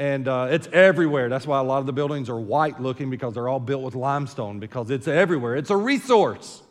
And 0.00 0.28
uh, 0.28 0.48
it's 0.50 0.66
everywhere. 0.72 1.28
That's 1.28 1.46
why 1.46 1.58
a 1.58 1.62
lot 1.62 1.80
of 1.80 1.84
the 1.84 1.92
buildings 1.92 2.30
are 2.30 2.40
white 2.40 2.80
looking 2.80 3.10
because 3.10 3.34
they're 3.34 3.50
all 3.50 3.60
built 3.60 3.82
with 3.82 3.94
limestone 3.94 4.58
because 4.58 4.88
it's 4.90 5.06
everywhere. 5.06 5.56
It's 5.56 5.68
a 5.68 5.76
resource. 5.76 6.62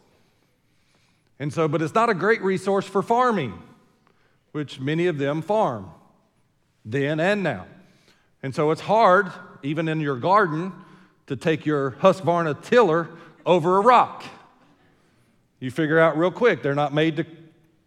And 1.37 1.53
so, 1.53 1.67
but 1.67 1.83
it's 1.83 1.93
not 1.93 2.09
a 2.09 2.15
great 2.15 2.41
resource 2.41 2.87
for 2.87 3.03
farming, 3.03 3.53
which 4.51 4.79
many 4.79 5.05
of 5.05 5.19
them 5.19 5.43
farm 5.43 5.91
then 6.83 7.19
and 7.19 7.43
now. 7.43 7.67
And 8.41 8.55
so 8.55 8.71
it's 8.71 8.81
hard, 8.81 9.31
even 9.61 9.87
in 9.87 10.01
your 10.01 10.15
garden, 10.15 10.71
to 11.27 11.35
take 11.35 11.67
your 11.67 11.91
Husqvarna 11.91 12.63
tiller 12.63 13.09
over 13.45 13.77
a 13.77 13.81
rock. 13.81 14.23
You 15.59 15.69
figure 15.69 15.99
out 15.99 16.17
real 16.17 16.31
quick, 16.31 16.63
they're 16.63 16.73
not 16.73 16.95
made 16.95 17.17
to 17.17 17.27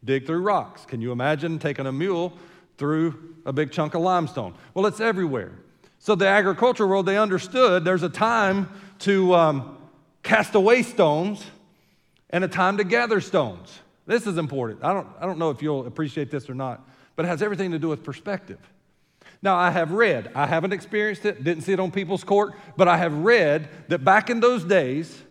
dig 0.04 0.24
through 0.24 0.42
rocks. 0.42 0.86
Can 0.86 1.00
you 1.00 1.10
imagine 1.10 1.58
taking 1.58 1.86
a 1.86 1.92
mule 1.92 2.32
through 2.78 3.36
a 3.44 3.52
big 3.52 3.72
chunk 3.72 3.94
of 3.94 4.02
limestone? 4.02 4.54
Well, 4.74 4.86
it's 4.86 5.00
everywhere. 5.00 5.52
So 5.98 6.14
the 6.14 6.26
agricultural 6.26 6.88
world, 6.88 7.06
they 7.06 7.16
understood 7.16 7.84
there's 7.84 8.02
a 8.02 8.08
time 8.08 8.68
to 9.00 9.34
um, 9.34 9.78
cast 10.22 10.54
away 10.54 10.82
stones 10.82 11.44
and 12.30 12.42
a 12.42 12.48
time 12.48 12.78
to 12.78 12.84
gather 12.84 13.20
stones. 13.20 13.78
This 14.06 14.26
is 14.26 14.36
important. 14.36 14.82
I 14.82 14.92
don't, 14.92 15.06
I 15.20 15.26
don't 15.26 15.38
know 15.38 15.50
if 15.50 15.62
you'll 15.62 15.86
appreciate 15.86 16.30
this 16.30 16.50
or 16.50 16.54
not, 16.54 16.88
but 17.14 17.24
it 17.24 17.28
has 17.28 17.42
everything 17.42 17.70
to 17.70 17.78
do 17.78 17.88
with 17.88 18.02
perspective. 18.02 18.58
Now, 19.42 19.56
I 19.56 19.70
have 19.70 19.92
read, 19.92 20.30
I 20.34 20.46
haven't 20.46 20.72
experienced 20.72 21.24
it, 21.24 21.42
didn't 21.42 21.64
see 21.64 21.72
it 21.72 21.80
on 21.80 21.90
people's 21.90 22.24
court, 22.24 22.54
but 22.76 22.88
I 22.88 22.96
have 22.96 23.12
read 23.12 23.68
that 23.88 24.04
back 24.04 24.30
in 24.30 24.40
those 24.40 24.64
days, 24.64 25.22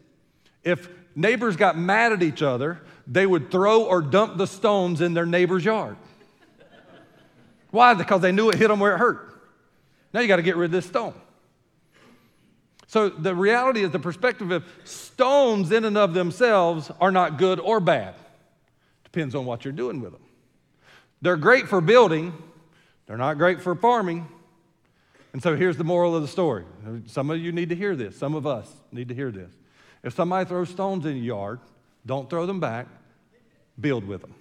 if 0.63 0.89
neighbors 1.15 1.55
got 1.55 1.77
mad 1.77 2.11
at 2.11 2.21
each 2.21 2.41
other, 2.41 2.81
they 3.07 3.25
would 3.25 3.51
throw 3.51 3.83
or 3.83 4.01
dump 4.01 4.37
the 4.37 4.47
stones 4.47 5.01
in 5.01 5.13
their 5.13 5.25
neighbor's 5.25 5.65
yard. 5.65 5.97
Why? 7.71 7.93
Because 7.93 8.21
they 8.21 8.31
knew 8.31 8.49
it 8.49 8.57
hit 8.57 8.67
them 8.67 8.79
where 8.79 8.95
it 8.95 8.99
hurt. 8.99 9.41
Now 10.13 10.19
you 10.19 10.27
got 10.27 10.35
to 10.35 10.41
get 10.41 10.57
rid 10.57 10.65
of 10.65 10.71
this 10.71 10.85
stone. 10.85 11.13
So 12.87 13.07
the 13.07 13.33
reality 13.33 13.83
is 13.83 13.91
the 13.91 13.99
perspective 13.99 14.51
of 14.51 14.65
stones 14.83 15.71
in 15.71 15.85
and 15.85 15.97
of 15.97 16.13
themselves 16.13 16.91
are 16.99 17.11
not 17.11 17.37
good 17.37 17.59
or 17.59 17.79
bad. 17.79 18.15
Depends 19.05 19.33
on 19.33 19.45
what 19.45 19.63
you're 19.63 19.71
doing 19.71 20.01
with 20.01 20.11
them. 20.11 20.21
They're 21.21 21.37
great 21.37 21.69
for 21.69 21.79
building, 21.79 22.33
they're 23.07 23.17
not 23.17 23.37
great 23.37 23.61
for 23.61 23.75
farming. 23.75 24.27
And 25.33 25.41
so 25.41 25.55
here's 25.55 25.77
the 25.77 25.85
moral 25.85 26.13
of 26.15 26.21
the 26.21 26.27
story. 26.27 26.65
Some 27.05 27.29
of 27.29 27.37
you 27.37 27.53
need 27.53 27.69
to 27.69 27.75
hear 27.75 27.95
this. 27.95 28.17
Some 28.17 28.35
of 28.35 28.45
us 28.45 28.69
need 28.91 29.07
to 29.07 29.15
hear 29.15 29.31
this. 29.31 29.53
If 30.03 30.13
somebody 30.13 30.47
throws 30.47 30.69
stones 30.69 31.05
in 31.05 31.15
your 31.15 31.37
yard, 31.37 31.59
don't 32.05 32.29
throw 32.29 32.45
them 32.45 32.59
back, 32.59 32.87
build 33.79 34.05
with 34.05 34.19
them. 34.19 34.33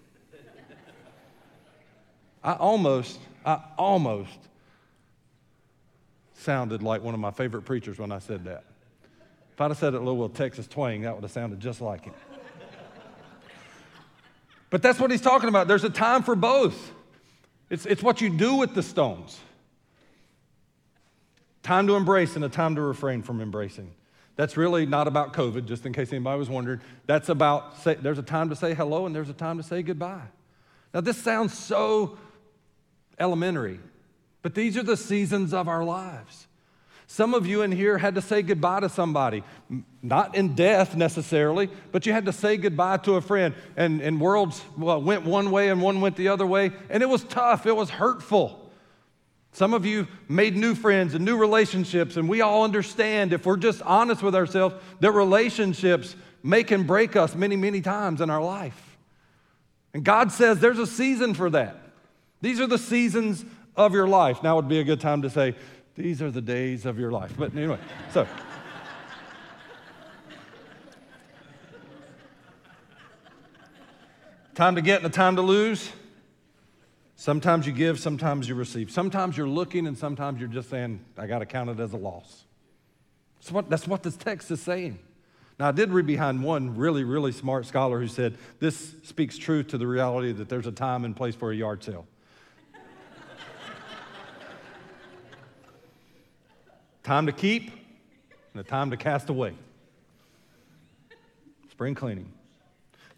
I 2.43 2.55
almost, 2.55 3.19
I 3.45 3.61
almost 3.77 4.39
sounded 6.35 6.83
like 6.83 7.03
one 7.03 7.15
of 7.15 7.21
my 7.21 7.31
favorite 7.31 7.63
preachers 7.63 7.99
when 7.99 8.13
I 8.13 8.19
said 8.19 8.45
that. 8.45 8.65
If 9.53 9.61
I'd 9.61 9.71
have 9.71 9.79
said 9.79 9.95
it 9.95 10.01
a 10.01 10.05
little 10.05 10.29
Texas 10.29 10.67
twang, 10.67 11.03
that 11.03 11.15
would 11.15 11.23
have 11.23 11.31
sounded 11.31 11.61
just 11.61 11.81
like 11.81 12.05
him. 12.05 12.15
but 14.71 14.81
that's 14.81 14.99
what 14.99 15.11
he's 15.11 15.21
talking 15.21 15.49
about. 15.49 15.69
There's 15.69 15.85
a 15.85 15.91
time 15.91 16.23
for 16.23 16.35
both. 16.35 16.93
It's, 17.69 17.85
it's 17.85 18.03
what 18.03 18.21
you 18.21 18.31
do 18.31 18.57
with 18.57 18.75
the 18.75 18.83
stones. 18.83 19.39
Time 21.63 21.87
to 21.89 21.95
embrace 21.95 22.37
and 22.37 22.45
a 22.45 22.49
time 22.49 22.75
to 22.77 22.81
refrain 22.81 23.23
from 23.23 23.43
embracing. 23.43 23.93
That's 24.37 24.57
really 24.57 24.87
not 24.87 25.07
about 25.07 25.35
COVID, 25.35 25.67
just 25.67 25.85
in 25.85 25.93
case 25.93 26.11
anybody 26.11 26.39
was 26.39 26.49
wondering. 26.49 26.81
That's 27.05 27.29
about, 27.29 27.77
say, 27.79 27.95
there's 27.95 28.19
a 28.19 28.23
time 28.23 28.49
to 28.49 28.57
say 28.57 28.73
hello 28.73 29.05
and 29.05 29.15
there's 29.15 29.29
a 29.29 29.35
time 29.35 29.59
to 29.59 29.63
say 29.63 29.83
goodbye. 29.83 30.23
Now, 30.95 31.03
this 31.03 31.19
sounds 31.19 31.53
so 31.53 32.17
elementary, 33.21 33.79
but 34.43 34.55
these 34.55 34.77
are 34.77 34.83
the 34.83 34.97
seasons 34.97 35.55
of 35.55 35.69
our 35.69 35.85
lives. 35.85 36.47
Some 37.07 37.35
of 37.35 37.45
you 37.45 37.63
in 37.63 37.73
here 37.73 37.99
had 37.99 38.15
to 38.15 38.23
say 38.23 38.41
goodbye 38.41 38.81
to 38.81 38.89
somebody, 38.89 39.43
not 40.01 40.37
in 40.37 40.55
death 40.55 40.95
necessarily, 40.95 41.69
but 41.91 42.07
you 42.07 42.13
had 42.13 42.27
to 42.27 42.33
say 42.33 42.57
goodbye 42.57 42.99
to 42.99 43.15
a 43.15 43.21
friend, 43.21 43.55
and, 43.77 44.01
and 44.01 44.21
worlds 44.21 44.63
well, 44.79 45.03
went 45.03 45.25
one 45.25 45.51
way 45.51 45.71
and 45.71 45.83
one 45.83 46.01
went 46.01 46.15
the 46.15 46.29
other 46.29 46.47
way, 46.47 46.71
and 46.89 47.03
it 47.03 47.09
was 47.09 47.25
tough, 47.25 47.67
it 47.67 47.75
was 47.75 47.91
hurtful. 47.91 48.71
Some 49.53 49.75
of 49.75 49.85
you 49.85 50.07
made 50.29 50.57
new 50.57 50.77
friends 50.77 51.15
and 51.15 51.25
new 51.25 51.37
relationships, 51.37 52.17
and 52.17 52.29
we 52.29 52.41
all 52.41 52.63
understand, 52.63 53.33
if 53.33 53.45
we're 53.45 53.57
just 53.57 53.83
honest 53.83 54.23
with 54.23 54.37
ourselves, 54.37 54.77
that 55.01 55.11
relationships 55.11 56.15
make 56.45 56.71
and 56.71 56.87
break 56.87 57.17
us 57.17 57.35
many, 57.35 57.57
many 57.57 57.81
times 57.81 58.21
in 58.21 58.31
our 58.31 58.43
life. 58.43 58.97
And 59.93 60.05
God 60.05 60.31
says 60.31 60.61
there's 60.61 60.79
a 60.79 60.87
season 60.87 61.35
for 61.35 61.51
that. 61.51 61.77
These 62.41 62.61
are 62.61 62.67
the 62.67 62.79
seasons 62.79 63.45
of 63.77 63.93
your 63.93 64.09
life. 64.09 64.43
Now 64.43 64.57
would 64.57 64.69
be 64.69 64.81
a 64.81 64.85
good 64.85 65.01
time 65.01 65.23
to 65.23 65.31
say, 65.31 65.55
These 65.95 66.23
are 66.23 66.31
the 66.31 66.41
days 66.41 66.87
of 66.87 66.99
your 66.99 67.11
life. 67.13 67.35
But 67.39 67.55
anyway, 67.55 67.79
so. 68.13 68.27
time 74.55 74.75
to 74.77 74.83
get 74.83 74.99
and 74.99 75.07
a 75.07 75.11
time 75.11 75.37
to 75.37 75.43
lose. 75.43 75.93
Sometimes 77.17 77.67
you 77.67 77.73
give, 77.75 78.01
sometimes 78.01 78.49
you 78.49 78.55
receive. 78.55 78.91
Sometimes 78.91 79.37
you're 79.37 79.47
looking, 79.47 79.87
and 79.87 79.99
sometimes 79.99 80.41
you're 80.41 80.49
just 80.49 80.71
saying, 80.71 81.05
I 81.19 81.27
got 81.27 81.41
to 81.41 81.47
count 81.47 81.69
it 81.69 81.79
as 81.79 81.93
a 81.93 81.99
loss. 81.99 82.45
That's 83.39 83.53
what, 83.53 83.69
that's 83.69 83.87
what 83.87 84.03
this 84.03 84.17
text 84.17 84.51
is 84.51 84.63
saying. 84.63 84.99
Now, 85.59 85.69
I 85.69 85.73
did 85.73 85.91
read 85.91 86.07
behind 86.07 86.43
one 86.43 86.75
really, 86.77 87.05
really 87.05 87.33
smart 87.33 87.67
scholar 87.67 88.01
who 88.01 88.09
said 88.09 88.39
this 88.59 88.95
speaks 89.03 89.37
true 89.37 89.63
to 89.65 89.77
the 89.77 89.87
reality 89.87 90.33
that 90.33 90.49
there's 90.49 90.67
a 90.67 90.73
time 90.73 91.05
and 91.05 91.15
place 91.15 91.35
for 91.35 91.53
a 91.53 91.55
yard 91.55 91.85
sale. 91.85 92.07
Time 97.11 97.27
to 97.27 97.33
keep 97.33 97.73
and 98.53 98.61
a 98.61 98.63
time 98.63 98.93
to 98.93 98.97
cast 98.97 99.31
away. 99.31 99.53
Spring 101.69 101.93
cleaning. 101.93 102.31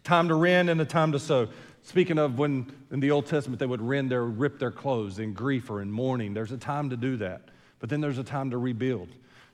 Time 0.03 0.29
to 0.29 0.33
rend 0.33 0.71
and 0.71 0.81
a 0.81 0.85
time 0.85 1.11
to 1.11 1.19
sow. 1.19 1.47
Speaking 1.83 2.17
of 2.17 2.39
when 2.39 2.73
in 2.89 3.01
the 3.01 3.11
Old 3.11 3.27
Testament 3.27 3.59
they 3.59 3.67
would 3.67 3.83
rend 3.83 4.09
their, 4.09 4.23
rip 4.23 4.57
their 4.57 4.71
clothes 4.71 5.19
in 5.19 5.33
grief 5.33 5.69
or 5.69 5.79
in 5.79 5.91
mourning, 5.91 6.33
there's 6.33 6.51
a 6.51 6.57
time 6.57 6.89
to 6.89 6.97
do 6.97 7.17
that. 7.17 7.43
But 7.77 7.89
then 7.89 8.01
there's 8.01 8.17
a 8.17 8.23
time 8.23 8.49
to 8.49 8.57
rebuild. 8.57 9.09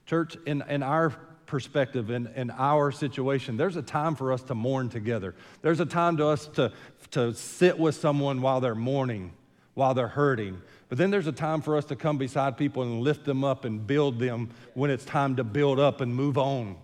Church, 0.06 0.38
in, 0.46 0.64
in 0.70 0.84
our 0.84 1.10
perspective, 1.46 2.10
in, 2.10 2.28
in 2.28 2.50
our 2.50 2.94
situation, 2.94 3.58
there's 3.58 3.76
a 3.76 3.82
time 3.82 4.16
for 4.16 4.32
us 4.32 4.42
to 4.44 4.56
mourn 4.56 4.88
together. 4.88 5.36
There's 5.62 5.82
a 5.82 5.86
time 5.86 6.16
to 6.16 6.28
us 6.28 6.48
to, 6.54 6.72
to 7.12 7.34
sit 7.34 7.78
with 7.78 7.96
someone 7.96 8.42
while 8.42 8.62
they're 8.62 8.74
mourning, 8.74 9.34
while 9.74 9.94
they're 9.94 10.08
hurting. 10.08 10.62
But 10.90 10.98
then 10.98 11.12
there's 11.12 11.28
a 11.28 11.32
time 11.32 11.62
for 11.62 11.78
us 11.78 11.86
to 11.86 11.96
come 11.96 12.18
beside 12.18 12.58
people 12.58 12.82
and 12.82 13.02
lift 13.02 13.24
them 13.24 13.44
up 13.44 13.64
and 13.64 13.86
build 13.86 14.20
them 14.20 14.50
when 14.74 14.90
it's 14.90 15.06
time 15.06 15.36
to 15.36 15.44
build 15.44 15.80
up 15.80 16.02
and 16.02 16.14
move 16.14 16.38
on. 16.38 16.76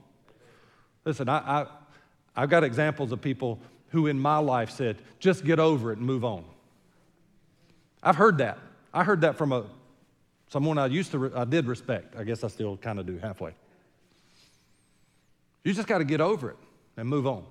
Listen, 1.03 1.27
I, 1.27 1.37
I, 1.37 1.65
I've 2.35 2.49
got 2.49 2.63
examples 2.63 3.11
of 3.11 3.19
people 3.19 3.59
who 3.89 4.07
in 4.07 4.19
my 4.19 4.37
life 4.37 4.69
said, 4.69 4.97
just 5.19 5.43
get 5.43 5.59
over 5.59 5.91
it 5.91 5.97
and 5.97 6.05
move 6.05 6.23
on. 6.23 6.45
I've 8.03 8.15
heard 8.15 8.37
that. 8.37 8.59
I 8.93 9.03
heard 9.03 9.21
that 9.21 9.37
from 9.37 9.51
a, 9.51 9.65
someone 10.49 10.77
I 10.77 10.85
used 10.85 11.11
to, 11.11 11.31
I 11.35 11.45
did 11.45 11.65
respect. 11.65 12.15
I 12.15 12.23
guess 12.23 12.43
I 12.43 12.47
still 12.47 12.77
kind 12.77 12.99
of 12.99 13.07
do 13.07 13.17
halfway. 13.17 13.53
You 15.63 15.73
just 15.73 15.87
got 15.87 15.97
to 15.97 16.03
get 16.03 16.21
over 16.21 16.51
it 16.51 16.57
and 16.95 17.09
move 17.09 17.25
on. 17.25 17.43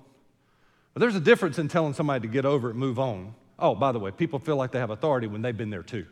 But 0.93 1.01
there's 1.01 1.15
a 1.15 1.19
difference 1.19 1.59
in 1.59 1.67
telling 1.67 1.93
somebody 1.93 2.25
to 2.25 2.31
get 2.31 2.45
over 2.45 2.69
it 2.69 2.71
and 2.71 2.79
move 2.79 2.97
on. 2.97 3.35
Oh, 3.59 3.75
by 3.75 3.91
the 3.91 3.99
way, 3.99 4.11
people 4.11 4.39
feel 4.39 4.55
like 4.55 4.71
they 4.71 4.79
have 4.79 4.89
authority 4.89 5.27
when 5.27 5.41
they've 5.41 5.55
been 5.55 5.69
there 5.69 5.83
too. 5.83 6.05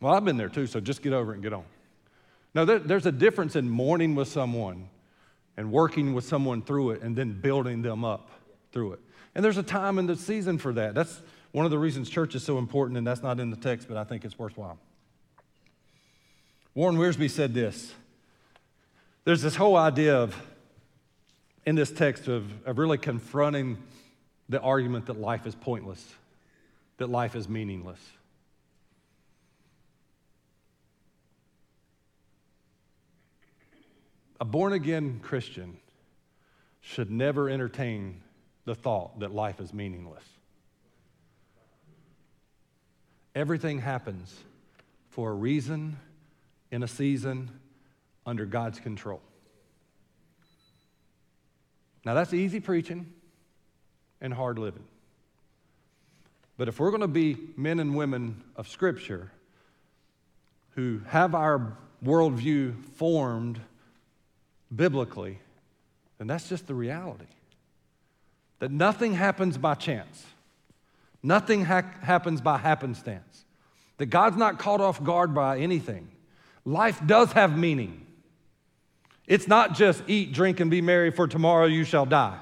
Well, 0.00 0.14
I've 0.14 0.24
been 0.24 0.36
there 0.36 0.48
too, 0.48 0.66
so 0.66 0.80
just 0.80 1.02
get 1.02 1.12
over 1.12 1.32
it 1.32 1.34
and 1.34 1.42
get 1.42 1.52
on. 1.52 1.64
No, 2.54 2.64
there, 2.64 2.78
there's 2.78 3.06
a 3.06 3.12
difference 3.12 3.54
in 3.54 3.68
mourning 3.68 4.14
with 4.14 4.28
someone 4.28 4.88
and 5.56 5.70
working 5.70 6.14
with 6.14 6.24
someone 6.24 6.62
through 6.62 6.92
it 6.92 7.02
and 7.02 7.14
then 7.14 7.38
building 7.40 7.82
them 7.82 8.04
up 8.04 8.30
through 8.72 8.94
it. 8.94 9.00
And 9.34 9.44
there's 9.44 9.58
a 9.58 9.62
time 9.62 9.98
and 9.98 10.08
the 10.08 10.16
season 10.16 10.58
for 10.58 10.72
that. 10.72 10.94
That's 10.94 11.20
one 11.52 11.64
of 11.64 11.70
the 11.70 11.78
reasons 11.78 12.08
church 12.08 12.34
is 12.34 12.42
so 12.42 12.58
important, 12.58 12.98
and 12.98 13.06
that's 13.06 13.22
not 13.22 13.38
in 13.38 13.50
the 13.50 13.56
text, 13.56 13.88
but 13.88 13.96
I 13.96 14.04
think 14.04 14.24
it's 14.24 14.38
worthwhile. 14.38 14.78
Warren 16.74 16.96
Wiersbe 16.96 17.28
said 17.28 17.52
this 17.52 17.92
there's 19.24 19.42
this 19.42 19.54
whole 19.54 19.76
idea 19.76 20.16
of, 20.16 20.34
in 21.66 21.74
this 21.74 21.90
text, 21.90 22.26
of, 22.26 22.44
of 22.66 22.78
really 22.78 22.98
confronting 22.98 23.76
the 24.48 24.60
argument 24.60 25.06
that 25.06 25.20
life 25.20 25.46
is 25.46 25.54
pointless, 25.54 26.14
that 26.96 27.08
life 27.08 27.36
is 27.36 27.48
meaningless. 27.48 28.00
A 34.40 34.44
born 34.44 34.72
again 34.72 35.20
Christian 35.22 35.76
should 36.80 37.10
never 37.10 37.50
entertain 37.50 38.22
the 38.64 38.74
thought 38.74 39.20
that 39.20 39.34
life 39.34 39.60
is 39.60 39.74
meaningless. 39.74 40.24
Everything 43.34 43.80
happens 43.80 44.34
for 45.10 45.30
a 45.30 45.34
reason, 45.34 45.98
in 46.70 46.82
a 46.82 46.88
season, 46.88 47.50
under 48.24 48.46
God's 48.46 48.80
control. 48.80 49.20
Now, 52.04 52.14
that's 52.14 52.32
easy 52.32 52.60
preaching 52.60 53.12
and 54.20 54.32
hard 54.32 54.58
living. 54.58 54.84
But 56.56 56.68
if 56.68 56.80
we're 56.80 56.90
going 56.90 57.02
to 57.02 57.08
be 57.08 57.36
men 57.56 57.78
and 57.78 57.94
women 57.94 58.42
of 58.56 58.68
Scripture 58.68 59.30
who 60.70 61.02
have 61.06 61.34
our 61.34 61.76
worldview 62.04 62.82
formed 62.96 63.60
biblically, 64.74 65.38
then 66.18 66.26
that's 66.26 66.48
just 66.48 66.66
the 66.66 66.74
reality. 66.74 67.24
That 68.58 68.70
nothing 68.70 69.14
happens 69.14 69.56
by 69.58 69.74
chance, 69.74 70.24
nothing 71.22 71.64
ha- 71.64 71.90
happens 72.02 72.40
by 72.40 72.58
happenstance, 72.58 73.44
that 73.98 74.06
God's 74.06 74.36
not 74.36 74.58
caught 74.58 74.80
off 74.80 75.02
guard 75.02 75.34
by 75.34 75.58
anything. 75.58 76.08
Life 76.64 77.00
does 77.06 77.32
have 77.32 77.56
meaning. 77.56 78.06
It's 79.26 79.48
not 79.48 79.74
just 79.74 80.02
eat, 80.06 80.32
drink, 80.32 80.60
and 80.60 80.70
be 80.70 80.80
merry, 80.80 81.10
for 81.10 81.26
tomorrow 81.26 81.66
you 81.66 81.84
shall 81.84 82.04
die. 82.04 82.38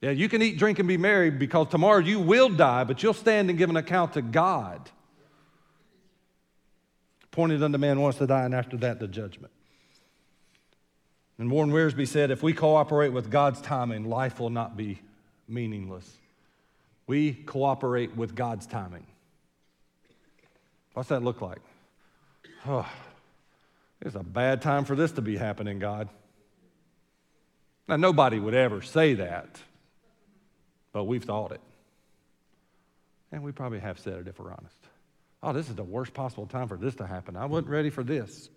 Yeah, 0.00 0.10
you 0.10 0.28
can 0.28 0.42
eat, 0.42 0.58
drink, 0.58 0.78
and 0.80 0.88
be 0.88 0.96
merry 0.96 1.30
because 1.30 1.68
tomorrow 1.68 1.98
you 1.98 2.18
will 2.18 2.48
die, 2.48 2.84
but 2.84 3.02
you'll 3.02 3.14
stand 3.14 3.50
and 3.50 3.58
give 3.58 3.70
an 3.70 3.76
account 3.76 4.14
to 4.14 4.22
God. 4.22 4.90
Appointed 7.24 7.62
unto 7.62 7.78
man 7.78 8.00
once 8.00 8.16
to 8.16 8.26
die, 8.26 8.44
and 8.44 8.54
after 8.54 8.76
that, 8.78 8.98
the 8.98 9.06
judgment. 9.06 9.52
And 11.38 11.50
Warren 11.50 11.70
Wiersbe 11.70 12.06
said 12.06 12.30
if 12.30 12.42
we 12.42 12.52
cooperate 12.52 13.10
with 13.10 13.30
God's 13.30 13.60
timing, 13.60 14.04
life 14.04 14.38
will 14.38 14.50
not 14.50 14.76
be 14.76 15.00
meaningless. 15.48 16.10
We 17.06 17.32
cooperate 17.32 18.16
with 18.16 18.34
God's 18.34 18.66
timing. 18.66 19.06
What's 20.94 21.08
that 21.08 21.22
look 21.22 21.40
like? 21.40 21.60
Oh, 22.66 22.88
it's 24.00 24.14
a 24.14 24.22
bad 24.22 24.62
time 24.62 24.84
for 24.84 24.94
this 24.94 25.12
to 25.12 25.22
be 25.22 25.36
happening, 25.36 25.78
God. 25.78 26.08
Now, 27.88 27.96
nobody 27.96 28.38
would 28.38 28.54
ever 28.54 28.82
say 28.82 29.14
that, 29.14 29.60
but 30.92 31.04
we've 31.04 31.24
thought 31.24 31.52
it. 31.52 31.60
And 33.32 33.42
we 33.42 33.50
probably 33.50 33.80
have 33.80 33.98
said 33.98 34.14
it 34.14 34.28
if 34.28 34.38
we're 34.38 34.52
honest. 34.52 34.76
Oh, 35.42 35.52
this 35.52 35.68
is 35.68 35.74
the 35.74 35.82
worst 35.82 36.14
possible 36.14 36.46
time 36.46 36.68
for 36.68 36.76
this 36.76 36.94
to 36.96 37.06
happen. 37.06 37.36
I 37.36 37.46
wasn't 37.46 37.68
ready 37.68 37.90
for 37.90 38.04
this. 38.04 38.48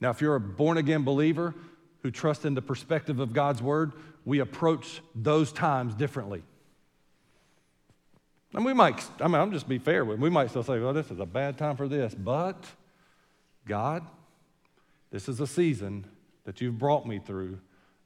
Now, 0.00 0.10
if 0.10 0.20
you're 0.20 0.34
a 0.34 0.40
born 0.40 0.78
again 0.78 1.04
believer 1.04 1.54
who 2.02 2.10
trusts 2.10 2.44
in 2.44 2.54
the 2.54 2.62
perspective 2.62 3.18
of 3.20 3.32
God's 3.32 3.62
word, 3.62 3.92
we 4.24 4.40
approach 4.40 5.00
those 5.14 5.52
times 5.52 5.94
differently. 5.94 6.42
And 8.52 8.64
we 8.64 8.72
might, 8.72 9.04
I 9.20 9.28
mean, 9.28 9.36
I'm 9.36 9.52
just 9.52 9.68
be 9.68 9.78
fair 9.78 10.04
with, 10.04 10.18
we 10.18 10.30
might 10.30 10.50
still 10.50 10.62
say, 10.62 10.78
well, 10.78 10.92
this 10.92 11.10
is 11.10 11.20
a 11.20 11.26
bad 11.26 11.58
time 11.58 11.76
for 11.76 11.88
this, 11.88 12.14
but 12.14 12.64
God, 13.66 14.06
this 15.10 15.28
is 15.28 15.40
a 15.40 15.46
season 15.46 16.06
that 16.44 16.60
you've 16.60 16.78
brought 16.78 17.06
me 17.06 17.18
through, 17.18 17.58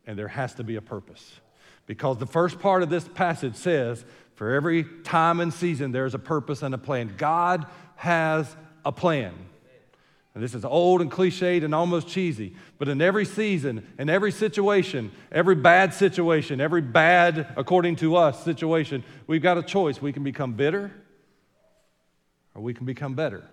and 0.07 0.19
there 0.19 0.29
has 0.29 0.55
to 0.55 0.65
be 0.65 0.77
a 0.77 0.83
purpose. 0.83 1.41
Because 1.87 2.19
the 2.19 2.27
first 2.27 2.59
part 2.59 2.83
of 2.83 2.91
this 2.91 3.07
passage 3.07 3.57
says, 3.57 4.05
for 4.35 4.55
every 4.55 4.85
time 5.05 5.41
and 5.41 5.53
season, 5.53 5.93
there's 5.93 6.15
a 6.15 6.19
purpose 6.19 6.63
and 6.63 6.75
a 6.75 6.79
plan. 6.79 7.15
God 7.17 7.67
has 7.97 8.57
a 8.85 8.93
plan. 8.93 9.35
And 10.35 10.45
this 10.45 10.55
is 10.55 10.65
old 10.65 11.01
and 11.01 11.11
cliched 11.11 11.65
and 11.65 11.75
almost 11.75 12.07
cheesy, 12.07 12.55
but 12.79 12.89
in 12.89 13.03
every 13.03 13.25
season, 13.25 13.85
in 13.99 14.09
every 14.09 14.31
situation, 14.31 15.11
every 15.33 15.57
bad 15.57 15.93
situation, 15.93 16.61
every 16.61 16.83
bad, 16.83 17.53
according 17.57 17.97
to 17.97 18.15
us, 18.17 18.45
situation, 18.45 19.03
we've 19.27 19.43
got 19.43 19.59
a 19.59 19.63
choice. 19.63 20.01
We 20.01 20.13
can 20.13 20.23
become 20.23 20.53
bitter 20.53 20.93
or 22.55 22.63
we 22.63 22.75
can 22.75 22.87
become 22.87 23.15
better. 23.15 23.45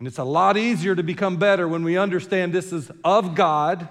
And 0.00 0.08
it's 0.08 0.18
a 0.18 0.24
lot 0.24 0.56
easier 0.56 0.94
to 0.94 1.02
become 1.02 1.36
better 1.36 1.68
when 1.68 1.84
we 1.84 1.96
understand 1.96 2.52
this 2.52 2.72
is 2.72 2.90
of 3.04 3.34
God 3.34 3.88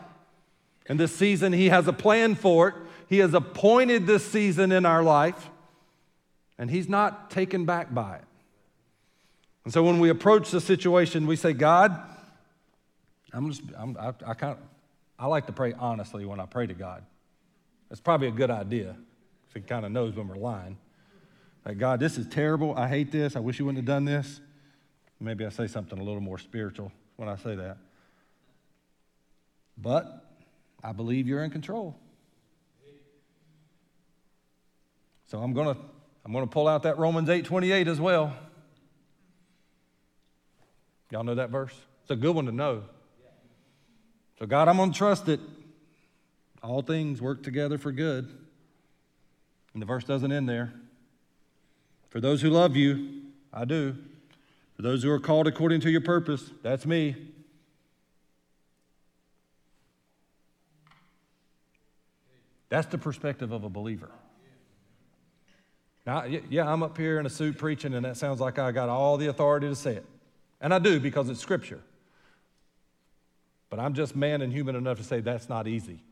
and 0.87 0.99
this 0.99 1.15
season 1.15 1.53
He 1.53 1.69
has 1.69 1.87
a 1.87 1.93
plan 1.93 2.35
for 2.35 2.69
it. 2.69 2.75
He 3.07 3.19
has 3.19 3.33
appointed 3.33 4.05
this 4.05 4.25
season 4.25 4.71
in 4.71 4.85
our 4.85 5.03
life, 5.03 5.49
and 6.57 6.69
He's 6.69 6.89
not 6.89 7.29
taken 7.29 7.65
back 7.65 7.93
by 7.93 8.17
it. 8.17 8.23
And 9.64 9.74
so 9.74 9.84
when 9.84 9.99
we 9.99 10.10
approach 10.10 10.51
the 10.51 10.62
situation, 10.62 11.28
we 11.28 11.36
say, 11.36 11.53
God, 11.53 11.97
I'm 13.34 13.51
just, 13.51 13.62
I'm, 13.78 13.97
I, 13.97 14.14
I, 14.26 14.34
kind 14.34 14.53
of, 14.53 14.57
I 15.18 15.28
like 15.28 15.47
to 15.47 15.53
pray 15.53 15.74
honestly 15.74 16.26
when 16.26 16.39
I 16.39 16.45
pray 16.45 16.68
to 16.68 16.74
God. 16.74 17.03
That's 17.89 18.01
probably 18.01 18.28
a 18.28 18.32
good 18.32 18.51
idea 18.51 18.95
He 19.53 19.62
kind 19.62 19.86
of 19.86 19.91
knows 19.91 20.16
when 20.16 20.28
we're 20.28 20.38
lying. 20.38 20.78
Like, 21.66 21.78
God, 21.78 21.99
this 21.99 22.18
is 22.18 22.28
terrible. 22.28 22.76
I 22.76 22.88
hate 22.88 23.12
this. 23.12 23.36
I 23.36 23.39
wish 23.39 23.60
you 23.60 23.66
wouldn't 23.66 23.80
have 23.80 23.86
done 23.86 24.05
this. 24.05 24.39
Maybe 25.20 25.45
I 25.45 25.49
say 25.49 25.68
something 25.68 25.99
a 25.99 26.03
little 26.03 26.22
more 26.22 26.38
spiritual 26.38 26.91
when 27.18 27.28
I 27.28 27.36
say 27.36 27.55
that. 27.55 27.78
But 29.78 30.26
I 30.84 30.93
believe 30.93 31.28
you're 31.28 31.43
in 31.43 31.51
control. 31.51 31.99
So 35.28 35.39
I'm 35.39 35.53
going 35.53 35.76
to 35.76 35.82
I'm 36.26 36.34
going 36.34 36.45
to 36.45 36.51
pull 36.51 36.68
out 36.68 36.84
that 36.84 36.97
Romans 36.97 37.30
8:28 37.30 37.88
as 37.88 37.99
well. 37.99 38.36
Y'all 41.12 41.24
know 41.24 41.36
that 41.36 41.49
verse? 41.49 41.74
It's 42.03 42.12
a 42.12 42.16
good 42.16 42.36
one 42.36 42.45
to 42.45 42.51
know. 42.51 42.84
So, 44.38 44.45
God, 44.45 44.68
I'm 44.68 44.78
going 44.78 44.91
to 44.91 44.97
trust 44.97 45.26
that 45.26 45.39
all 46.62 46.82
things 46.82 47.22
work 47.22 47.43
together 47.43 47.78
for 47.78 47.91
good. 47.91 48.26
And 49.74 49.82
the 49.82 49.86
verse 49.86 50.03
doesn't 50.03 50.32
end 50.32 50.47
there. 50.47 50.74
For 52.10 52.20
those 52.20 52.41
who 52.41 52.49
love 52.49 52.76
you, 52.76 53.22
I 53.53 53.66
do. 53.66 53.95
For 54.76 54.82
those 54.82 55.03
who 55.03 55.12
are 55.12 55.20
called 55.20 55.47
according 55.47 55.82
to 55.82 55.91
your 55.91 56.01
purpose, 56.01 56.49
that's 56.64 56.86
me. 56.86 57.16
That's 62.70 62.88
the 62.88 62.97
perspective 62.97 63.51
of 63.51 63.64
a 63.64 63.70
believer. 63.70 64.12
Now, 66.05 66.24
yeah, 66.24 66.72
I'm 66.72 66.82
up 66.82 66.97
here 66.97 67.20
in 67.20 67.26
a 67.26 67.30
suit 67.30 67.57
preaching, 67.57 67.93
and 67.93 68.05
that 68.05 68.16
sounds 68.18 68.39
like 68.39 68.57
I 68.57 68.72
got 68.72 68.89
all 68.89 69.18
the 69.18 69.28
authority 69.28 69.68
to 69.68 69.76
say 69.76 69.95
it. 69.95 70.05
And 70.62 70.74
I 70.74 70.80
do 70.80 70.99
because 70.99 71.30
it's 71.30 71.39
scripture. 71.39 71.82
But 73.70 73.80
I'm 73.80 73.93
just 73.93 74.16
man 74.16 74.41
and 74.41 74.51
human 74.51 74.76
enough 74.76 74.97
to 74.97 75.03
say 75.03 75.22
that's 75.22 75.47
not 75.47 75.68
easy. 75.68 76.03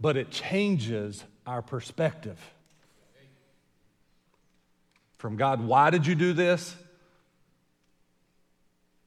But 0.00 0.16
it 0.16 0.30
changes 0.30 1.22
our 1.46 1.60
perspective. 1.60 2.38
From 5.18 5.36
God, 5.36 5.60
why 5.60 5.90
did 5.90 6.06
you 6.06 6.14
do 6.14 6.32
this? 6.32 6.74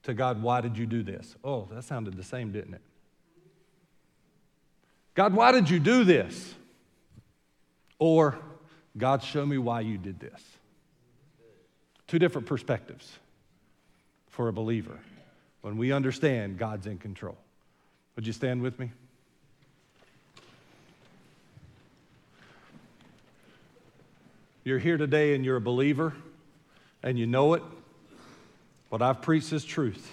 To 0.04 0.14
God, 0.14 0.44
why 0.44 0.62
did 0.62 0.78
you 0.78 0.86
do 0.86 1.02
this? 1.02 1.36
Oh, 1.44 1.68
that 1.72 1.84
sounded 1.86 2.16
the 2.16 2.24
same, 2.24 2.52
didn't 2.52 2.76
it? 2.76 2.82
God, 5.16 5.34
why 5.34 5.52
did 5.52 5.70
you 5.70 5.80
do 5.80 6.04
this? 6.04 6.54
Or, 7.98 8.38
God, 8.98 9.24
show 9.24 9.46
me 9.46 9.58
why 9.58 9.82
you 9.82 9.98
did 9.98 10.20
this. 10.20 10.42
Two 12.08 12.20
different 12.20 12.48
perspectives 12.48 13.18
for 14.34 14.48
a 14.48 14.54
believer 14.54 14.98
when 15.62 15.78
we 15.78 15.92
understand 15.92 16.58
God's 16.58 16.88
in 16.88 16.98
control. 16.98 17.38
Would 18.16 18.26
you 18.26 18.34
stand 18.34 18.64
with 18.64 18.80
me? 18.80 18.90
You're 24.64 24.80
here 24.80 24.98
today 24.98 25.36
and 25.36 25.46
you're 25.46 25.58
a 25.58 25.62
believer 25.62 26.14
and 27.04 27.20
you 27.20 27.28
know 27.28 27.54
it. 27.54 27.62
What 28.90 29.04
I've 29.04 29.22
preached 29.22 29.54
is 29.54 29.64
truth. 29.64 30.12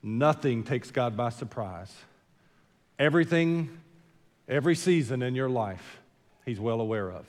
Nothing 0.00 0.62
takes 0.62 0.92
God 0.92 1.16
by 1.16 1.30
surprise. 1.30 1.92
Everything, 3.00 3.80
every 4.48 4.76
season 4.76 5.22
in 5.22 5.34
your 5.34 5.48
life, 5.48 5.98
He's 6.46 6.60
well 6.60 6.80
aware 6.80 7.10
of. 7.10 7.26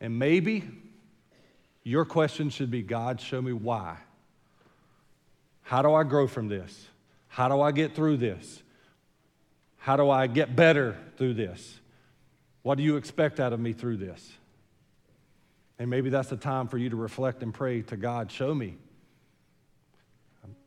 And 0.00 0.18
maybe 0.18 0.64
your 1.88 2.04
question 2.04 2.50
should 2.50 2.70
be 2.70 2.82
God, 2.82 3.18
show 3.18 3.40
me 3.40 3.54
why. 3.54 3.96
How 5.62 5.80
do 5.80 5.94
I 5.94 6.04
grow 6.04 6.26
from 6.26 6.48
this? 6.48 6.86
How 7.28 7.48
do 7.48 7.62
I 7.62 7.72
get 7.72 7.94
through 7.94 8.18
this? 8.18 8.62
How 9.78 9.96
do 9.96 10.10
I 10.10 10.26
get 10.26 10.54
better 10.54 10.98
through 11.16 11.32
this? 11.34 11.80
What 12.60 12.76
do 12.76 12.84
you 12.84 12.96
expect 12.96 13.40
out 13.40 13.54
of 13.54 13.60
me 13.60 13.72
through 13.72 13.96
this? 13.96 14.30
And 15.78 15.88
maybe 15.88 16.10
that's 16.10 16.28
the 16.28 16.36
time 16.36 16.68
for 16.68 16.76
you 16.76 16.90
to 16.90 16.96
reflect 16.96 17.42
and 17.42 17.54
pray 17.54 17.80
to 17.82 17.96
God, 17.96 18.30
show 18.30 18.54
me. 18.54 18.76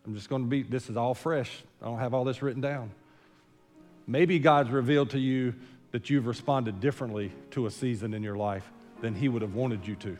I'm 0.04 0.16
just 0.16 0.28
going 0.28 0.42
to 0.42 0.48
be, 0.48 0.64
this 0.64 0.90
is 0.90 0.98
all 0.98 1.14
fresh. 1.14 1.52
I 1.84 1.86
don't 1.86 2.00
have 2.00 2.16
all 2.16 2.24
this 2.24 2.42
written 2.42 2.62
down. 2.62 2.90
Maybe 4.08 4.40
God's 4.40 4.72
revealed 4.72 5.12
to 5.12 5.20
you 5.20 5.54
that 5.92 6.10
you've 6.10 6.26
responded 6.26 6.80
differently 6.80 7.32
to 7.52 7.68
a 7.68 7.72
season 7.72 8.16
in 8.16 8.24
your 8.24 8.38
life 8.38 8.72
than 9.02 9.14
He 9.14 9.30
would 9.30 9.44
have 9.44 9.54
wanted 9.54 9.88
you 9.88 9.96
to. 9.98 10.18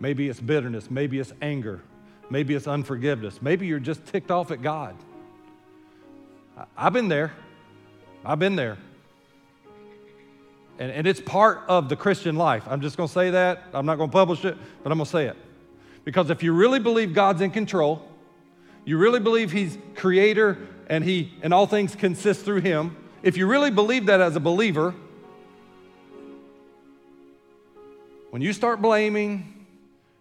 Maybe 0.00 0.28
it's 0.28 0.40
bitterness. 0.40 0.90
Maybe 0.90 1.18
it's 1.18 1.32
anger. 1.42 1.80
Maybe 2.30 2.54
it's 2.54 2.66
unforgiveness. 2.66 3.40
Maybe 3.40 3.66
you're 3.66 3.80
just 3.80 4.04
ticked 4.06 4.30
off 4.30 4.50
at 4.50 4.62
God. 4.62 4.96
I've 6.76 6.92
been 6.92 7.08
there. 7.08 7.32
I've 8.24 8.38
been 8.38 8.56
there. 8.56 8.78
And, 10.78 10.92
and 10.92 11.06
it's 11.06 11.20
part 11.20 11.62
of 11.68 11.88
the 11.88 11.96
Christian 11.96 12.36
life. 12.36 12.64
I'm 12.68 12.80
just 12.80 12.96
going 12.96 13.08
to 13.08 13.12
say 13.12 13.30
that. 13.30 13.64
I'm 13.72 13.86
not 13.86 13.96
going 13.96 14.10
to 14.10 14.12
publish 14.12 14.44
it, 14.44 14.56
but 14.82 14.92
I'm 14.92 14.98
going 14.98 15.06
to 15.06 15.10
say 15.10 15.26
it. 15.26 15.36
Because 16.04 16.30
if 16.30 16.42
you 16.42 16.52
really 16.52 16.78
believe 16.78 17.14
God's 17.14 17.40
in 17.40 17.50
control, 17.50 18.06
you 18.84 18.98
really 18.98 19.20
believe 19.20 19.52
He's 19.52 19.76
creator 19.96 20.58
and 20.88 21.04
He 21.04 21.32
and 21.42 21.52
all 21.52 21.66
things 21.66 21.94
consist 21.94 22.44
through 22.44 22.60
Him, 22.60 22.96
if 23.22 23.36
you 23.36 23.46
really 23.46 23.70
believe 23.70 24.06
that 24.06 24.20
as 24.20 24.36
a 24.36 24.40
believer, 24.40 24.94
when 28.30 28.42
you 28.42 28.52
start 28.52 28.80
blaming, 28.80 29.57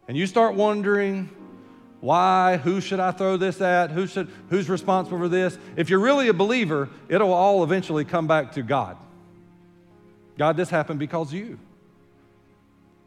and 0.08 0.16
you 0.16 0.26
start 0.28 0.56
wondering, 0.56 1.30
why? 2.00 2.58
Who 2.58 2.80
should 2.80 3.00
I 3.00 3.12
throw 3.12 3.38
this 3.38 3.60
at? 3.60 3.92
Who 3.92 4.08
should, 4.08 4.30
who's 4.50 4.70
responsible 4.70 5.18
for 5.18 5.28
this? 5.28 5.58
If 5.76 5.90
you're 5.90 6.00
really 6.00 6.28
a 6.28 6.34
believer, 6.34 6.90
it'll 7.10 7.34
all 7.34 7.64
eventually 7.64 8.06
come 8.06 8.28
back 8.28 8.54
to 8.54 8.62
God. 8.62 8.98
God, 10.38 10.56
this 10.56 10.70
happened 10.70 11.00
because 11.00 11.34
you. 11.34 11.60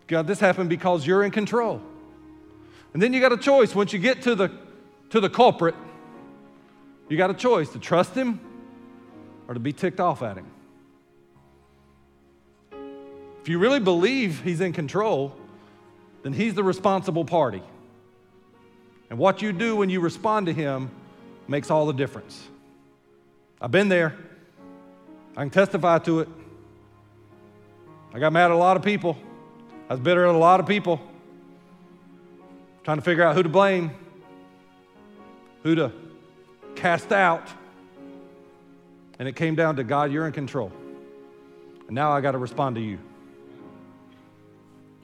God, 0.09 0.27
this 0.27 0.41
happened 0.41 0.69
because 0.69 1.07
you're 1.07 1.23
in 1.23 1.31
control. 1.31 1.81
And 2.93 3.01
then 3.01 3.13
you 3.13 3.21
got 3.21 3.33
a 3.33 3.37
choice. 3.37 3.75
Once 3.75 3.93
you 3.93 4.01
get 4.01 4.23
to 4.23 4.35
the, 4.35 4.51
to 5.11 5.21
the 5.21 5.31
culprit, 5.31 5.77
you 7.09 7.17
got 7.17 7.31
a 7.31 7.35
choice 7.35 7.71
to 7.71 7.79
trust 7.79 8.15
him 8.15 8.41
or 9.47 9.55
to 9.55 9.61
be 9.61 9.73
ticked 9.73 10.01
off 10.01 10.23
at 10.23 10.37
him. 10.37 10.47
If 13.41 13.49
you 13.49 13.59
really 13.59 13.81
believe 13.81 14.43
he's 14.43 14.61
in 14.61 14.73
control, 14.73 15.35
then 16.23 16.33
he's 16.33 16.55
the 16.55 16.65
responsible 16.65 17.25
party. 17.25 17.63
And 19.09 19.19
what 19.19 19.43
you 19.43 19.53
do 19.53 19.77
when 19.77 19.91
you 19.91 20.01
respond 20.01 20.47
to 20.47 20.53
him 20.53 20.91
makes 21.49 21.71
all 21.71 21.87
the 21.87 21.93
difference. 21.93 22.47
I've 23.61 23.71
been 23.71 23.89
there. 23.89 24.17
I 25.37 25.41
can 25.41 25.51
testify 25.51 25.99
to 26.01 26.21
it. 26.21 26.29
I 28.13 28.19
got 28.19 28.33
mad 28.33 28.47
at 28.47 28.51
a 28.53 28.57
lot 28.57 28.77
of 28.77 28.83
people. 28.83 29.17
I 29.89 29.95
was 29.95 30.01
bitter 30.01 30.27
at 30.27 30.35
a 30.35 30.39
lot 30.39 30.61
of 30.61 30.67
people. 30.67 31.01
Trying 32.85 32.99
to 32.99 33.03
figure 33.03 33.25
out 33.25 33.35
who 33.35 33.43
to 33.43 33.49
blame, 33.49 33.91
who 35.63 35.75
to 35.75 35.93
cast 36.75 37.13
out. 37.13 37.49
and 39.19 39.29
it 39.29 39.37
came 39.37 39.55
down 39.55 39.77
to 39.77 39.85
God, 39.85 40.11
you're 40.11 40.27
in 40.27 40.33
control. 40.33 40.73
And 41.87 41.95
now 41.95 42.11
I 42.11 42.23
got 42.23 42.33
to 42.33 42.39
respond 42.39 42.77
to 42.77 42.81
you. 42.81 42.99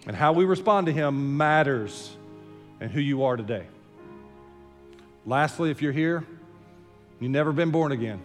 And 0.07 0.15
how 0.15 0.33
we 0.33 0.45
respond 0.45 0.87
to 0.87 0.93
Him 0.93 1.37
matters 1.37 2.17
in 2.81 2.89
who 2.89 3.01
you 3.01 3.25
are 3.25 3.37
today. 3.37 3.67
Lastly, 5.27 5.71
if 5.71 5.83
you're 5.83 5.93
here, 5.93 6.25
you've 7.19 7.33
never 7.33 7.53
been 7.53 7.71
born 7.71 7.91
again. 7.91 8.21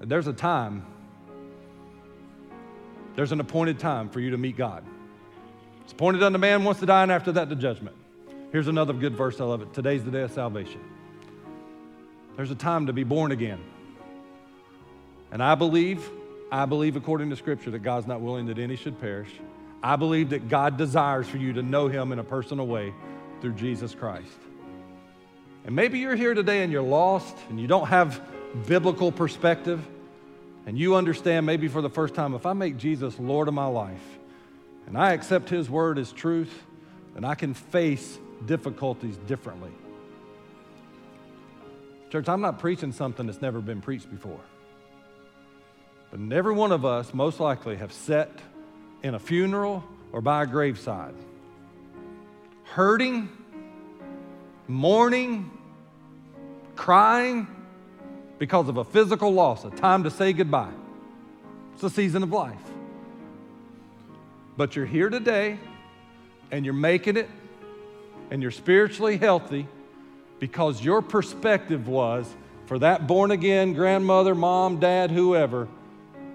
There's 0.00 0.28
a 0.28 0.32
time, 0.32 0.86
there's 3.16 3.32
an 3.32 3.40
appointed 3.40 3.78
time 3.78 4.08
for 4.08 4.20
you 4.20 4.30
to 4.30 4.38
meet 4.38 4.56
God. 4.56 4.84
It's 5.82 5.92
appointed 5.92 6.22
unto 6.22 6.38
man 6.38 6.64
once 6.64 6.78
to 6.80 6.86
die, 6.86 7.02
and 7.02 7.10
after 7.10 7.32
that, 7.32 7.50
to 7.50 7.56
judgment. 7.56 7.96
Here's 8.52 8.68
another 8.68 8.92
good 8.92 9.14
verse 9.14 9.40
I 9.40 9.44
love 9.44 9.62
it. 9.62 9.74
Today's 9.74 10.04
the 10.04 10.10
day 10.10 10.22
of 10.22 10.32
salvation. 10.32 10.80
There's 12.36 12.50
a 12.50 12.56
time 12.56 12.86
to 12.86 12.92
be 12.92 13.04
born 13.04 13.32
again. 13.32 13.60
And 15.32 15.42
I 15.42 15.54
believe, 15.56 16.08
I 16.52 16.64
believe 16.66 16.96
according 16.96 17.30
to 17.30 17.36
Scripture 17.36 17.70
that 17.70 17.80
God's 17.80 18.06
not 18.06 18.20
willing 18.20 18.46
that 18.46 18.58
any 18.58 18.76
should 18.76 19.00
perish. 19.00 19.30
I 19.82 19.96
believe 19.96 20.30
that 20.30 20.48
God 20.48 20.76
desires 20.76 21.28
for 21.28 21.36
you 21.36 21.52
to 21.54 21.62
know 21.62 21.88
Him 21.88 22.12
in 22.12 22.18
a 22.18 22.24
personal 22.24 22.66
way 22.66 22.92
through 23.40 23.54
Jesus 23.54 23.94
Christ. 23.94 24.26
And 25.64 25.74
maybe 25.74 25.98
you're 25.98 26.16
here 26.16 26.34
today 26.34 26.62
and 26.62 26.72
you're 26.72 26.82
lost 26.82 27.36
and 27.48 27.60
you 27.60 27.66
don't 27.66 27.86
have 27.86 28.20
biblical 28.66 29.12
perspective, 29.12 29.86
and 30.66 30.76
you 30.76 30.96
understand 30.96 31.46
maybe 31.46 31.68
for 31.68 31.82
the 31.82 31.88
first 31.88 32.14
time 32.14 32.34
if 32.34 32.46
I 32.46 32.52
make 32.52 32.76
Jesus 32.76 33.18
Lord 33.18 33.48
of 33.48 33.54
my 33.54 33.66
life 33.66 34.18
and 34.86 34.98
I 34.98 35.12
accept 35.12 35.48
His 35.48 35.70
word 35.70 35.98
as 35.98 36.12
truth, 36.12 36.52
then 37.14 37.24
I 37.24 37.34
can 37.34 37.54
face 37.54 38.18
difficulties 38.46 39.16
differently. 39.28 39.70
Church, 42.10 42.28
I'm 42.28 42.40
not 42.40 42.58
preaching 42.58 42.90
something 42.90 43.26
that's 43.26 43.40
never 43.40 43.60
been 43.60 43.80
preached 43.80 44.10
before. 44.10 44.40
But 46.10 46.32
every 46.32 46.54
one 46.54 46.72
of 46.72 46.84
us, 46.84 47.14
most 47.14 47.38
likely, 47.40 47.76
have 47.76 47.92
sat 47.92 48.30
in 49.02 49.14
a 49.14 49.18
funeral 49.18 49.84
or 50.12 50.20
by 50.20 50.42
a 50.42 50.46
graveside, 50.46 51.14
hurting, 52.64 53.28
mourning, 54.66 55.50
crying 56.74 57.46
because 58.38 58.68
of 58.68 58.76
a 58.76 58.84
physical 58.84 59.32
loss, 59.32 59.64
a 59.64 59.70
time 59.70 60.04
to 60.04 60.10
say 60.10 60.32
goodbye. 60.32 60.72
It's 61.74 61.82
a 61.82 61.90
season 61.90 62.22
of 62.22 62.32
life. 62.32 62.56
But 64.56 64.76
you're 64.76 64.86
here 64.86 65.10
today 65.10 65.58
and 66.50 66.64
you're 66.64 66.74
making 66.74 67.16
it 67.16 67.28
and 68.30 68.42
you're 68.42 68.50
spiritually 68.50 69.16
healthy 69.16 69.66
because 70.38 70.82
your 70.82 71.02
perspective 71.02 71.86
was 71.86 72.34
for 72.66 72.78
that 72.78 73.06
born 73.06 73.30
again 73.30 73.74
grandmother, 73.74 74.34
mom, 74.34 74.80
dad, 74.80 75.10
whoever, 75.10 75.68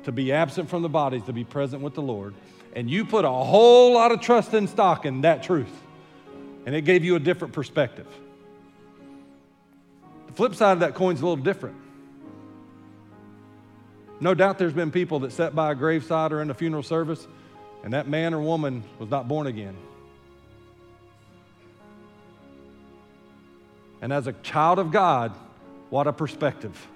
to 0.05 0.11
be 0.11 0.31
absent 0.31 0.69
from 0.69 0.81
the 0.81 0.89
bodies, 0.89 1.23
to 1.23 1.33
be 1.33 1.43
present 1.43 1.81
with 1.81 1.93
the 1.93 2.01
Lord. 2.01 2.33
And 2.73 2.89
you 2.89 3.05
put 3.05 3.25
a 3.25 3.29
whole 3.29 3.93
lot 3.93 4.11
of 4.11 4.21
trust 4.21 4.53
and 4.53 4.69
stock 4.69 5.05
in 5.05 5.21
that 5.21 5.43
truth. 5.43 5.71
And 6.65 6.75
it 6.75 6.81
gave 6.81 7.03
you 7.03 7.15
a 7.15 7.19
different 7.19 7.53
perspective. 7.53 8.07
The 10.27 10.33
flip 10.33 10.55
side 10.55 10.73
of 10.73 10.79
that 10.79 10.95
coin's 10.95 11.21
a 11.21 11.25
little 11.25 11.43
different. 11.43 11.75
No 14.19 14.33
doubt 14.33 14.57
there's 14.57 14.73
been 14.73 14.91
people 14.91 15.19
that 15.19 15.31
sat 15.31 15.55
by 15.55 15.71
a 15.71 15.75
graveside 15.75 16.31
or 16.31 16.41
in 16.41 16.49
a 16.49 16.53
funeral 16.53 16.83
service, 16.83 17.27
and 17.83 17.93
that 17.93 18.07
man 18.07 18.33
or 18.33 18.39
woman 18.39 18.83
was 18.97 19.09
not 19.09 19.27
born 19.27 19.47
again. 19.47 19.75
And 24.01 24.13
as 24.13 24.27
a 24.27 24.33
child 24.33 24.79
of 24.79 24.91
God, 24.91 25.33
what 25.89 26.07
a 26.07 26.13
perspective. 26.13 26.87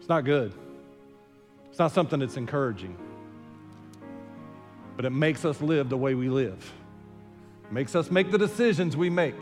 It's 0.00 0.08
not 0.08 0.24
good. 0.24 0.52
It's 1.78 1.80
not 1.80 1.92
something 1.92 2.18
that's 2.18 2.36
encouraging. 2.36 2.96
But 4.96 5.04
it 5.04 5.10
makes 5.10 5.44
us 5.44 5.60
live 5.60 5.88
the 5.88 5.96
way 5.96 6.16
we 6.16 6.28
live. 6.28 6.72
It 7.66 7.72
makes 7.72 7.94
us 7.94 8.10
make 8.10 8.32
the 8.32 8.36
decisions 8.36 8.96
we 8.96 9.10
make. 9.10 9.36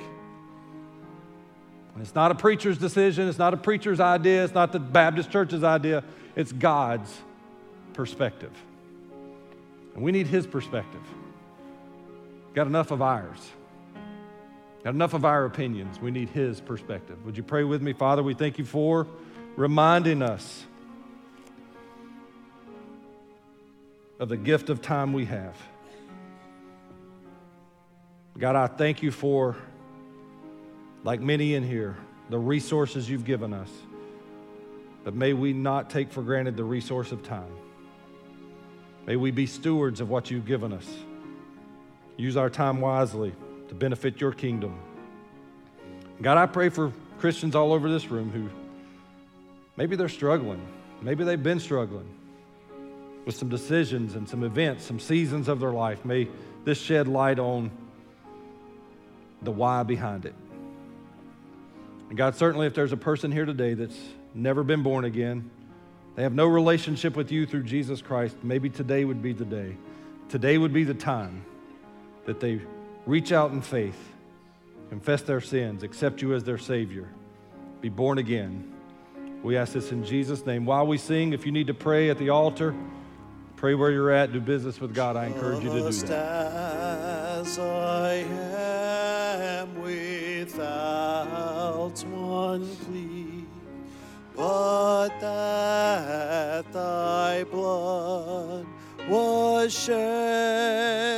And 1.94 2.02
it's 2.02 2.14
not 2.14 2.30
a 2.30 2.34
preacher's 2.34 2.76
decision, 2.76 3.26
it's 3.26 3.38
not 3.38 3.54
a 3.54 3.56
preacher's 3.56 4.00
idea, 4.00 4.44
it's 4.44 4.52
not 4.52 4.70
the 4.70 4.78
Baptist 4.78 5.30
church's 5.30 5.64
idea, 5.64 6.04
it's 6.36 6.52
God's 6.52 7.10
perspective. 7.94 8.52
And 9.94 10.02
we 10.02 10.12
need 10.12 10.26
his 10.26 10.46
perspective. 10.46 11.00
Got 12.52 12.66
enough 12.66 12.90
of 12.90 13.00
ours. 13.00 13.50
Got 14.84 14.92
enough 14.92 15.14
of 15.14 15.24
our 15.24 15.46
opinions. 15.46 15.98
We 16.02 16.10
need 16.10 16.28
His 16.28 16.60
perspective. 16.60 17.16
Would 17.24 17.38
you 17.38 17.42
pray 17.42 17.64
with 17.64 17.80
me? 17.80 17.94
Father, 17.94 18.22
we 18.22 18.34
thank 18.34 18.58
you 18.58 18.66
for 18.66 19.06
reminding 19.56 20.20
us 20.20 20.66
of 24.18 24.28
the 24.28 24.36
gift 24.36 24.70
of 24.70 24.80
time 24.80 25.12
we 25.12 25.26
have. 25.26 25.56
God, 28.38 28.56
I 28.56 28.66
thank 28.66 29.02
you 29.02 29.10
for, 29.10 29.56
like 31.04 31.20
many 31.20 31.54
in 31.54 31.62
here, 31.62 31.96
the 32.28 32.38
resources 32.38 33.08
you've 33.08 33.24
given 33.24 33.52
us. 33.52 33.70
But 35.04 35.14
may 35.14 35.32
we 35.32 35.52
not 35.52 35.88
take 35.88 36.10
for 36.10 36.22
granted 36.22 36.56
the 36.56 36.64
resource 36.64 37.12
of 37.12 37.22
time. 37.22 37.52
May 39.06 39.16
we 39.16 39.30
be 39.30 39.46
stewards 39.46 40.00
of 40.00 40.10
what 40.10 40.30
you've 40.30 40.46
given 40.46 40.72
us. 40.72 40.86
Use 42.16 42.36
our 42.36 42.50
time 42.50 42.80
wisely 42.80 43.32
to 43.68 43.74
benefit 43.74 44.20
your 44.20 44.32
kingdom. 44.32 44.78
God, 46.20 46.38
I 46.38 46.46
pray 46.46 46.70
for 46.70 46.92
Christians 47.18 47.54
all 47.54 47.72
over 47.72 47.88
this 47.88 48.10
room 48.10 48.30
who 48.30 48.50
maybe 49.76 49.96
they're 49.96 50.08
struggling. 50.08 50.60
Maybe 51.02 51.24
they've 51.24 51.42
been 51.42 51.60
struggling 51.60 52.15
with 53.26 53.36
some 53.36 53.48
decisions 53.50 54.14
and 54.14 54.26
some 54.26 54.42
events, 54.44 54.84
some 54.84 55.00
seasons 55.00 55.48
of 55.48 55.60
their 55.60 55.72
life. 55.72 56.04
May 56.04 56.28
this 56.64 56.80
shed 56.80 57.08
light 57.08 57.38
on 57.38 57.70
the 59.42 59.50
why 59.50 59.82
behind 59.82 60.24
it. 60.24 60.34
And 62.08 62.16
God, 62.16 62.36
certainly 62.36 62.66
if 62.66 62.74
there's 62.74 62.92
a 62.92 62.96
person 62.96 63.32
here 63.32 63.44
today 63.44 63.74
that's 63.74 63.98
never 64.32 64.62
been 64.62 64.82
born 64.82 65.04
again, 65.04 65.50
they 66.14 66.22
have 66.22 66.34
no 66.34 66.46
relationship 66.46 67.16
with 67.16 67.30
you 67.30 67.44
through 67.44 67.64
Jesus 67.64 68.00
Christ, 68.00 68.36
maybe 68.42 68.70
today 68.70 69.04
would 69.04 69.20
be 69.20 69.32
the 69.32 69.44
day. 69.44 69.76
Today 70.28 70.56
would 70.56 70.72
be 70.72 70.84
the 70.84 70.94
time 70.94 71.44
that 72.26 72.40
they 72.40 72.60
reach 73.06 73.32
out 73.32 73.50
in 73.50 73.60
faith, 73.60 73.98
confess 74.88 75.22
their 75.22 75.40
sins, 75.40 75.82
accept 75.82 76.22
you 76.22 76.32
as 76.34 76.44
their 76.44 76.58
Savior, 76.58 77.08
be 77.80 77.88
born 77.88 78.18
again. 78.18 78.72
We 79.42 79.56
ask 79.56 79.72
this 79.72 79.92
in 79.92 80.04
Jesus' 80.04 80.46
name. 80.46 80.64
While 80.64 80.86
we 80.86 80.96
sing, 80.96 81.32
if 81.32 81.44
you 81.44 81.52
need 81.52 81.66
to 81.66 81.74
pray 81.74 82.08
at 82.08 82.18
the 82.18 82.30
altar, 82.30 82.74
pray 83.56 83.74
where 83.74 83.90
you're 83.90 84.10
at, 84.10 84.32
do 84.32 84.40
business 84.40 84.80
with 84.80 84.94
God. 84.94 85.16
I 85.16 85.26
encourage 85.26 85.64
you 85.64 85.70
to 85.70 85.80
do 85.80 85.90
that. 85.90 87.40
As 87.40 87.58
I 87.58 88.12
am 88.12 89.80
without 89.80 90.84
one 92.10 92.68
plea, 92.76 93.44
but 94.34 95.08
that 95.20 96.72
thy 96.72 97.44
blood 97.44 98.66
was 99.08 99.72
shed 99.72 101.15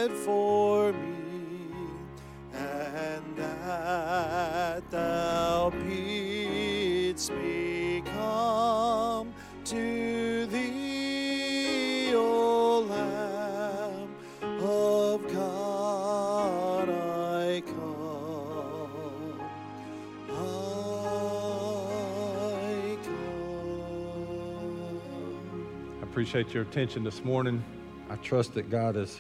appreciate 26.29 26.53
your 26.53 26.65
attention 26.65 27.03
this 27.03 27.25
morning. 27.25 27.65
I 28.11 28.17
trust 28.17 28.53
that 28.53 28.69
God 28.69 28.97
has 28.97 29.19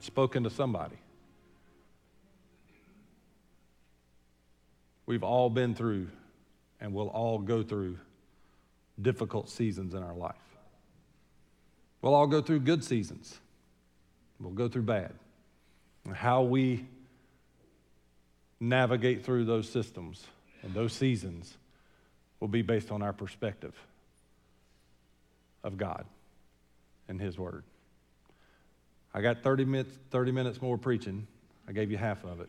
spoken 0.00 0.44
to 0.44 0.50
somebody. 0.50 0.98
We've 5.06 5.22
all 5.22 5.48
been 5.48 5.74
through 5.74 6.08
and 6.78 6.92
we'll 6.92 7.08
all 7.08 7.38
go 7.38 7.62
through 7.62 7.96
difficult 9.00 9.48
seasons 9.48 9.94
in 9.94 10.02
our 10.02 10.12
life. 10.12 10.34
We'll 12.02 12.14
all 12.14 12.26
go 12.26 12.42
through 12.42 12.60
good 12.60 12.84
seasons, 12.84 13.38
we'll 14.38 14.52
go 14.52 14.68
through 14.68 14.82
bad. 14.82 15.14
How 16.12 16.42
we 16.42 16.84
navigate 18.60 19.24
through 19.24 19.46
those 19.46 19.70
systems 19.70 20.26
and 20.62 20.74
those 20.74 20.92
seasons 20.92 21.56
will 22.40 22.48
be 22.48 22.60
based 22.60 22.90
on 22.90 23.00
our 23.00 23.14
perspective 23.14 23.72
of 25.64 25.76
God 25.76 26.04
and 27.08 27.20
His 27.20 27.38
Word. 27.38 27.64
I 29.14 29.20
got 29.20 29.42
30 29.42 29.64
minutes, 29.64 29.98
30 30.10 30.32
minutes 30.32 30.62
more 30.62 30.78
preaching. 30.78 31.26
I 31.68 31.72
gave 31.72 31.90
you 31.90 31.96
half 31.96 32.24
of 32.24 32.40
it. 32.40 32.48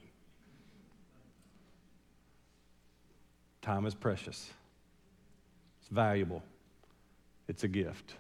Time 3.61 3.85
is 3.85 3.95
precious, 3.95 4.49
it's 5.79 5.89
valuable, 5.89 6.43
it's 7.47 7.63
a 7.63 7.67
gift. 7.67 8.15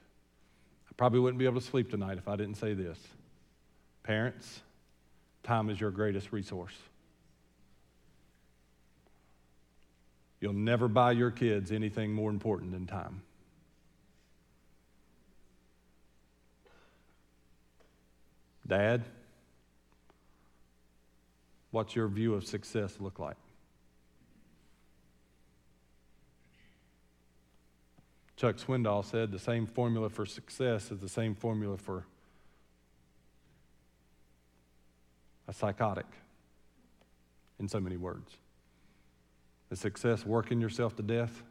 I 0.89 0.93
probably 0.95 1.19
wouldn't 1.19 1.39
be 1.39 1.45
able 1.45 1.59
to 1.59 1.67
sleep 1.67 1.89
tonight 1.89 2.17
if 2.17 2.27
I 2.27 2.35
didn't 2.35 2.55
say 2.55 2.73
this. 2.73 2.97
Parents, 4.03 4.61
time 5.41 5.69
is 5.69 5.81
your 5.81 5.91
greatest 5.91 6.31
resource. 6.31 6.75
You'll 10.39 10.53
never 10.53 10.87
buy 10.87 11.13
your 11.13 11.31
kids 11.31 11.71
anything 11.71 12.13
more 12.13 12.29
important 12.29 12.73
than 12.73 12.85
time. 12.85 13.21
Dad, 18.65 19.03
what's 21.71 21.95
your 21.95 22.07
view 22.07 22.33
of 22.33 22.45
success 22.45 22.97
look 22.99 23.19
like? 23.19 23.35
Chuck 28.35 28.57
Swindoll 28.57 29.05
said 29.05 29.31
the 29.31 29.39
same 29.39 29.65
formula 29.65 30.09
for 30.09 30.25
success 30.25 30.91
is 30.91 30.99
the 30.99 31.09
same 31.09 31.35
formula 31.35 31.77
for 31.77 32.05
a 35.47 35.53
psychotic, 35.53 36.05
in 37.59 37.67
so 37.67 37.79
many 37.79 37.97
words. 37.97 38.37
The 39.69 39.75
success 39.75 40.25
working 40.25 40.59
yourself 40.59 40.95
to 40.97 41.03
death, 41.03 41.43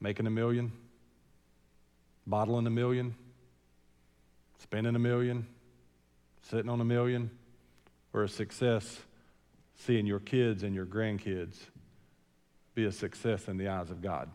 making 0.00 0.26
a 0.26 0.30
million, 0.30 0.72
bottling 2.26 2.66
a 2.66 2.70
million, 2.70 3.14
spending 4.58 4.94
a 4.94 4.98
million, 4.98 5.46
sitting 6.42 6.70
on 6.70 6.80
a 6.80 6.84
million, 6.84 7.30
or 8.12 8.24
a 8.24 8.28
success 8.28 9.00
seeing 9.76 10.06
your 10.06 10.20
kids 10.20 10.62
and 10.62 10.74
your 10.74 10.86
grandkids 10.86 11.56
be 12.74 12.84
a 12.84 12.92
success 12.92 13.48
in 13.48 13.56
the 13.56 13.68
eyes 13.68 13.90
of 13.90 14.02
God. 14.02 14.30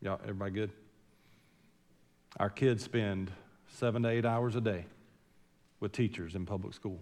Y'all, 0.00 0.20
everybody 0.22 0.50
good? 0.50 0.70
Our 2.38 2.50
kids 2.50 2.84
spend 2.84 3.30
seven 3.68 4.02
to 4.02 4.08
eight 4.08 4.26
hours 4.26 4.54
a 4.54 4.60
day 4.60 4.84
with 5.80 5.92
teachers 5.92 6.34
in 6.34 6.44
public 6.44 6.74
school. 6.74 7.00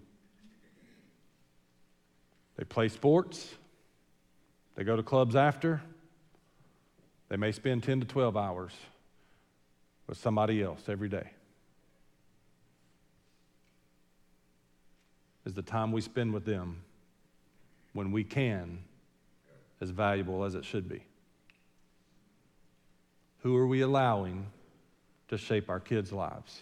They 2.55 2.63
play 2.63 2.87
sports, 2.87 3.55
they 4.75 4.83
go 4.83 4.95
to 4.95 5.03
clubs 5.03 5.35
after, 5.35 5.81
they 7.29 7.35
may 7.35 7.51
spend 7.51 7.83
10 7.83 8.01
to 8.01 8.05
12 8.05 8.37
hours 8.37 8.71
with 10.07 10.17
somebody 10.17 10.61
else 10.61 10.83
every 10.87 11.09
day. 11.09 11.29
Is 15.45 15.53
the 15.53 15.61
time 15.61 15.91
we 15.91 16.01
spend 16.01 16.33
with 16.33 16.45
them 16.45 16.83
when 17.93 18.11
we 18.11 18.23
can 18.23 18.79
as 19.81 19.89
valuable 19.89 20.43
as 20.43 20.55
it 20.55 20.63
should 20.63 20.87
be? 20.87 21.03
Who 23.39 23.57
are 23.57 23.67
we 23.67 23.81
allowing 23.81 24.47
to 25.27 25.37
shape 25.37 25.69
our 25.69 25.79
kids' 25.79 26.13
lives? 26.13 26.61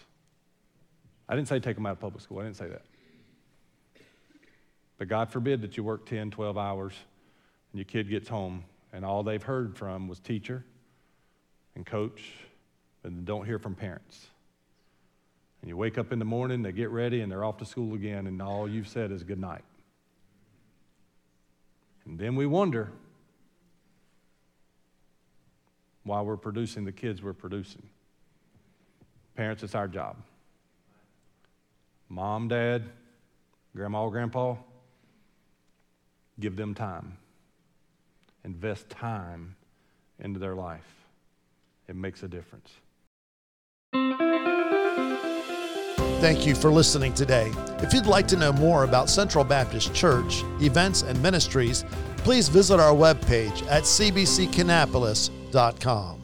I 1.28 1.36
didn't 1.36 1.48
say 1.48 1.60
take 1.60 1.76
them 1.76 1.86
out 1.86 1.92
of 1.92 2.00
public 2.00 2.22
school, 2.22 2.40
I 2.40 2.44
didn't 2.44 2.56
say 2.56 2.68
that. 2.68 2.82
But 4.98 5.08
God 5.08 5.30
forbid 5.30 5.62
that 5.62 5.76
you 5.76 5.84
work 5.84 6.06
10, 6.06 6.30
12 6.30 6.58
hours 6.58 6.94
and 7.72 7.78
your 7.78 7.84
kid 7.84 8.08
gets 8.08 8.28
home 8.28 8.64
and 8.92 9.04
all 9.04 9.22
they've 9.22 9.42
heard 9.42 9.76
from 9.76 10.08
was 10.08 10.18
teacher 10.18 10.64
and 11.74 11.86
coach 11.86 12.32
and 13.04 13.24
don't 13.24 13.44
hear 13.44 13.58
from 13.58 13.74
parents. 13.74 14.26
And 15.60 15.68
you 15.68 15.76
wake 15.76 15.98
up 15.98 16.12
in 16.12 16.18
the 16.18 16.24
morning, 16.24 16.62
they 16.62 16.72
get 16.72 16.90
ready, 16.90 17.20
and 17.20 17.30
they're 17.30 17.44
off 17.44 17.58
to 17.58 17.64
school 17.64 17.94
again, 17.94 18.26
and 18.26 18.42
all 18.42 18.68
you've 18.68 18.88
said 18.88 19.12
is 19.12 19.22
good 19.22 19.40
night. 19.40 19.62
And 22.04 22.18
then 22.18 22.34
we 22.34 22.46
wonder 22.46 22.90
why 26.04 26.20
we're 26.20 26.36
producing 26.36 26.84
the 26.84 26.92
kids 26.92 27.22
we're 27.22 27.32
producing. 27.32 27.82
Parents, 29.36 29.62
it's 29.62 29.74
our 29.74 29.86
job. 29.86 30.16
Mom, 32.08 32.48
dad, 32.48 32.82
grandma, 33.74 34.08
grandpa, 34.08 34.56
give 36.40 36.56
them 36.56 36.74
time. 36.74 37.16
Invest 38.44 38.90
time 38.90 39.54
into 40.18 40.40
their 40.40 40.54
life. 40.54 41.06
It 41.88 41.96
makes 41.96 42.22
a 42.22 42.28
difference. 42.28 42.70
Thank 46.22 46.46
you 46.46 46.54
for 46.54 46.70
listening 46.70 47.12
today. 47.14 47.50
If 47.80 47.92
you'd 47.92 48.06
like 48.06 48.28
to 48.28 48.36
know 48.36 48.52
more 48.52 48.84
about 48.84 49.10
Central 49.10 49.42
Baptist 49.42 49.92
Church, 49.92 50.44
events, 50.60 51.02
and 51.02 51.20
ministries, 51.20 51.84
please 52.18 52.48
visit 52.48 52.78
our 52.78 52.94
webpage 52.94 53.68
at 53.68 53.82
cbckannapolis.com. 53.82 56.21